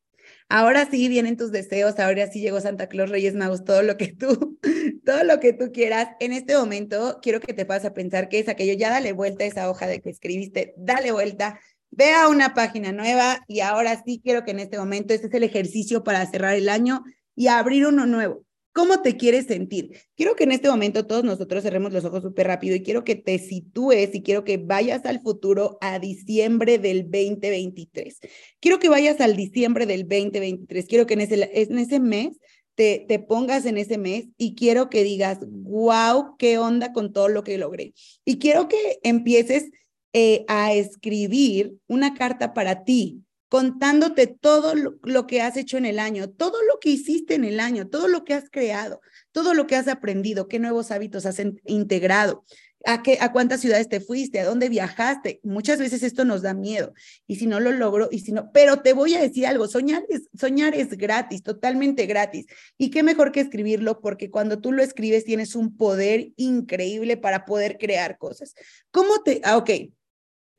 Ahora 0.49 0.89
sí 0.91 1.09
vienen 1.09 1.37
tus 1.37 1.53
deseos, 1.53 1.99
ahora 1.99 2.27
sí 2.27 2.41
llegó 2.41 2.59
Santa 2.59 2.89
Claus, 2.89 3.11
Reyes 3.11 3.35
Magos, 3.35 3.65
todo 3.65 3.83
lo 3.83 3.99
que 3.99 4.15
tú, 4.15 4.59
todo 5.05 5.25
lo 5.25 5.41
que 5.41 5.53
tú 5.53 5.73
quieras. 5.73 6.09
En 6.21 6.33
este 6.33 6.57
momento 6.57 7.19
quiero 7.21 7.39
que 7.39 7.53
te 7.53 7.67
pases 7.67 7.91
a 7.91 7.93
pensar 7.93 8.31
qué 8.31 8.39
es 8.39 8.49
aquello. 8.49 8.73
Ya 8.73 8.89
dale 8.89 9.13
vuelta 9.13 9.45
a 9.45 9.47
esa 9.47 9.69
hoja 9.69 9.87
de 9.87 10.01
que 10.01 10.09
escribiste, 10.09 10.73
dale 10.79 11.13
vuelta, 11.13 11.61
ve 11.91 12.15
a 12.15 12.29
una 12.29 12.55
página 12.55 12.93
nueva 12.93 13.45
y 13.47 13.61
ahora 13.61 14.03
sí 14.07 14.23
quiero 14.25 14.43
que 14.43 14.53
en 14.53 14.61
este 14.61 14.79
momento 14.79 15.13
este 15.13 15.27
es 15.27 15.35
el 15.35 15.43
ejercicio 15.43 16.03
para 16.03 16.25
cerrar 16.25 16.55
el 16.55 16.71
año 16.71 17.05
y 17.37 17.49
abrir 17.49 17.87
uno 17.87 18.07
nuevo. 18.07 18.47
¿Cómo 18.75 19.03
te 19.03 19.17
quieres 19.17 19.47
sentir? 19.47 19.97
Quiero 20.17 20.35
que 20.35 20.43
en 20.43 20.51
este 20.51 20.69
momento 20.69 21.07
todos 21.07 21.23
nosotros 21.23 21.63
cerremos 21.63 21.93
los 21.93 22.05
ojos 22.05 22.25
súper 22.25 22.49
rápido 22.49 22.75
y 22.75 22.83
quiero 22.83 23.05
que 23.05 23.15
te 23.15 23.39
sitúes 23.39 24.13
y 24.17 24.23
quiero 24.23 24.43
que 24.43 24.57
vayas 24.57 25.05
al 25.05 25.21
futuro 25.21 25.79
a 25.81 26.01
diciembre 26.01 26.79
del 26.79 27.05
2023. 27.05 28.19
Quiero 28.59 28.81
que 28.81 28.89
vayas 28.89 29.21
al 29.21 29.37
diciembre 29.37 29.87
del 29.87 30.09
2023. 30.09 30.87
Quiero 30.87 31.07
que 31.07 31.15
en 31.15 31.21
ese, 31.21 32.01
mes 32.01 32.37
te, 32.75 33.05
te 33.07 33.21
pongas 33.21 33.65
en 33.65 33.79
ese 33.79 33.97
mes 33.97 34.27
y 34.37 34.57
quiero 34.57 34.91
que 34.91 35.05
digas, 35.05 35.39
wow, 35.49 36.35
qué 36.37 36.59
onda 36.59 36.93
con 36.93 37.13
todo 37.13 37.29
lo 37.29 37.45
que 37.45 37.57
logré. 37.59 37.95
Y 38.25 38.41
quiero 38.41 38.67
que 38.67 38.99
empieces 39.05 39.71
eh, 40.13 40.45
a 40.49 40.73
escribir 40.73 41.77
una 41.87 42.15
carta 42.15 42.53
para 42.55 42.83
ti, 42.83 43.23
contándote 43.55 44.27
todo 44.27 44.75
lo, 44.75 45.27
que 45.29 45.41
has 45.41 45.57
hecho 45.57 45.79
en 45.79 45.87
el 45.87 46.01
año, 46.01 46.29
todo 46.29 46.61
lo 46.65 46.81
que 46.81 46.91
hiciste 46.91 47.37
en 47.37 47.45
el 47.45 47.61
año, 47.61 47.87
todo 47.87 48.09
lo 48.09 48.25
que 48.25 48.35
has 48.35 48.51
creado, 48.51 49.01
todo 49.31 49.55
lo 49.55 49.69
que 49.69 49.77
has 49.77 49.87
aprendido, 49.87 50.49
qué 50.49 50.59
nuevos 50.59 50.91
hábitos 50.91 51.25
has 51.25 51.41
integrado, 51.65 52.45
a, 52.85 53.05
qué, 53.05 53.17
a 53.21 53.31
cuántas 53.31 53.61
ciudades 53.61 53.89
te 53.89 54.01
fuiste, 54.01 54.41
a 54.41 54.45
dónde 54.45 54.69
viajaste. 54.69 55.39
Muchas 55.45 55.79
veces 55.79 56.03
esto 56.03 56.25
nos 56.25 56.43
da 56.43 56.53
miedo. 56.53 56.95
Y 57.29 57.37
si 57.37 57.47
no 57.47 57.61
lo 57.61 57.71
logro, 57.71 58.09
y 58.11 58.19
si 58.19 58.33
no, 58.33 58.51
pero 58.53 58.83
te 58.83 58.93
voy 58.93 59.15
a 59.15 59.21
decir 59.21 59.47
algo, 59.47 59.69
soñar 59.69 60.03
es, 60.09 60.23
soñar 60.37 60.75
es 60.75 60.89
gratis, 60.89 61.45
totalmente 61.45 62.07
gratis. 62.07 62.47
Y 62.77 62.91
qué 62.91 63.05
mejor 63.05 63.31
que 63.31 63.39
escribirlo, 63.39 64.01
porque 64.01 64.33
cuando 64.33 64.59
tú 64.59 64.73
lo 64.73 64.83
escribes 64.83 65.23
tienes 65.25 65.55
un 65.55 65.77
poder 65.77 66.33
increíble 66.35 67.17
para 67.17 67.45
poder 67.45 67.79
crear 67.79 68.19
cosas. 68.19 68.57
¿Cómo 68.91 69.23
te, 69.23 69.41
ah, 69.45 69.59
ok, 69.59 69.71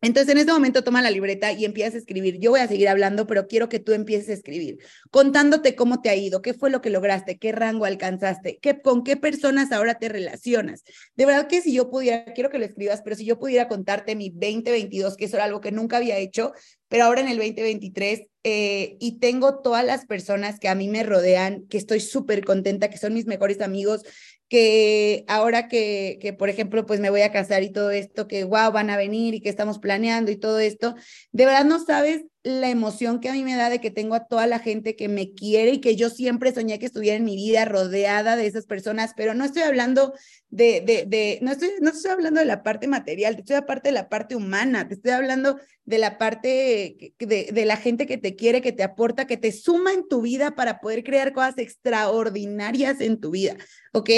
entonces, 0.06 0.32
en 0.32 0.38
este 0.38 0.54
momento 0.54 0.84
toma 0.84 1.02
la 1.02 1.10
libreta 1.10 1.52
y 1.52 1.66
empiezas 1.66 1.96
a 1.96 1.98
escribir. 1.98 2.38
Yo 2.40 2.52
voy 2.52 2.60
a 2.60 2.68
seguir 2.68 2.90
hablando, 2.90 3.26
pero 3.26 3.48
quiero 3.48 3.70
que 3.70 3.80
tú 3.80 3.92
empieces 3.92 4.30
a 4.30 4.34
escribir, 4.34 4.78
contándote 5.10 5.76
cómo 5.76 6.00
te 6.04 6.10
ha 6.10 6.16
ido, 6.16 6.44
qué 6.44 6.54
fue 6.54 6.70
lo 6.70 6.80
que 6.80 6.92
lograste, 6.92 7.40
qué 7.40 7.52
rango 7.52 7.86
alcanzaste, 7.86 8.60
qué, 8.62 8.80
con 8.82 9.04
qué 9.04 9.18
personas 9.18 9.72
ahora 9.72 9.96
te 9.96 10.08
relacionas. 10.08 10.84
De 11.16 11.26
verdad 11.26 11.48
que 11.48 11.60
si 11.62 11.74
yo 11.74 11.90
pudiera, 11.90 12.24
quiero 12.36 12.52
que 12.52 12.60
lo 12.60 12.66
escribas, 12.66 13.02
pero 13.02 13.16
si 13.16 13.26
yo 13.26 13.40
pudiera 13.40 13.68
contarte 13.68 14.16
mi 14.16 14.30
2022, 14.30 15.18
que 15.18 15.26
eso 15.26 15.38
era 15.38 15.46
algo 15.46 15.60
que 15.60 15.72
nunca 15.72 15.98
había 15.98 16.20
hecho, 16.20 16.54
pero 16.88 17.06
ahora 17.06 17.22
en 17.22 17.30
el 17.30 17.38
2023, 17.38 18.28
eh, 18.44 18.98
y 19.00 19.18
tengo 19.18 19.60
todas 19.62 19.84
las 19.84 20.06
personas 20.06 20.60
que 20.60 20.70
a 20.70 20.76
mí 20.76 20.88
me 20.88 21.02
rodean, 21.02 21.66
que 21.68 21.80
estoy 21.80 22.00
súper 22.00 22.46
contenta, 22.46 22.92
que 22.92 23.00
son 23.00 23.12
mis 23.16 23.26
mejores 23.26 23.60
amigos, 23.60 24.04
que 24.50 25.26
ahora 25.28 25.68
que, 25.68 26.18
que, 26.22 26.34
por 26.34 26.50
ejemplo, 26.50 26.86
pues 26.86 27.00
me 27.00 27.10
voy 27.10 27.22
a 27.22 27.32
casar 27.32 27.64
y 27.64 27.72
todo 27.72 27.92
esto, 27.92 28.28
que 28.28 28.44
wow, 28.44 28.72
van 28.72 28.90
a 28.90 28.98
venir 28.98 29.34
y 29.34 29.42
que 29.42 29.50
estamos 29.50 29.80
planeando 29.80 30.32
y 30.32 30.38
todo 30.38 30.60
esto, 30.60 30.96
de 31.32 31.46
verdad 31.46 31.66
no 31.66 31.84
sabes 31.84 32.24
la 32.46 32.70
emoción 32.70 33.20
que 33.20 33.30
a 33.30 33.34
mí 33.34 33.44
me 33.44 33.56
da 33.56 33.72
de 33.72 33.82
que 33.82 33.90
tengo 33.90 34.14
a 34.14 34.28
toda 34.28 34.46
la 34.46 34.60
gente 34.60 34.96
que 34.96 35.10
me 35.10 35.34
quiere 35.34 35.72
y 35.72 35.82
que 35.82 35.96
yo 35.96 36.12
siempre 36.12 36.54
soñé 36.54 36.78
que 36.78 36.86
estuviera 36.86 37.18
en 37.18 37.24
mi 37.24 37.36
vida 37.36 37.66
rodeada 37.66 38.36
de 38.36 38.46
esas 38.46 38.68
personas, 38.68 39.14
pero 39.18 39.34
no 39.34 39.44
estoy 39.44 39.64
hablando 39.64 40.14
de, 40.50 41.06
de, 41.08 41.40
no, 41.42 41.52
estoy, 41.52 41.70
no 41.82 41.90
estoy 41.90 42.12
hablando 42.12 42.40
de 42.40 42.46
la 42.46 42.62
parte 42.62 42.88
material, 42.88 43.36
te 43.36 43.42
estoy 43.42 43.56
aparte 43.56 43.90
de 43.90 43.94
la 43.94 44.10
parte 44.10 44.36
humana, 44.36 44.88
te 44.88 44.94
estoy 44.94 45.12
hablando 45.12 45.60
de 45.86 45.98
la 45.98 46.18
parte 46.18 47.14
de, 47.20 47.50
de 47.52 47.66
la 47.66 47.78
gente 47.78 48.08
que 48.08 48.18
te 48.18 48.36
quiere, 48.36 48.62
que 48.62 48.72
te 48.72 48.84
aporta, 48.84 49.28
que 49.28 49.38
te 49.38 49.52
suma 49.52 49.92
en 49.92 50.08
tu 50.08 50.22
vida 50.22 50.56
para 50.56 50.80
poder 50.80 51.04
crear 51.04 51.34
cosas 51.34 51.58
extraordinarias 51.58 53.02
en 53.02 53.20
tu 53.20 53.32
vida, 53.32 53.58
¿ok? 53.92 54.10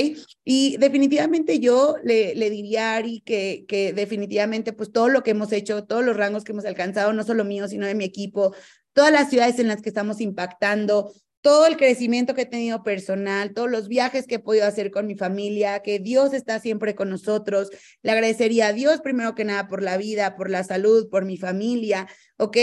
Y 0.45 0.77
definitivamente 0.77 1.59
yo 1.59 1.95
le, 2.03 2.35
le 2.35 2.49
diría 2.49 2.93
a 2.93 2.97
Ari 2.97 3.21
que, 3.21 3.65
que 3.67 3.91
definitivamente 3.93 4.73
pues 4.73 4.91
todo 4.91 5.09
lo 5.09 5.23
que 5.23 5.31
hemos 5.31 5.51
hecho, 5.51 5.85
todos 5.85 6.05
los 6.05 6.15
rangos 6.15 6.43
que 6.43 6.51
hemos 6.51 6.65
alcanzado, 6.65 7.13
no 7.13 7.23
solo 7.23 7.43
mío, 7.43 7.67
sino 7.67 7.87
de 7.87 7.95
mi 7.95 8.05
equipo, 8.05 8.16
equipo, 8.17 8.55
todas 8.93 9.11
las 9.11 9.29
ciudades 9.29 9.59
en 9.59 9.67
las 9.67 9.81
que 9.81 9.89
estamos 9.89 10.19
impactando, 10.21 11.13
todo 11.41 11.67
el 11.67 11.77
crecimiento 11.77 12.33
que 12.33 12.41
he 12.41 12.45
tenido 12.45 12.83
personal, 12.83 13.53
todos 13.53 13.69
los 13.69 13.87
viajes 13.87 14.27
que 14.27 14.35
he 14.35 14.39
podido 14.39 14.65
hacer 14.65 14.91
con 14.91 15.07
mi 15.07 15.15
familia, 15.15 15.81
que 15.81 15.99
Dios 15.99 16.33
está 16.33 16.59
siempre 16.59 16.95
con 16.95 17.09
nosotros. 17.09 17.69
Le 18.01 18.11
agradecería 18.11 18.67
a 18.67 18.73
Dios 18.73 18.99
primero 19.01 19.35
que 19.35 19.45
nada 19.45 19.67
por 19.67 19.83
la 19.83 19.97
vida, 19.97 20.35
por 20.35 20.49
la 20.49 20.63
salud, 20.63 21.09
por 21.09 21.25
mi 21.25 21.37
familia, 21.37 22.07
¿ok? 22.37 22.57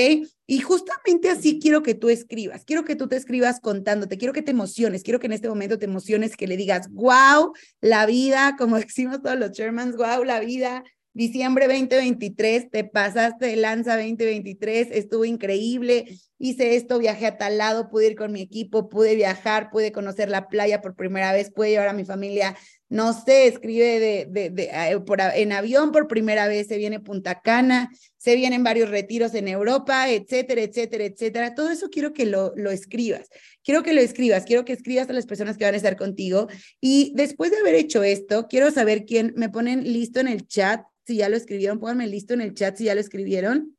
Y 0.47 0.61
justamente 0.61 1.31
así 1.31 1.61
quiero 1.61 1.83
que 1.83 1.95
tú 1.95 2.11
escribas, 2.11 2.65
quiero 2.65 2.85
que 2.85 2.97
tú 2.97 3.09
te 3.09 3.17
escribas 3.17 3.61
contándote, 3.61 4.19
quiero 4.19 4.35
que 4.35 4.43
te 4.43 4.51
emociones, 4.51 5.03
quiero 5.03 5.19
que 5.19 5.29
en 5.29 5.33
este 5.33 5.49
momento 5.49 5.79
te 5.79 5.87
emociones, 5.87 6.37
que 6.37 6.47
le 6.47 6.57
digas, 6.57 6.91
wow, 6.91 7.55
la 7.81 8.05
vida, 8.07 8.57
como 8.59 8.77
decimos 8.81 9.23
todos 9.23 9.39
los 9.39 9.53
Shermans, 9.53 9.97
wow, 9.97 10.25
la 10.25 10.41
vida, 10.41 10.85
Diciembre 11.17 11.69
2023, 11.69 12.73
te 12.73 12.83
pasaste 12.83 13.47
de 13.47 13.55
lanza 13.55 13.95
2023, 13.95 14.89
estuvo 14.91 15.25
increíble, 15.25 16.07
hice 16.39 16.75
esto, 16.75 16.99
viajé 16.99 17.27
a 17.27 17.39
tal 17.39 17.57
lado, 17.57 17.89
pude 17.89 18.09
ir 18.09 18.17
con 18.17 18.33
mi 18.33 18.41
equipo, 18.41 18.89
pude 18.89 19.15
viajar, 19.15 19.71
pude 19.71 19.93
conocer 19.93 20.29
la 20.29 20.49
playa 20.49 20.81
por 20.81 20.97
primera 20.97 21.33
vez, 21.33 21.53
pude 21.53 21.71
llevar 21.71 21.87
a 21.87 21.93
mi 21.93 22.05
familia, 22.05 22.57
no 22.89 23.13
sé, 23.13 23.47
escribe 23.47 24.01
de, 24.01 24.27
de, 24.29 24.51
de, 24.51 24.65
eh, 24.65 25.01
en 25.37 25.53
avión 25.53 25.93
por 25.93 26.09
primera 26.09 26.49
vez, 26.49 26.67
se 26.67 26.79
viene 26.79 26.99
Punta 26.99 27.41
Cana, 27.43 27.93
se 28.17 28.35
vienen 28.35 28.65
varios 28.65 28.91
retiros 28.91 29.35
en 29.35 29.47
Europa, 29.47 30.11
etcétera, 30.11 30.63
etcétera, 30.63 31.05
etcétera. 31.05 31.55
Todo 31.55 31.71
eso 31.71 31.91
quiero 31.91 32.13
que 32.13 32.27
lo, 32.27 32.53
lo 32.57 32.73
escribas, 32.73 33.29
quiero 33.63 33.85
que 33.85 33.93
lo 33.93 34.01
escribas, 34.01 34.45
quiero 34.45 34.65
que 34.65 34.73
escribas 34.73 35.09
a 35.09 35.13
las 35.13 35.27
personas 35.27 35.57
que 35.59 35.65
van 35.65 35.75
a 35.75 35.77
estar 35.77 35.97
contigo. 35.97 36.49
Y 36.81 37.13
después 37.15 37.53
de 37.53 37.59
haber 37.59 37.77
hecho 37.77 38.03
esto, 38.03 38.49
quiero 38.49 38.73
saber 38.73 39.05
quién 39.05 39.33
me 39.37 39.49
ponen 39.49 39.85
listo 39.93 40.19
en 40.19 40.27
el 40.27 40.49
chat 40.49 40.81
si 41.07 41.17
ya 41.17 41.29
lo 41.29 41.37
escribieron, 41.37 41.81
pónganme 41.81 42.07
listo 42.07 42.35
en 42.35 42.41
el 42.41 42.55
chat 42.55 42.77
si 42.77 42.85
ya 42.85 42.95
lo 42.95 43.01
escribieron. 43.01 43.77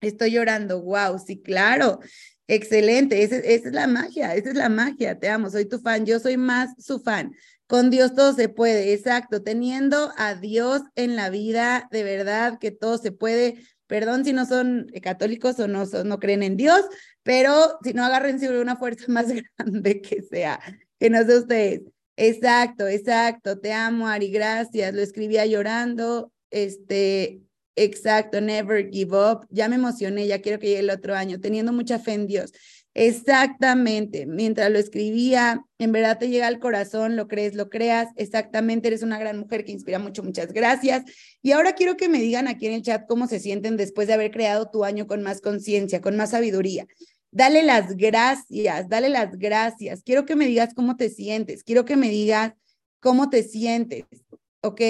Estoy 0.00 0.32
llorando, 0.32 0.82
wow, 0.82 1.18
sí, 1.18 1.40
claro, 1.42 2.00
excelente, 2.46 3.22
esa, 3.22 3.36
es 3.36 3.64
la 3.66 3.86
magia, 3.86 4.34
esa 4.34 4.50
es 4.50 4.54
la 4.56 4.68
magia, 4.68 5.18
te 5.18 5.28
amo, 5.28 5.50
soy 5.50 5.66
tu 5.66 5.78
fan, 5.78 6.06
yo 6.06 6.18
soy 6.18 6.36
más 6.36 6.70
su 6.78 7.00
fan. 7.00 7.32
Con 7.66 7.90
Dios 7.90 8.14
todo 8.14 8.34
se 8.34 8.48
puede, 8.48 8.92
exacto, 8.92 9.42
teniendo 9.42 10.12
a 10.16 10.34
Dios 10.34 10.82
en 10.96 11.16
la 11.16 11.30
vida, 11.30 11.88
de 11.92 12.02
verdad 12.02 12.58
que 12.58 12.70
todo 12.70 12.98
se 12.98 13.12
puede. 13.12 13.62
Perdón 13.86 14.24
si 14.24 14.32
no 14.32 14.46
son 14.46 14.90
católicos 15.02 15.58
o 15.60 15.68
no, 15.68 15.84
no 15.84 16.18
creen 16.18 16.42
en 16.42 16.56
Dios, 16.56 16.84
pero 17.22 17.78
si 17.84 17.92
no 17.92 18.04
agarren 18.04 18.38
siempre 18.38 18.60
una 18.60 18.76
fuerza 18.76 19.04
más 19.08 19.26
grande 19.28 20.00
que 20.00 20.22
sea, 20.22 20.60
que 20.98 21.10
no 21.10 21.24
sé 21.24 21.38
ustedes. 21.38 21.82
Exacto, 22.16 22.86
exacto, 22.88 23.60
te 23.60 23.72
amo, 23.72 24.08
Ari, 24.08 24.30
gracias. 24.30 24.92
Lo 24.92 25.00
escribía 25.00 25.46
llorando, 25.46 26.32
este, 26.50 27.40
exacto, 27.76 28.40
never 28.40 28.90
give 28.90 29.16
up. 29.16 29.46
Ya 29.50 29.68
me 29.68 29.76
emocioné, 29.76 30.26
ya 30.26 30.40
quiero 30.40 30.58
que 30.58 30.68
llegue 30.68 30.80
el 30.80 30.90
otro 30.90 31.14
año, 31.14 31.40
teniendo 31.40 31.72
mucha 31.72 31.98
fe 31.98 32.14
en 32.14 32.26
Dios. 32.26 32.52
Exactamente, 32.92 34.26
mientras 34.26 34.68
lo 34.68 34.78
escribía, 34.78 35.64
en 35.78 35.92
verdad 35.92 36.18
te 36.18 36.28
llega 36.28 36.48
al 36.48 36.58
corazón, 36.58 37.14
lo 37.14 37.28
crees, 37.28 37.54
lo 37.54 37.70
creas, 37.70 38.08
exactamente, 38.16 38.88
eres 38.88 39.02
una 39.02 39.16
gran 39.18 39.38
mujer 39.38 39.64
que 39.64 39.70
inspira 39.70 40.00
mucho, 40.00 40.24
muchas 40.24 40.52
gracias. 40.52 41.04
Y 41.40 41.52
ahora 41.52 41.74
quiero 41.74 41.96
que 41.96 42.08
me 42.08 42.18
digan 42.18 42.48
aquí 42.48 42.66
en 42.66 42.72
el 42.72 42.82
chat 42.82 43.06
cómo 43.06 43.28
se 43.28 43.38
sienten 43.38 43.76
después 43.76 44.08
de 44.08 44.14
haber 44.14 44.32
creado 44.32 44.70
tu 44.70 44.84
año 44.84 45.06
con 45.06 45.22
más 45.22 45.40
conciencia, 45.40 46.00
con 46.00 46.16
más 46.16 46.30
sabiduría. 46.30 46.86
Dale 47.30 47.62
las 47.62 47.96
gracias, 47.96 48.88
dale 48.88 49.08
las 49.08 49.38
gracias. 49.38 50.02
Quiero 50.02 50.26
que 50.26 50.34
me 50.34 50.46
digas 50.46 50.74
cómo 50.74 50.96
te 50.96 51.10
sientes, 51.10 51.62
quiero 51.62 51.84
que 51.84 51.96
me 51.96 52.08
digas 52.08 52.54
cómo 52.98 53.30
te 53.30 53.44
sientes, 53.44 54.04
¿ok? 54.62 54.80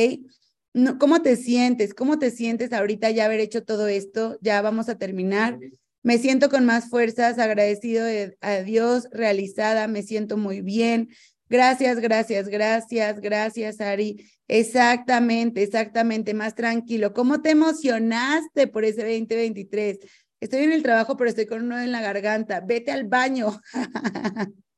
¿Cómo 0.98 1.22
te 1.22 1.36
sientes? 1.36 1.94
¿Cómo 1.94 2.18
te 2.18 2.30
sientes 2.30 2.72
ahorita 2.72 3.10
ya 3.10 3.24
haber 3.24 3.40
hecho 3.40 3.64
todo 3.64 3.88
esto? 3.88 4.38
Ya 4.40 4.62
vamos 4.62 4.88
a 4.88 4.98
terminar. 4.98 5.58
Me 6.02 6.18
siento 6.18 6.48
con 6.48 6.64
más 6.64 6.88
fuerzas, 6.88 7.38
agradecido 7.38 8.06
a 8.40 8.56
Dios, 8.60 9.08
realizada, 9.10 9.88
me 9.88 10.02
siento 10.02 10.36
muy 10.36 10.60
bien. 10.60 11.10
Gracias, 11.48 11.98
gracias, 11.98 12.48
gracias, 12.48 13.20
gracias, 13.20 13.80
Ari. 13.80 14.24
Exactamente, 14.46 15.62
exactamente, 15.62 16.32
más 16.32 16.54
tranquilo. 16.54 17.12
¿Cómo 17.12 17.42
te 17.42 17.50
emocionaste 17.50 18.68
por 18.68 18.84
ese 18.84 19.02
2023? 19.02 19.98
Estoy 20.40 20.62
en 20.62 20.72
el 20.72 20.82
trabajo, 20.82 21.16
pero 21.16 21.28
estoy 21.28 21.46
con 21.46 21.64
uno 21.64 21.78
en 21.78 21.92
la 21.92 22.00
garganta. 22.00 22.60
Vete 22.60 22.92
al 22.92 23.08
baño. 23.08 23.60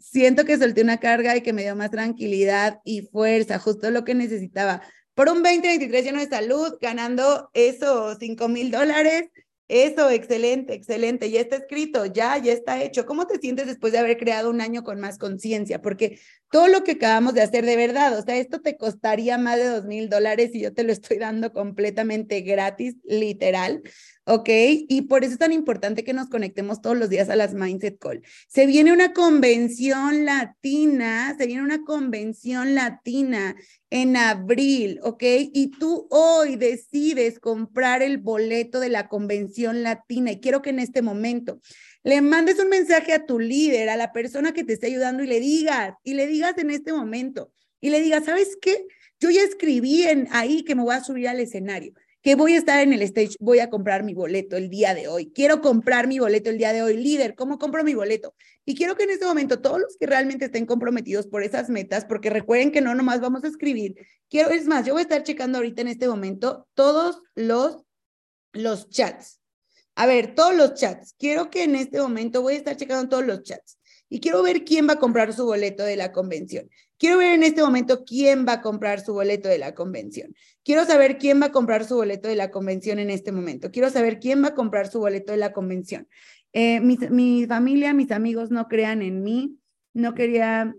Siento 0.00 0.44
que 0.44 0.58
solté 0.58 0.82
una 0.82 0.98
carga 0.98 1.36
y 1.36 1.42
que 1.42 1.52
me 1.52 1.62
dio 1.62 1.76
más 1.76 1.90
tranquilidad 1.90 2.80
y 2.84 3.02
fuerza, 3.02 3.58
justo 3.58 3.90
lo 3.90 4.04
que 4.04 4.14
necesitaba. 4.14 4.82
por 5.14 5.28
un 5.28 5.42
2023 5.42 6.04
lleno 6.04 6.20
de 6.20 6.28
salud, 6.28 6.78
ganando 6.80 7.50
esos 7.54 8.16
5 8.18 8.48
mil 8.48 8.70
dólares. 8.70 9.30
Eso, 9.68 10.10
excelente, 10.10 10.74
excelente. 10.74 11.30
Ya 11.30 11.40
está 11.40 11.56
escrito, 11.56 12.04
ya, 12.06 12.36
ya 12.38 12.52
está 12.52 12.82
hecho. 12.82 13.06
¿Cómo 13.06 13.26
te 13.26 13.38
sientes 13.38 13.66
después 13.66 13.92
de 13.92 14.00
haber 14.00 14.16
creado 14.16 14.50
un 14.50 14.60
año 14.60 14.82
con 14.82 14.98
más 14.98 15.16
conciencia? 15.16 15.80
Porque 15.80 16.18
todo 16.50 16.68
lo 16.68 16.82
que 16.84 16.92
acabamos 16.92 17.34
de 17.34 17.42
hacer 17.42 17.64
de 17.64 17.76
verdad, 17.76 18.18
o 18.18 18.22
sea, 18.22 18.36
esto 18.36 18.60
te 18.60 18.76
costaría 18.76 19.38
más 19.38 19.56
de 19.56 19.66
dos 19.66 19.84
mil 19.84 20.08
dólares 20.08 20.50
y 20.54 20.60
yo 20.60 20.74
te 20.74 20.82
lo 20.82 20.92
estoy 20.92 21.18
dando 21.18 21.52
completamente 21.52 22.40
gratis, 22.40 22.96
literal. 23.04 23.82
¿ok? 24.30 24.48
Y 24.88 25.02
por 25.02 25.24
eso 25.24 25.32
es 25.32 25.38
tan 25.38 25.52
importante 25.52 26.04
que 26.04 26.12
nos 26.12 26.28
conectemos 26.28 26.80
todos 26.80 26.96
los 26.96 27.10
días 27.10 27.28
a 27.30 27.36
las 27.36 27.52
Mindset 27.52 27.98
Call. 27.98 28.22
Se 28.46 28.64
viene 28.66 28.92
una 28.92 29.12
convención 29.12 30.24
latina, 30.24 31.34
se 31.36 31.46
viene 31.46 31.62
una 31.62 31.82
convención 31.82 32.76
latina 32.76 33.56
en 33.90 34.16
abril, 34.16 35.00
¿ok? 35.02 35.22
Y 35.52 35.72
tú 35.72 36.06
hoy 36.10 36.54
decides 36.54 37.40
comprar 37.40 38.02
el 38.02 38.18
boleto 38.18 38.78
de 38.78 38.88
la 38.88 39.08
convención 39.08 39.82
latina 39.82 40.30
y 40.30 40.40
quiero 40.40 40.62
que 40.62 40.70
en 40.70 40.78
este 40.78 41.02
momento 41.02 41.60
le 42.02 42.20
mandes 42.20 42.58
un 42.58 42.68
mensaje 42.68 43.12
a 43.12 43.26
tu 43.26 43.38
líder, 43.38 43.88
a 43.88 43.96
la 43.96 44.12
persona 44.12 44.52
que 44.52 44.64
te 44.64 44.72
está 44.72 44.86
ayudando 44.86 45.22
y 45.22 45.26
le 45.26 45.40
digas, 45.40 45.94
y 46.02 46.14
le 46.14 46.26
digas 46.26 46.56
en 46.58 46.70
este 46.70 46.92
momento, 46.92 47.52
y 47.80 47.90
le 47.90 48.00
digas, 48.00 48.24
¿sabes 48.24 48.56
qué? 48.60 48.86
Yo 49.18 49.30
ya 49.30 49.42
escribí 49.42 50.02
en 50.04 50.28
ahí 50.30 50.64
que 50.64 50.74
me 50.74 50.82
voy 50.82 50.94
a 50.94 51.04
subir 51.04 51.28
al 51.28 51.40
escenario 51.40 51.92
que 52.22 52.34
voy 52.34 52.52
a 52.52 52.58
estar 52.58 52.82
en 52.82 52.92
el 52.92 53.02
stage, 53.02 53.36
voy 53.40 53.60
a 53.60 53.70
comprar 53.70 54.02
mi 54.04 54.12
boleto 54.14 54.56
el 54.56 54.68
día 54.68 54.94
de 54.94 55.08
hoy. 55.08 55.32
Quiero 55.32 55.62
comprar 55.62 56.06
mi 56.06 56.18
boleto 56.18 56.50
el 56.50 56.58
día 56.58 56.72
de 56.72 56.82
hoy. 56.82 56.96
Líder, 56.96 57.34
¿cómo 57.34 57.58
compro 57.58 57.82
mi 57.82 57.94
boleto? 57.94 58.34
Y 58.66 58.74
quiero 58.74 58.94
que 58.94 59.04
en 59.04 59.10
este 59.10 59.24
momento 59.24 59.60
todos 59.60 59.80
los 59.80 59.96
que 59.96 60.06
realmente 60.06 60.46
estén 60.46 60.66
comprometidos 60.66 61.26
por 61.26 61.42
esas 61.42 61.70
metas, 61.70 62.04
porque 62.04 62.28
recuerden 62.28 62.72
que 62.72 62.82
no 62.82 62.94
nomás 62.94 63.20
vamos 63.20 63.44
a 63.44 63.48
escribir, 63.48 63.96
quiero, 64.28 64.50
es 64.50 64.66
más, 64.66 64.86
yo 64.86 64.92
voy 64.92 65.00
a 65.00 65.02
estar 65.04 65.22
checando 65.22 65.58
ahorita 65.58 65.80
en 65.80 65.88
este 65.88 66.08
momento 66.08 66.68
todos 66.74 67.22
los, 67.34 67.84
los 68.52 68.90
chats. 68.90 69.39
A 70.00 70.06
ver, 70.06 70.34
todos 70.34 70.56
los 70.56 70.72
chats. 70.72 71.14
Quiero 71.18 71.50
que 71.50 71.64
en 71.64 71.74
este 71.74 72.00
momento 72.00 72.40
voy 72.40 72.54
a 72.54 72.56
estar 72.56 72.74
checando 72.74 73.06
todos 73.10 73.26
los 73.26 73.42
chats 73.42 73.78
y 74.08 74.18
quiero 74.18 74.42
ver 74.42 74.64
quién 74.64 74.88
va 74.88 74.94
a 74.94 74.98
comprar 74.98 75.34
su 75.34 75.44
boleto 75.44 75.84
de 75.84 75.96
la 75.96 76.10
convención. 76.10 76.70
Quiero 76.96 77.18
ver 77.18 77.32
en 77.34 77.42
este 77.42 77.60
momento 77.60 78.02
quién 78.06 78.46
va 78.48 78.54
a 78.54 78.60
comprar 78.62 79.02
su 79.02 79.12
boleto 79.12 79.50
de 79.50 79.58
la 79.58 79.74
convención. 79.74 80.34
Quiero 80.64 80.86
saber 80.86 81.18
quién 81.18 81.42
va 81.42 81.46
a 81.46 81.52
comprar 81.52 81.84
su 81.84 81.96
boleto 81.96 82.28
de 82.28 82.34
la 82.34 82.50
convención 82.50 82.98
en 82.98 83.10
este 83.10 83.30
momento. 83.30 83.70
Quiero 83.70 83.90
saber 83.90 84.20
quién 84.20 84.42
va 84.42 84.48
a 84.48 84.54
comprar 84.54 84.90
su 84.90 85.00
boleto 85.00 85.32
de 85.32 85.38
la 85.38 85.52
convención. 85.52 86.08
Eh, 86.54 86.80
mi, 86.80 87.44
familia, 87.46 87.92
mis 87.92 88.10
amigos 88.10 88.50
no 88.50 88.68
crean 88.68 89.02
en 89.02 89.22
mí. 89.22 89.58
No 89.92 90.14
quería. 90.14 90.74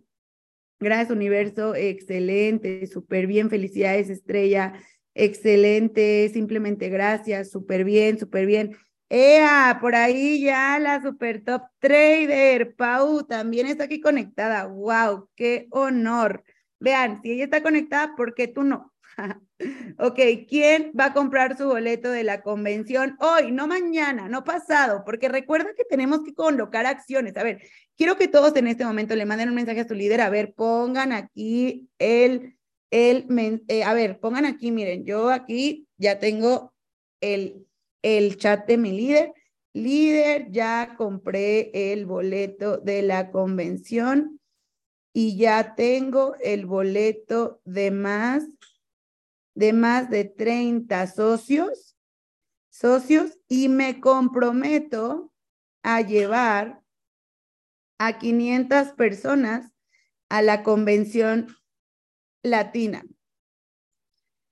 Gracias, 0.80 1.12
universo. 1.12 1.76
Excelente, 1.76 2.88
súper 2.88 3.28
bien. 3.28 3.52
Felicidades, 3.52 4.10
estrella. 4.10 4.74
Excelente, 5.14 6.28
simplemente 6.34 6.90
gracias, 6.90 7.52
súper 7.52 7.84
bien, 7.84 8.18
súper 8.18 8.46
bien. 8.48 8.78
Ea, 9.14 9.78
por 9.82 9.94
ahí 9.94 10.40
ya 10.42 10.80
la 10.80 11.02
super 11.02 11.44
top 11.44 11.64
trader, 11.80 12.74
Pau, 12.78 13.24
también 13.26 13.68
está 13.68 13.84
aquí 13.84 14.00
conectada. 14.00 14.68
¡Wow! 14.68 15.28
¡Qué 15.36 15.68
honor! 15.72 16.46
Vean, 16.80 17.22
si 17.22 17.34
ella 17.34 17.44
está 17.44 17.62
conectada, 17.62 18.16
¿por 18.16 18.34
qué 18.34 18.48
tú 18.48 18.64
no? 18.64 18.94
ok, 20.00 20.18
¿quién 20.48 20.94
va 20.98 21.08
a 21.08 21.14
comprar 21.14 21.58
su 21.58 21.66
boleto 21.66 22.10
de 22.10 22.24
la 22.24 22.42
convención 22.42 23.18
hoy? 23.20 23.52
No 23.52 23.68
mañana, 23.68 24.30
no 24.30 24.46
pasado, 24.46 25.04
porque 25.06 25.28
recuerda 25.28 25.72
que 25.76 25.84
tenemos 25.84 26.24
que 26.24 26.34
colocar 26.34 26.86
acciones. 26.86 27.36
A 27.36 27.44
ver, 27.44 27.62
quiero 27.98 28.16
que 28.16 28.30
todos 28.30 28.56
en 28.56 28.68
este 28.68 28.86
momento 28.86 29.14
le 29.18 29.26
manden 29.26 29.50
un 29.50 29.56
mensaje 29.56 29.82
a 29.82 29.88
su 29.90 29.94
líder. 29.94 30.22
A 30.22 30.30
ver, 30.30 30.54
pongan 30.54 31.12
aquí 31.12 31.90
el, 32.00 32.58
el, 32.92 33.28
eh, 33.68 33.84
a 33.84 33.94
ver, 33.94 34.22
pongan 34.22 34.46
aquí, 34.46 34.72
miren, 34.72 35.04
yo 35.04 35.32
aquí 35.32 35.86
ya 35.98 36.18
tengo 36.18 36.74
el 37.20 37.68
el 38.02 38.38
chat 38.38 38.68
de 38.68 38.78
mi 38.78 38.92
líder. 38.92 39.34
Líder, 39.74 40.52
ya 40.52 40.96
compré 40.98 41.72
el 41.94 42.06
boleto 42.06 42.78
de 42.78 43.02
la 43.02 43.32
convención 43.32 44.40
y 45.14 45.38
ya 45.38 45.76
tengo 45.76 46.36
el 46.42 46.66
boleto 46.66 47.62
de 47.66 47.92
más 47.92 48.48
de 49.54 49.74
más 49.74 50.10
de 50.10 50.26
30 50.26 51.08
socios, 51.08 51.98
socios 52.70 53.38
y 53.48 53.70
me 53.70 54.00
comprometo 54.00 55.34
a 55.84 56.02
llevar 56.02 56.82
a 57.98 58.18
500 58.18 58.94
personas 58.94 59.72
a 60.30 60.42
la 60.42 60.64
convención 60.64 61.48
latina, 62.42 63.04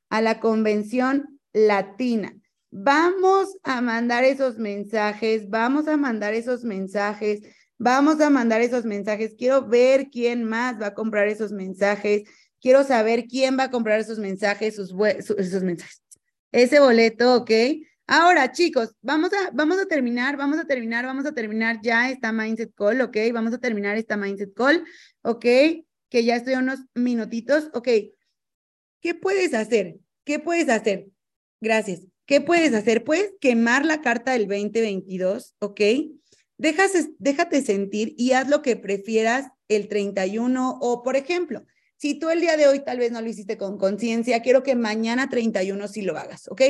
a 0.09 0.21
la 0.21 0.39
convención 0.39 1.39
latina. 1.53 2.38
Vamos 2.71 3.57
a 3.63 3.81
mandar 3.81 4.23
esos 4.23 4.57
mensajes, 4.57 5.49
vamos 5.49 5.87
a 5.87 5.97
mandar 5.97 6.33
esos 6.35 6.63
mensajes, 6.63 7.41
vamos 7.77 8.21
a 8.21 8.29
mandar 8.29 8.61
esos 8.61 8.85
mensajes. 8.85 9.35
Quiero 9.37 9.67
ver 9.67 10.09
quién 10.11 10.43
más 10.43 10.79
va 10.79 10.87
a 10.87 10.93
comprar 10.93 11.27
esos 11.27 11.51
mensajes. 11.51 12.23
Quiero 12.61 12.83
saber 12.83 13.25
quién 13.25 13.57
va 13.57 13.63
a 13.65 13.71
comprar 13.71 13.99
esos 13.99 14.19
mensajes, 14.19 14.77
esos 14.77 15.63
mensajes. 15.63 16.01
Ese 16.51 16.79
boleto, 16.79 17.37
¿ok? 17.37 17.51
Ahora, 18.05 18.51
chicos, 18.51 18.95
vamos 19.01 19.31
a, 19.33 19.51
vamos 19.53 19.77
a 19.79 19.85
terminar, 19.85 20.35
vamos 20.35 20.57
a 20.57 20.65
terminar, 20.65 21.05
vamos 21.05 21.25
a 21.25 21.31
terminar 21.31 21.79
ya 21.81 22.09
esta 22.09 22.31
Mindset 22.31 22.73
Call, 22.73 23.01
¿ok? 23.01 23.17
Vamos 23.33 23.53
a 23.53 23.59
terminar 23.59 23.97
esta 23.97 24.17
Mindset 24.17 24.53
Call, 24.53 24.83
¿ok? 25.21 25.45
Que 26.09 26.23
ya 26.23 26.35
estoy 26.35 26.55
unos 26.55 26.79
minutitos, 26.95 27.69
¿ok? 27.73 27.87
¿Qué 28.99 29.15
puedes 29.15 29.53
hacer? 29.53 29.97
¿Qué 30.23 30.39
puedes 30.39 30.69
hacer? 30.69 31.07
Gracias. 31.61 32.08
¿Qué 32.29 32.41
puedes 32.41 32.75
hacer? 32.75 33.03
Puedes 33.03 33.33
quemar 33.41 33.87
la 33.87 34.01
carta 34.01 34.33
del 34.33 34.47
2022, 34.47 35.55
¿ok? 35.57 35.81
déjate 36.59 37.61
sentir 37.63 38.13
y 38.19 38.33
haz 38.33 38.47
lo 38.47 38.61
que 38.61 38.75
prefieras 38.75 39.47
el 39.67 39.87
31 39.87 40.77
o, 40.79 41.01
por 41.01 41.15
ejemplo, 41.15 41.65
si 41.97 42.19
tú 42.19 42.29
el 42.29 42.39
día 42.39 42.55
de 42.55 42.67
hoy 42.67 42.81
tal 42.85 42.99
vez 42.99 43.11
no 43.11 43.19
lo 43.19 43.27
hiciste 43.27 43.57
con 43.57 43.79
conciencia, 43.79 44.43
quiero 44.43 44.61
que 44.61 44.75
mañana 44.75 45.27
31 45.27 45.87
sí 45.87 46.03
lo 46.03 46.19
hagas, 46.19 46.47
¿ok? 46.49 46.61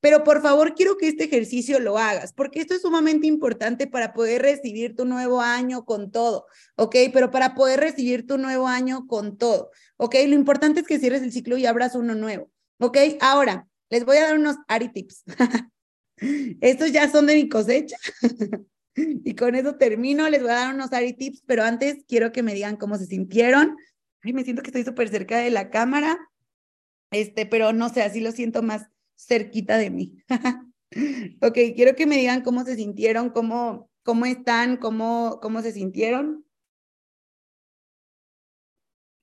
Pero 0.00 0.22
por 0.22 0.42
favor, 0.42 0.74
quiero 0.74 0.98
que 0.98 1.08
este 1.08 1.24
ejercicio 1.24 1.80
lo 1.80 1.96
hagas, 1.96 2.34
porque 2.34 2.60
esto 2.60 2.74
es 2.74 2.82
sumamente 2.82 3.26
importante 3.26 3.86
para 3.86 4.12
poder 4.12 4.42
recibir 4.42 4.96
tu 4.96 5.06
nuevo 5.06 5.40
año 5.40 5.86
con 5.86 6.10
todo, 6.10 6.44
¿ok? 6.74 6.94
Pero 7.10 7.30
para 7.30 7.54
poder 7.54 7.80
recibir 7.80 8.26
tu 8.26 8.36
nuevo 8.36 8.68
año 8.68 9.06
con 9.06 9.38
todo, 9.38 9.70
¿ok? 9.96 10.14
Lo 10.26 10.34
importante 10.34 10.80
es 10.80 10.86
que 10.86 10.98
cierres 10.98 11.22
el 11.22 11.32
ciclo 11.32 11.56
y 11.56 11.64
abras 11.64 11.94
uno 11.94 12.14
nuevo, 12.14 12.50
¿ok? 12.80 12.98
Ahora, 13.20 13.66
les 13.90 14.04
voy 14.04 14.16
a 14.16 14.24
dar 14.24 14.38
unos 14.38 14.56
Ari 14.68 14.88
tips. 14.92 15.24
Estos 16.60 16.92
ya 16.92 17.08
son 17.10 17.26
de 17.26 17.34
mi 17.34 17.48
cosecha. 17.48 17.96
y 18.94 19.34
con 19.34 19.54
eso 19.54 19.76
termino. 19.76 20.28
Les 20.28 20.42
voy 20.42 20.50
a 20.50 20.54
dar 20.54 20.74
unos 20.74 20.92
Ari 20.92 21.12
tips, 21.12 21.42
pero 21.46 21.62
antes 21.62 22.04
quiero 22.08 22.32
que 22.32 22.42
me 22.42 22.54
digan 22.54 22.76
cómo 22.76 22.96
se 22.96 23.06
sintieron. 23.06 23.76
Ay, 24.22 24.32
me 24.32 24.44
siento 24.44 24.62
que 24.62 24.68
estoy 24.68 24.84
súper 24.84 25.08
cerca 25.08 25.38
de 25.38 25.50
la 25.50 25.70
cámara. 25.70 26.18
Este, 27.10 27.46
pero 27.46 27.72
no 27.72 27.88
sé, 27.88 28.02
así 28.02 28.20
lo 28.20 28.32
siento 28.32 28.62
más 28.62 28.88
cerquita 29.16 29.78
de 29.78 29.90
mí. 29.90 30.18
ok, 31.40 31.58
quiero 31.74 31.94
que 31.94 32.06
me 32.06 32.16
digan 32.16 32.42
cómo 32.42 32.64
se 32.64 32.76
sintieron, 32.76 33.30
cómo, 33.30 33.90
cómo 34.02 34.26
están, 34.26 34.76
cómo, 34.76 35.38
cómo 35.40 35.62
se 35.62 35.72
sintieron. 35.72 36.44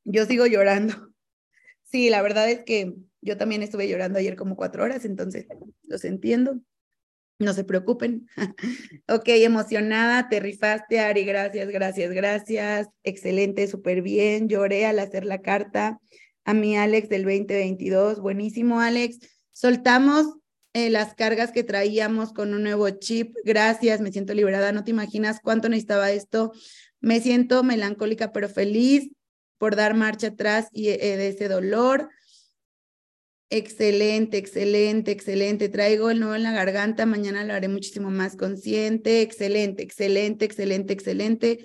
Yo 0.06 0.26
sigo 0.26 0.46
llorando. 0.46 1.14
Sí, 1.84 2.10
la 2.10 2.22
verdad 2.22 2.50
es 2.50 2.64
que 2.66 2.96
yo 3.24 3.38
también 3.38 3.64
estuve 3.64 3.88
llorando 3.88 4.20
ayer 4.20 4.36
como 4.36 4.56
cuatro 4.56 4.84
horas, 4.84 5.06
entonces 5.06 5.48
los 5.84 6.04
entiendo. 6.06 6.60
No 7.40 7.54
se 7.54 7.64
preocupen. 7.64 8.28
ok, 9.08 9.28
emocionada, 9.28 10.30
te 10.30 10.40
rifaste, 10.40 11.00
Ari, 11.00 11.26
gracias, 11.26 11.68
gracias, 11.70 12.12
gracias. 12.12 12.88
Excelente, 13.04 13.68
súper 13.68 14.02
bien. 14.02 14.48
Lloré 14.48 14.86
al 14.86 15.00
hacer 15.00 15.26
la 15.26 15.42
carta 15.42 16.00
a 16.46 16.54
mi 16.54 16.78
Alex 16.78 17.10
del 17.10 17.24
2022. 17.24 18.20
Buenísimo, 18.20 18.80
Alex. 18.80 19.20
Soltamos 19.52 20.28
eh, 20.74 20.90
las 20.90 21.16
cargas 21.16 21.52
que 21.52 21.64
traíamos 21.64 22.34
con 22.34 22.54
un 22.54 22.64
nuevo 22.64 22.90
chip. 22.90 23.36
Gracias, 23.44 24.02
me 24.02 24.12
siento 24.12 24.34
liberada. 24.34 24.72
No 24.72 24.84
te 24.84 24.92
imaginas 24.92 25.40
cuánto 25.42 25.70
necesitaba 25.70 26.12
esto. 26.12 26.52
Me 27.00 27.20
siento 27.20 27.64
melancólica, 27.64 28.32
pero 28.32 28.48
feliz 28.48 29.10
por 29.58 29.76
dar 29.76 29.94
marcha 29.94 30.28
atrás 30.28 30.68
y 30.72 30.90
eh, 30.90 31.18
de 31.18 31.28
ese 31.28 31.48
dolor. 31.48 32.10
Excelente, 33.56 34.38
excelente, 34.38 35.12
excelente. 35.12 35.70
Traigo 35.70 36.10
el 36.10 36.20
nuevo 36.20 36.34
en 36.34 36.42
la 36.42 36.52
garganta, 36.52 37.06
mañana 37.06 37.44
lo 37.44 37.54
haré 37.54 37.68
muchísimo 37.68 38.10
más 38.10 38.36
consciente. 38.36 39.22
Excelente, 39.22 39.84
excelente, 39.84 40.44
excelente, 40.44 40.92
excelente. 40.92 41.64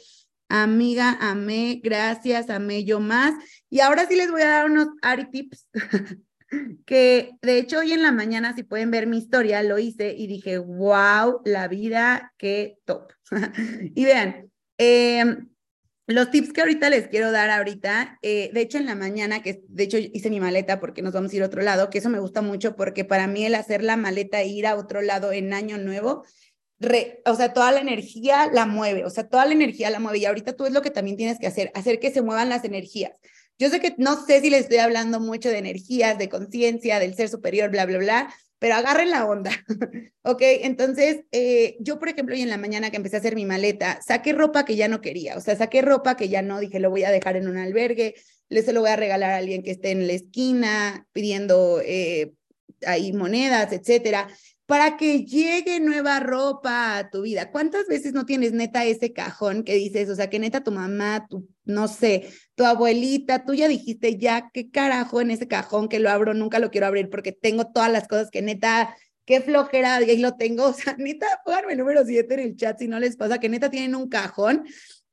Amiga, 0.50 1.16
amé, 1.18 1.80
gracias, 1.82 2.50
amé 2.50 2.84
yo 2.84 3.00
más. 3.00 3.32
Y 3.70 3.80
ahora 3.80 4.06
sí 4.06 4.16
les 4.16 4.30
voy 4.30 4.42
a 4.42 4.48
dar 4.48 4.70
unos 4.70 4.88
Ari 5.00 5.30
tips, 5.30 5.66
que 6.84 7.30
de 7.40 7.58
hecho 7.58 7.78
hoy 7.78 7.92
en 7.92 8.02
la 8.02 8.12
mañana, 8.12 8.54
si 8.54 8.64
pueden 8.64 8.90
ver 8.90 9.06
mi 9.06 9.16
historia, 9.16 9.62
lo 9.62 9.78
hice 9.78 10.14
y 10.14 10.26
dije, 10.26 10.58
wow, 10.58 11.40
la 11.46 11.68
vida, 11.68 12.34
qué 12.36 12.76
top. 12.84 13.12
y 13.94 14.04
vean, 14.04 14.50
em, 14.76 15.48
los 16.08 16.30
tips 16.30 16.54
que 16.54 16.62
ahorita 16.62 16.88
les 16.88 17.08
quiero 17.08 17.30
dar 17.30 17.50
ahorita, 17.50 18.18
eh, 18.22 18.50
de 18.54 18.60
hecho 18.62 18.78
en 18.78 18.86
la 18.86 18.94
mañana, 18.94 19.42
que 19.42 19.62
de 19.68 19.84
hecho 19.84 19.98
hice 19.98 20.30
mi 20.30 20.40
maleta 20.40 20.80
porque 20.80 21.02
nos 21.02 21.12
vamos 21.12 21.32
a 21.32 21.36
ir 21.36 21.42
a 21.42 21.46
otro 21.46 21.60
lado, 21.60 21.90
que 21.90 21.98
eso 21.98 22.08
me 22.08 22.18
gusta 22.18 22.40
mucho 22.40 22.76
porque 22.76 23.04
para 23.04 23.26
mí 23.26 23.44
el 23.44 23.54
hacer 23.54 23.82
la 23.82 23.98
maleta 23.98 24.40
e 24.40 24.48
ir 24.48 24.66
a 24.66 24.76
otro 24.76 25.02
lado 25.02 25.32
en 25.32 25.52
año 25.52 25.76
nuevo, 25.76 26.24
o 27.26 27.34
sea, 27.34 27.52
toda 27.52 27.72
la 27.72 27.80
energía 27.80 28.48
la 28.52 28.64
mueve, 28.64 29.04
o 29.04 29.10
sea, 29.10 29.28
toda 29.28 29.44
la 29.44 29.52
energía 29.52 29.90
la 29.90 30.00
mueve 30.00 30.18
y 30.18 30.24
ahorita 30.24 30.54
tú 30.54 30.64
es 30.64 30.72
lo 30.72 30.80
que 30.80 30.90
también 30.90 31.18
tienes 31.18 31.38
que 31.38 31.46
hacer, 31.46 31.70
hacer 31.74 32.00
que 32.00 32.10
se 32.10 32.22
muevan 32.22 32.48
las 32.48 32.64
energías. 32.64 33.12
Yo 33.58 33.68
sé 33.68 33.80
que 33.80 33.94
no 33.98 34.24
sé 34.24 34.40
si 34.40 34.50
les 34.50 34.62
estoy 34.62 34.78
hablando 34.78 35.20
mucho 35.20 35.50
de 35.50 35.58
energías, 35.58 36.16
de 36.16 36.28
conciencia, 36.28 37.00
del 37.00 37.16
ser 37.16 37.28
superior, 37.28 37.70
bla, 37.70 37.84
bla, 37.86 37.98
bla, 37.98 38.34
pero 38.58 38.74
agarren 38.74 39.10
la 39.10 39.26
onda, 39.26 39.50
¿ok? 40.22 40.42
Entonces, 40.62 41.20
eh, 41.32 41.76
yo, 41.80 41.98
por 41.98 42.08
ejemplo, 42.08 42.34
hoy 42.34 42.42
en 42.42 42.50
la 42.50 42.58
mañana 42.58 42.90
que 42.90 42.96
empecé 42.96 43.16
a 43.16 43.20
hacer 43.20 43.34
mi 43.34 43.44
maleta, 43.44 44.00
saqué 44.02 44.32
ropa 44.32 44.64
que 44.64 44.76
ya 44.76 44.88
no 44.88 45.00
quería, 45.00 45.36
o 45.36 45.40
sea, 45.40 45.56
saqué 45.56 45.82
ropa 45.82 46.16
que 46.16 46.28
ya 46.28 46.42
no, 46.42 46.60
dije, 46.60 46.80
lo 46.80 46.90
voy 46.90 47.04
a 47.04 47.10
dejar 47.10 47.36
en 47.36 47.48
un 47.48 47.56
albergue, 47.56 48.14
le 48.48 48.62
se 48.62 48.72
lo 48.72 48.80
voy 48.80 48.90
a 48.90 48.96
regalar 48.96 49.30
a 49.30 49.36
alguien 49.36 49.62
que 49.62 49.70
esté 49.70 49.90
en 49.90 50.06
la 50.06 50.14
esquina 50.14 51.06
pidiendo 51.12 51.80
eh, 51.84 52.32
ahí 52.84 53.12
monedas, 53.12 53.72
etcétera 53.72 54.28
para 54.68 54.98
que 54.98 55.24
llegue 55.24 55.80
nueva 55.80 56.20
ropa 56.20 56.98
a 56.98 57.08
tu 57.08 57.22
vida. 57.22 57.50
¿Cuántas 57.50 57.86
veces 57.86 58.12
no 58.12 58.26
tienes 58.26 58.52
neta 58.52 58.84
ese 58.84 59.14
cajón 59.14 59.62
que 59.64 59.74
dices, 59.74 60.10
o 60.10 60.14
sea, 60.14 60.28
que 60.28 60.38
neta 60.38 60.62
tu 60.62 60.70
mamá, 60.70 61.26
tu, 61.26 61.48
no 61.68 61.86
sé, 61.86 62.28
tu 62.54 62.64
abuelita, 62.64 63.44
tú 63.44 63.54
ya 63.54 63.68
dijiste, 63.68 64.18
ya, 64.18 64.50
qué 64.52 64.70
carajo 64.70 65.20
en 65.20 65.30
ese 65.30 65.46
cajón 65.46 65.88
que 65.88 66.00
lo 66.00 66.10
abro, 66.10 66.34
nunca 66.34 66.58
lo 66.58 66.70
quiero 66.70 66.86
abrir 66.86 67.10
porque 67.10 67.32
tengo 67.32 67.70
todas 67.70 67.92
las 67.92 68.08
cosas 68.08 68.30
que 68.30 68.42
neta, 68.42 68.96
qué 69.24 69.40
flojera, 69.40 70.02
y 70.02 70.10
ahí 70.10 70.18
lo 70.18 70.36
tengo, 70.36 70.64
o 70.68 70.72
sea, 70.72 70.96
neta, 70.98 71.26
pónganme 71.44 71.72
el 71.72 71.78
número 71.78 72.04
7 72.04 72.34
en 72.34 72.40
el 72.40 72.56
chat 72.56 72.78
si 72.78 72.88
no 72.88 72.98
les 72.98 73.16
pasa, 73.16 73.38
que 73.38 73.48
neta 73.48 73.70
tienen 73.70 73.94
un 73.94 74.08
cajón 74.08 74.64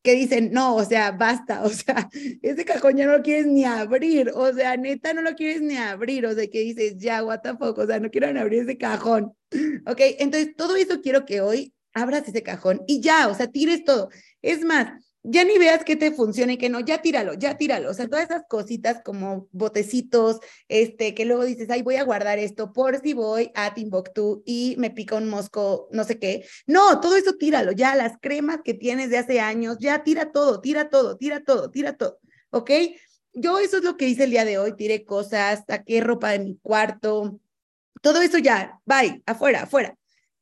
que 0.01 0.13
dicen, 0.13 0.51
no, 0.53 0.75
o 0.75 0.85
sea, 0.85 1.11
basta, 1.11 1.63
o 1.65 1.69
sea, 1.69 2.09
ese 2.41 2.63
cajón 2.63 2.95
ya 2.95 3.05
no 3.05 3.17
lo 3.17 3.23
quieres 3.23 3.47
ni 3.47 3.65
abrir, 3.65 4.31
o 4.33 4.53
sea, 4.53 4.77
neta 4.77 5.13
no 5.13 5.21
lo 5.21 5.35
quieres 5.35 5.61
ni 5.61 5.75
abrir, 5.75 6.25
o 6.25 6.33
sea, 6.33 6.47
que 6.47 6.61
dices, 6.61 6.95
ya, 6.97 7.23
what 7.23 7.41
the 7.41 7.49
fuck, 7.57 7.77
o 7.77 7.85
sea, 7.85 7.99
no 7.99 8.09
quiero 8.09 8.27
abrir 8.27 8.63
ese 8.63 8.77
cajón, 8.77 9.33
ok, 9.85 10.01
entonces 10.19 10.55
todo 10.55 10.75
eso 10.77 11.01
quiero 11.01 11.25
que 11.25 11.41
hoy 11.41 11.73
abras 11.93 12.27
ese 12.27 12.43
cajón 12.43 12.81
y 12.87 13.01
ya, 13.01 13.27
o 13.27 13.33
sea, 13.33 13.47
tires 13.47 13.83
todo. 13.83 14.09
Es 14.41 14.63
más, 14.63 15.01
ya 15.27 15.43
ni 15.43 15.57
veas 15.57 15.83
que 15.83 15.95
te 15.95 16.11
funciona 16.11 16.53
y 16.53 16.57
que 16.57 16.69
no, 16.69 16.79
ya 16.81 17.01
tíralo, 17.01 17.33
ya 17.33 17.57
tíralo. 17.57 17.89
O 17.89 17.93
sea, 17.93 18.07
todas 18.07 18.25
esas 18.25 18.43
cositas 18.47 19.01
como 19.03 19.47
botecitos, 19.51 20.39
este, 20.67 21.15
que 21.15 21.25
luego 21.25 21.43
dices, 21.45 21.69
ay, 21.71 21.81
voy 21.81 21.95
a 21.95 22.03
guardar 22.03 22.37
esto 22.37 22.71
por 22.73 23.01
si 23.01 23.13
voy 23.13 23.51
a 23.55 23.73
Timbuktu 23.73 24.43
y 24.45 24.75
me 24.77 24.91
pica 24.91 25.15
un 25.15 25.27
mosco, 25.27 25.89
no 25.91 26.03
sé 26.03 26.19
qué. 26.19 26.45
No, 26.67 26.99
todo 27.01 27.17
eso 27.17 27.33
tíralo, 27.37 27.71
ya 27.71 27.95
las 27.95 28.13
cremas 28.21 28.59
que 28.63 28.75
tienes 28.75 29.09
de 29.09 29.17
hace 29.17 29.39
años, 29.39 29.77
ya 29.79 30.03
tira 30.03 30.31
todo, 30.31 30.61
tira 30.61 30.89
todo, 30.89 31.17
tira 31.17 31.43
todo, 31.43 31.71
tira 31.71 31.97
todo, 31.97 32.19
¿ok? 32.51 32.71
Yo 33.33 33.59
eso 33.59 33.77
es 33.77 33.83
lo 33.83 33.97
que 33.97 34.07
hice 34.07 34.25
el 34.25 34.31
día 34.31 34.45
de 34.45 34.59
hoy, 34.59 34.75
tiré 34.75 35.05
cosas, 35.05 35.63
saqué 35.67 36.01
ropa 36.01 36.31
de 36.31 36.39
mi 36.39 36.57
cuarto, 36.61 37.39
todo 38.01 38.21
eso 38.21 38.37
ya, 38.37 38.79
bye, 38.85 39.23
afuera, 39.25 39.63
afuera. 39.63 39.97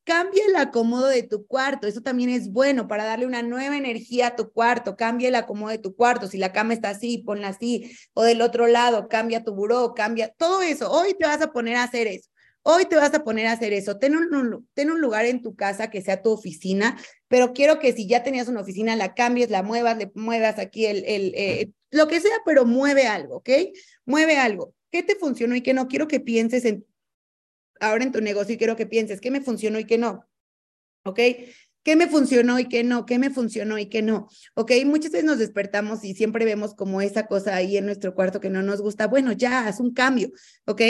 Cambia 0.05 0.43
el 0.47 0.55
acomodo 0.57 1.07
de 1.07 1.23
tu 1.23 1.47
cuarto, 1.47 1.87
eso 1.87 2.01
también 2.01 2.29
es 2.29 2.51
bueno 2.51 2.89
para 2.89 3.05
darle 3.05 3.25
una 3.25 3.41
nueva 3.41 3.77
energía 3.77 4.27
a 4.27 4.35
tu 4.35 4.51
cuarto. 4.51 4.97
Cambia 4.97 5.29
el 5.29 5.35
acomodo 5.35 5.69
de 5.69 5.77
tu 5.77 5.95
cuarto, 5.95 6.27
si 6.27 6.37
la 6.37 6.51
cama 6.51 6.73
está 6.73 6.89
así, 6.89 7.19
ponla 7.19 7.49
así, 7.49 7.95
o 8.13 8.23
del 8.23 8.41
otro 8.41 8.67
lado, 8.67 9.07
cambia 9.07 9.45
tu 9.45 9.53
buró, 9.53 9.93
cambia 9.93 10.33
todo 10.37 10.61
eso. 10.61 10.91
Hoy 10.91 11.13
te 11.17 11.25
vas 11.25 11.41
a 11.41 11.53
poner 11.53 11.77
a 11.77 11.83
hacer 11.83 12.07
eso. 12.07 12.29
Hoy 12.63 12.85
te 12.85 12.95
vas 12.97 13.13
a 13.13 13.23
poner 13.23 13.47
a 13.47 13.53
hacer 13.53 13.71
eso. 13.71 13.97
Ten 13.97 14.15
un, 14.15 15.01
lugar 15.01 15.25
en 15.25 15.41
tu 15.41 15.55
casa 15.55 15.89
que 15.89 16.01
sea 16.01 16.21
tu 16.21 16.31
oficina, 16.31 16.97
pero 17.29 17.53
quiero 17.53 17.79
que 17.79 17.93
si 17.93 18.07
ya 18.07 18.23
tenías 18.23 18.47
una 18.47 18.61
oficina, 18.61 18.95
la 18.95 19.13
cambies, 19.13 19.49
la 19.49 19.63
muevas, 19.63 19.97
le 19.97 20.11
muevas 20.15 20.59
aquí 20.59 20.85
el, 20.85 21.03
el 21.05 21.33
eh, 21.35 21.71
lo 21.91 22.07
que 22.07 22.19
sea, 22.19 22.35
pero 22.45 22.65
mueve 22.65 23.07
algo, 23.07 23.37
¿ok? 23.37 23.49
Mueve 24.05 24.37
algo. 24.37 24.73
¿Qué 24.91 25.03
te 25.03 25.15
funcionó 25.15 25.55
y 25.55 25.61
qué 25.61 25.73
no? 25.73 25.87
Quiero 25.87 26.07
que 26.07 26.19
pienses 26.19 26.65
en 26.65 26.85
ahora 27.79 28.03
en 28.03 28.11
tu 28.11 28.21
negocio 28.21 28.55
y 28.55 28.57
quiero 28.57 28.75
que 28.75 28.85
pienses 28.85 29.21
qué 29.21 29.31
me 29.31 29.41
funcionó 29.41 29.79
y 29.79 29.85
qué 29.85 29.97
no. 29.97 30.27
¿Ok? 31.03 31.19
¿Qué 31.83 31.97
me 31.97 32.07
funcionó 32.07 32.59
y 32.59 32.69
qué 32.69 32.83
no? 32.83 33.05
¿Qué 33.05 33.19
me 33.19 33.29
funcionó 33.29 33.77
y 33.77 33.87
qué 33.87 34.01
no? 34.01 34.29
¿Ok? 34.55 34.71
Muchas 34.85 35.11
veces 35.11 35.25
nos 35.25 35.37
despertamos 35.37 36.03
y 36.05 36.13
siempre 36.13 36.45
vemos 36.45 36.75
como 36.75 37.01
esa 37.01 37.27
cosa 37.27 37.55
ahí 37.55 37.75
en 37.75 37.85
nuestro 37.85 38.15
cuarto 38.15 38.39
que 38.39 38.49
no 38.49 38.63
nos 38.63 38.81
gusta. 38.81 39.07
Bueno, 39.07 39.33
ya, 39.33 39.67
haz 39.67 39.81
un 39.81 39.93
cambio. 39.93 40.31
¿Ok? 40.65 40.81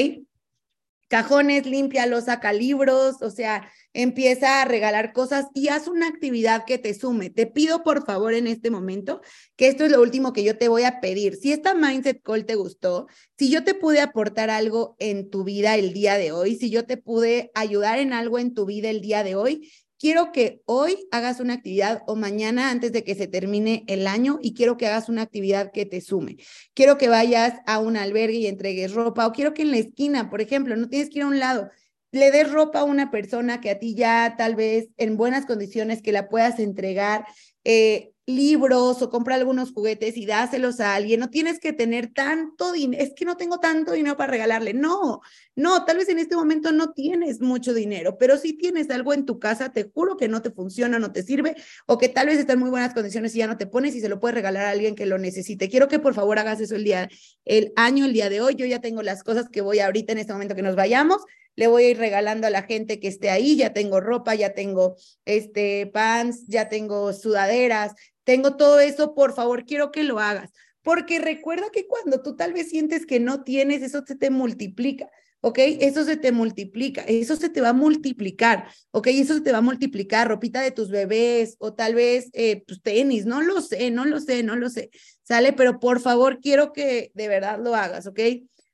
Cajones, 1.08 1.66
límpialos, 1.66 2.26
saca 2.26 2.54
libros, 2.54 3.22
o 3.22 3.30
sea, 3.30 3.70
empieza 3.93 4.62
a 4.62 4.66
regalar 4.66 5.14
cosas 5.14 5.45
y 5.54 5.68
haz 5.68 5.88
una 5.88 6.08
actividad 6.08 6.66
que 6.66 6.78
te 6.78 6.93
sume. 6.93 7.30
Te 7.30 7.45
pido 7.45 7.84
por 7.84 8.06
favor 8.06 8.34
en 8.34 8.47
este 8.47 8.72
momento 8.72 9.22
que 9.56 9.68
esto 9.68 9.86
es 9.86 9.91
lo 9.91 10.01
último 10.01 10.34
que 10.34 10.43
yo 10.43 10.58
te 10.58 10.68
voy 10.68 10.84
a 10.84 10.99
pedir. 10.99 11.36
Si 11.36 11.51
esta 11.51 11.76
Mindset 11.76 12.22
Call 12.24 12.45
te 12.45 12.56
gustó, 12.56 13.08
si 13.38 13.49
yo 13.49 13.64
te 13.64 13.76
pude 13.76 14.01
aportar 14.01 14.49
algo 14.49 14.95
en 14.99 15.30
tu 15.30 15.43
vida 15.43 15.76
el 15.76 15.93
día 15.93 16.18
de 16.18 16.32
hoy, 16.32 16.56
si 16.56 16.70
yo 16.70 16.86
te 16.86 16.97
pude 16.97 17.51
ayudar 17.54 17.99
en 17.99 18.14
algo 18.14 18.39
en 18.39 18.54
tu 18.54 18.66
vida 18.66 18.89
el 18.89 19.01
día 19.01 19.24
de 19.24 19.36
hoy, 19.36 19.72
quiero 20.04 20.34
que 20.34 20.62
hoy 20.66 21.08
hagas 21.12 21.39
una 21.39 21.54
actividad 21.54 22.04
o 22.08 22.18
mañana 22.18 22.72
antes 22.72 22.91
de 22.91 23.06
que 23.06 23.16
se 23.16 23.26
termine 23.26 23.86
el 23.88 24.06
año 24.06 24.38
y 24.41 24.54
quiero 24.54 24.76
que 24.76 24.86
hagas 24.86 25.08
una 25.08 25.22
actividad 25.22 25.72
que 25.72 25.86
te 25.86 26.01
sume. 26.01 26.36
Quiero 26.74 26.97
que 26.97 27.08
vayas 27.08 27.54
a 27.68 27.80
un 27.80 27.95
albergue 27.95 28.39
y 28.39 28.47
entregues 28.47 28.91
ropa 28.91 29.26
o 29.26 29.32
quiero 29.32 29.54
que 29.54 29.62
en 29.62 29.72
la 29.72 29.78
esquina, 29.78 30.30
por 30.30 30.41
ejemplo, 30.41 30.76
no 30.76 30.89
tienes 30.89 31.10
que 31.10 31.20
ir 31.20 31.24
a 31.24 31.28
un 31.28 31.39
lado, 31.39 31.70
le 32.12 32.32
des 32.32 32.51
ropa 32.51 32.80
a 32.80 32.84
una 32.84 33.12
persona 33.12 33.62
que 33.62 33.70
a 33.70 33.80
ti 33.80 33.95
ya 33.95 34.36
tal 34.38 34.56
vez 34.56 34.89
en 34.97 35.16
buenas 35.16 35.45
condiciones 35.45 36.01
que 36.01 36.12
la 36.12 36.28
puedas 36.28 36.60
entregar. 36.60 37.26
Eh, 37.64 38.12
libros 38.26 39.01
o 39.01 39.09
compra 39.09 39.36
algunos 39.36 39.74
juguetes 39.74 40.15
y 40.17 40.26
dáselos 40.26 40.80
a 40.80 40.95
alguien. 40.95 41.19
No 41.19 41.30
tienes 41.30 41.59
que 41.59 41.74
tener 41.74 42.13
tanto 42.13 42.71
dinero. 42.71 43.03
Es 43.03 43.13
que 43.13 43.26
no 43.26 43.38
tengo 43.38 43.59
tanto 43.59 43.91
dinero 43.91 44.15
para 44.15 44.32
regalarle. 44.32 44.74
No, 44.74 45.21
no, 45.55 45.86
tal 45.86 45.97
vez 45.97 46.09
en 46.09 46.19
este 46.19 46.36
momento 46.36 46.71
no 46.71 46.93
tienes 46.93 47.41
mucho 47.41 47.74
dinero, 47.74 48.17
pero 48.17 48.38
si 48.38 48.53
tienes 48.53 48.89
algo 48.89 49.13
en 49.13 49.26
tu 49.26 49.39
casa, 49.39 49.71
te 49.71 49.89
juro 49.93 50.17
que 50.17 50.28
no 50.28 50.41
te 50.41 50.51
funciona, 50.51 50.99
no 50.99 51.11
te 51.11 51.24
sirve 51.24 51.55
o 51.86 51.97
que 51.97 52.09
tal 52.09 52.28
vez 52.28 52.39
está 52.39 52.53
en 52.53 52.59
muy 52.59 52.69
buenas 52.69 52.93
condiciones 52.93 53.36
y 53.36 53.39
ya 53.39 53.47
no 53.47 53.57
te 53.57 53.67
pones 53.67 53.95
y 53.95 54.01
se 54.01 54.09
lo 54.09 54.19
puedes 54.19 54.36
regalar 54.36 54.65
a 54.65 54.69
alguien 54.69 54.95
que 54.95 55.05
lo 55.05 55.17
necesite. 55.17 55.69
Quiero 55.69 55.88
que 55.88 55.99
por 55.99 56.13
favor 56.13 56.39
hagas 56.39 56.61
eso 56.61 56.76
el 56.76 56.84
día, 56.84 57.09
el 57.45 57.74
año, 57.76 58.05
el 58.05 58.13
día 58.13 58.30
de 58.30 58.41
hoy. 58.41 58.55
Yo 58.55 58.65
ya 58.65 58.80
tengo 58.80 59.01
las 59.01 59.24
cosas 59.24 59.49
que 59.49 59.61
voy 59.61 59.80
ahorita 59.80 60.13
en 60.13 60.19
este 60.19 60.34
momento 60.34 60.55
que 60.55 60.61
nos 60.61 60.76
vayamos 60.76 61.24
le 61.55 61.67
voy 61.67 61.84
a 61.84 61.89
ir 61.91 61.97
regalando 61.97 62.47
a 62.47 62.49
la 62.49 62.63
gente 62.63 62.99
que 62.99 63.07
esté 63.07 63.30
ahí, 63.30 63.55
ya 63.55 63.74
tengo 63.74 63.99
ropa, 63.99 64.36
ya 64.36 64.53
tengo 64.53 64.95
este 65.26 65.88
pants, 65.88 66.45
ya 66.47 66.69
tengo 66.69 67.13
sudaderas, 67.13 67.93
tengo 68.24 68.55
todo 68.55 68.80
eso, 68.80 69.13
por 69.13 69.34
favor, 69.34 69.65
quiero 69.65 69.91
que 69.91 70.03
lo 70.03 70.19
hagas. 70.19 70.51
Porque 70.82 71.19
recuerda 71.19 71.69
que 71.71 71.88
cuando 71.88 72.21
tú 72.21 72.36
tal 72.36 72.53
vez 72.53 72.69
sientes 72.69 73.05
que 73.05 73.19
no 73.19 73.43
tienes, 73.43 73.82
eso 73.82 74.03
se 74.05 74.15
te 74.15 74.30
multiplica, 74.30 75.09
¿ok? 75.39 75.59
Eso 75.59 76.03
se 76.03 76.17
te 76.17 76.32
multiplica, 76.32 77.03
eso 77.03 77.36
se 77.38 77.49
te 77.49 77.61
va 77.61 77.69
a 77.69 77.74
multiplicar, 77.74 78.67
¿ok? 78.91 79.07
Eso 79.07 79.34
se 79.36 79.41
te 79.41 79.51
va 79.51 79.59
a 79.59 79.61
multiplicar, 79.61 80.28
ropita 80.28 80.61
de 80.61 80.71
tus 80.71 80.89
bebés 80.89 81.55
o 81.59 81.74
tal 81.74 81.95
vez 81.95 82.30
eh, 82.34 82.63
tus 82.65 82.82
tenis, 82.82 83.26
no 83.26 83.41
lo 83.41 83.61
sé, 83.61 83.91
no 83.91 84.05
lo 84.05 84.19
sé, 84.19 84.43
no 84.43 84.57
lo 84.57 84.69
sé, 84.69 84.89
¿sale? 85.24 85.53
Pero 85.53 85.80
por 85.80 86.01
favor, 86.01 86.39
quiero 86.41 86.74
que 86.74 87.11
de 87.13 87.28
verdad 87.30 87.59
lo 87.63 87.76
hagas, 87.76 88.05
¿ok? 88.07 88.19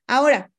Ahora, 0.08 0.52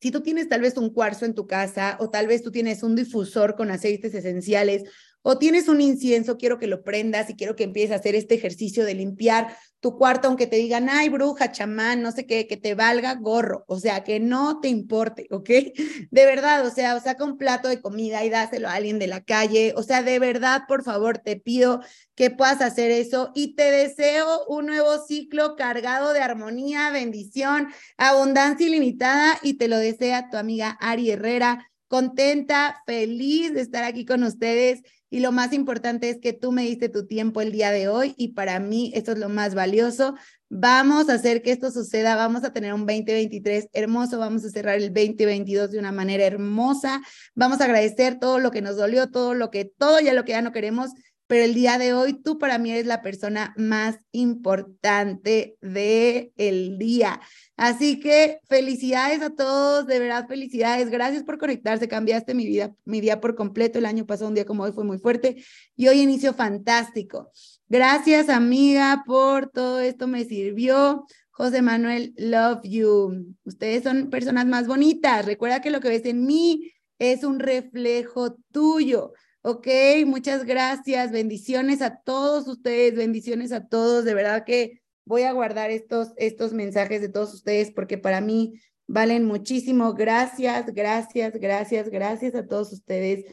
si 0.00 0.10
tú 0.10 0.22
tienes 0.22 0.48
tal 0.48 0.60
vez 0.60 0.76
un 0.76 0.90
cuarzo 0.90 1.24
en 1.24 1.34
tu 1.34 1.46
casa 1.46 1.96
o 2.00 2.10
tal 2.10 2.26
vez 2.26 2.42
tú 2.42 2.52
tienes 2.52 2.82
un 2.82 2.94
difusor 2.94 3.56
con 3.56 3.70
aceites 3.70 4.14
esenciales 4.14 4.84
o 5.30 5.36
tienes 5.36 5.68
un 5.68 5.82
incienso, 5.82 6.38
quiero 6.38 6.58
que 6.58 6.66
lo 6.66 6.82
prendas 6.82 7.28
y 7.28 7.34
quiero 7.34 7.54
que 7.54 7.64
empieces 7.64 7.92
a 7.92 7.96
hacer 7.96 8.14
este 8.14 8.34
ejercicio 8.34 8.86
de 8.86 8.94
limpiar 8.94 9.54
tu 9.78 9.98
cuarto, 9.98 10.26
aunque 10.26 10.46
te 10.46 10.56
digan, 10.56 10.88
ay, 10.88 11.10
bruja, 11.10 11.52
chamán, 11.52 12.00
no 12.00 12.12
sé 12.12 12.24
qué, 12.24 12.46
que 12.46 12.56
te 12.56 12.74
valga 12.74 13.14
gorro, 13.14 13.62
o 13.68 13.78
sea, 13.78 14.04
que 14.04 14.20
no 14.20 14.58
te 14.60 14.68
importe, 14.68 15.26
¿ok? 15.30 15.50
De 16.10 16.24
verdad, 16.24 16.66
o 16.66 16.70
sea, 16.70 16.98
saca 17.00 17.24
un 17.24 17.36
plato 17.36 17.68
de 17.68 17.82
comida 17.82 18.24
y 18.24 18.30
dáselo 18.30 18.70
a 18.70 18.72
alguien 18.72 18.98
de 18.98 19.06
la 19.06 19.22
calle, 19.22 19.74
o 19.76 19.82
sea, 19.82 20.02
de 20.02 20.18
verdad, 20.18 20.62
por 20.66 20.82
favor, 20.82 21.18
te 21.18 21.36
pido 21.36 21.82
que 22.14 22.30
puedas 22.30 22.62
hacer 22.62 22.90
eso 22.90 23.30
y 23.34 23.54
te 23.54 23.70
deseo 23.70 24.46
un 24.46 24.64
nuevo 24.64 24.96
ciclo 25.06 25.56
cargado 25.56 26.14
de 26.14 26.20
armonía, 26.20 26.88
bendición, 26.90 27.68
abundancia 27.98 28.66
ilimitada 28.66 29.38
y 29.42 29.58
te 29.58 29.68
lo 29.68 29.76
desea 29.76 30.30
tu 30.30 30.38
amiga 30.38 30.70
Ari 30.80 31.10
Herrera, 31.10 31.70
contenta, 31.86 32.82
feliz 32.86 33.52
de 33.52 33.60
estar 33.60 33.84
aquí 33.84 34.06
con 34.06 34.22
ustedes 34.22 34.82
y 35.10 35.20
lo 35.20 35.32
más 35.32 35.52
importante 35.52 36.10
es 36.10 36.18
que 36.18 36.32
tú 36.32 36.52
me 36.52 36.62
diste 36.62 36.88
tu 36.88 37.06
tiempo 37.06 37.40
el 37.40 37.52
día 37.52 37.70
de 37.70 37.88
hoy 37.88 38.14
y 38.16 38.28
para 38.28 38.60
mí 38.60 38.92
esto 38.94 39.12
es 39.12 39.18
lo 39.18 39.28
más 39.28 39.54
valioso. 39.54 40.14
Vamos 40.50 41.08
a 41.08 41.14
hacer 41.14 41.42
que 41.42 41.52
esto 41.52 41.70
suceda, 41.70 42.16
vamos 42.16 42.44
a 42.44 42.52
tener 42.52 42.72
un 42.72 42.86
2023 42.86 43.68
hermoso, 43.72 44.18
vamos 44.18 44.44
a 44.44 44.50
cerrar 44.50 44.76
el 44.76 44.92
2022 44.92 45.70
de 45.70 45.78
una 45.78 45.92
manera 45.92 46.24
hermosa, 46.24 47.02
vamos 47.34 47.60
a 47.60 47.64
agradecer 47.64 48.18
todo 48.18 48.38
lo 48.38 48.50
que 48.50 48.62
nos 48.62 48.76
dolió, 48.76 49.10
todo 49.10 49.34
lo 49.34 49.50
que, 49.50 49.64
todo 49.64 50.00
ya 50.00 50.14
lo 50.14 50.24
que 50.24 50.32
ya 50.32 50.42
no 50.42 50.52
queremos, 50.52 50.90
pero 51.28 51.44
el 51.44 51.54
día 51.54 51.78
de 51.78 51.92
hoy 51.92 52.14
tú 52.14 52.38
para 52.38 52.58
mí 52.58 52.72
eres 52.72 52.86
la 52.86 53.02
persona 53.02 53.54
más 53.56 54.00
importante 54.12 55.56
de 55.60 56.32
el 56.36 56.78
día. 56.78 57.20
Así 57.56 58.00
que 58.00 58.40
felicidades 58.48 59.20
a 59.20 59.30
todos, 59.30 59.86
de 59.86 59.98
verdad 59.98 60.26
felicidades. 60.26 60.88
Gracias 60.90 61.22
por 61.22 61.38
conectarse, 61.38 61.86
cambiaste 61.86 62.34
mi 62.34 62.46
vida, 62.46 62.74
mi 62.86 63.00
día 63.02 63.20
por 63.20 63.34
completo. 63.34 63.78
El 63.78 63.84
año 63.84 64.06
pasado 64.06 64.28
un 64.28 64.34
día 64.34 64.46
como 64.46 64.62
hoy 64.62 64.72
fue 64.72 64.84
muy 64.84 64.98
fuerte 64.98 65.44
y 65.76 65.86
hoy 65.88 66.00
inicio 66.00 66.32
fantástico. 66.32 67.30
Gracias 67.68 68.30
amiga 68.30 69.04
por 69.06 69.50
todo 69.50 69.80
esto 69.80 70.08
me 70.08 70.24
sirvió. 70.24 71.04
José 71.30 71.60
Manuel, 71.60 72.14
love 72.16 72.62
you. 72.64 73.34
Ustedes 73.44 73.84
son 73.84 74.08
personas 74.08 74.46
más 74.46 74.66
bonitas. 74.66 75.26
Recuerda 75.26 75.60
que 75.60 75.70
lo 75.70 75.80
que 75.80 75.90
ves 75.90 76.06
en 76.06 76.24
mí 76.24 76.72
es 76.98 77.22
un 77.22 77.38
reflejo 77.38 78.36
tuyo. 78.50 79.12
Ok, 79.42 79.68
muchas 80.04 80.44
gracias. 80.44 81.12
Bendiciones 81.12 81.80
a 81.80 82.00
todos 82.00 82.48
ustedes, 82.48 82.96
bendiciones 82.96 83.52
a 83.52 83.68
todos. 83.68 84.04
De 84.04 84.14
verdad 84.14 84.44
que 84.44 84.82
voy 85.04 85.22
a 85.22 85.32
guardar 85.32 85.70
estos, 85.70 86.12
estos 86.16 86.52
mensajes 86.52 87.00
de 87.00 87.08
todos 87.08 87.32
ustedes 87.32 87.70
porque 87.70 87.98
para 87.98 88.20
mí 88.20 88.60
valen 88.88 89.24
muchísimo. 89.24 89.94
Gracias, 89.94 90.66
gracias, 90.74 91.34
gracias, 91.34 91.88
gracias 91.88 92.34
a 92.34 92.46
todos 92.46 92.72
ustedes 92.72 93.24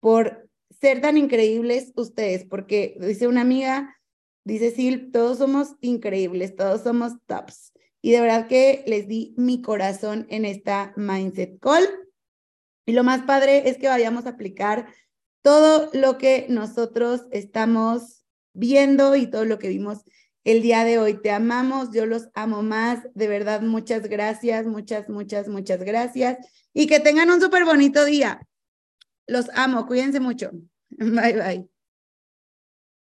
por 0.00 0.48
ser 0.80 1.00
tan 1.00 1.16
increíbles 1.16 1.92
ustedes, 1.96 2.44
porque 2.44 2.96
dice 3.00 3.26
una 3.26 3.40
amiga, 3.40 3.96
dice 4.44 4.70
Sil, 4.76 5.10
todos 5.12 5.38
somos 5.38 5.76
increíbles, 5.80 6.56
todos 6.56 6.82
somos 6.82 7.14
tops. 7.26 7.72
Y 8.02 8.10
de 8.10 8.20
verdad 8.20 8.48
que 8.48 8.84
les 8.86 9.08
di 9.08 9.34
mi 9.38 9.62
corazón 9.62 10.26
en 10.28 10.44
esta 10.44 10.92
Mindset 10.96 11.58
Call. 11.58 11.88
Y 12.84 12.92
lo 12.92 13.02
más 13.02 13.22
padre 13.22 13.70
es 13.70 13.78
que 13.78 13.88
vayamos 13.88 14.26
a 14.26 14.30
aplicar 14.30 14.88
todo 15.44 15.90
lo 15.92 16.16
que 16.16 16.46
nosotros 16.48 17.26
estamos 17.30 18.24
viendo 18.54 19.14
y 19.14 19.26
todo 19.26 19.44
lo 19.44 19.58
que 19.58 19.68
vimos 19.68 19.98
el 20.42 20.62
día 20.62 20.84
de 20.84 20.98
hoy. 20.98 21.20
Te 21.20 21.30
amamos, 21.30 21.90
yo 21.92 22.06
los 22.06 22.28
amo 22.32 22.62
más. 22.62 23.00
De 23.14 23.28
verdad, 23.28 23.60
muchas 23.60 24.08
gracias, 24.08 24.66
muchas, 24.66 25.10
muchas, 25.10 25.48
muchas 25.48 25.80
gracias. 25.80 26.38
Y 26.72 26.86
que 26.86 26.98
tengan 26.98 27.30
un 27.30 27.42
súper 27.42 27.66
bonito 27.66 28.06
día. 28.06 28.40
Los 29.26 29.50
amo, 29.54 29.86
cuídense 29.86 30.18
mucho. 30.18 30.50
Bye, 30.88 31.34
bye. 31.34 31.73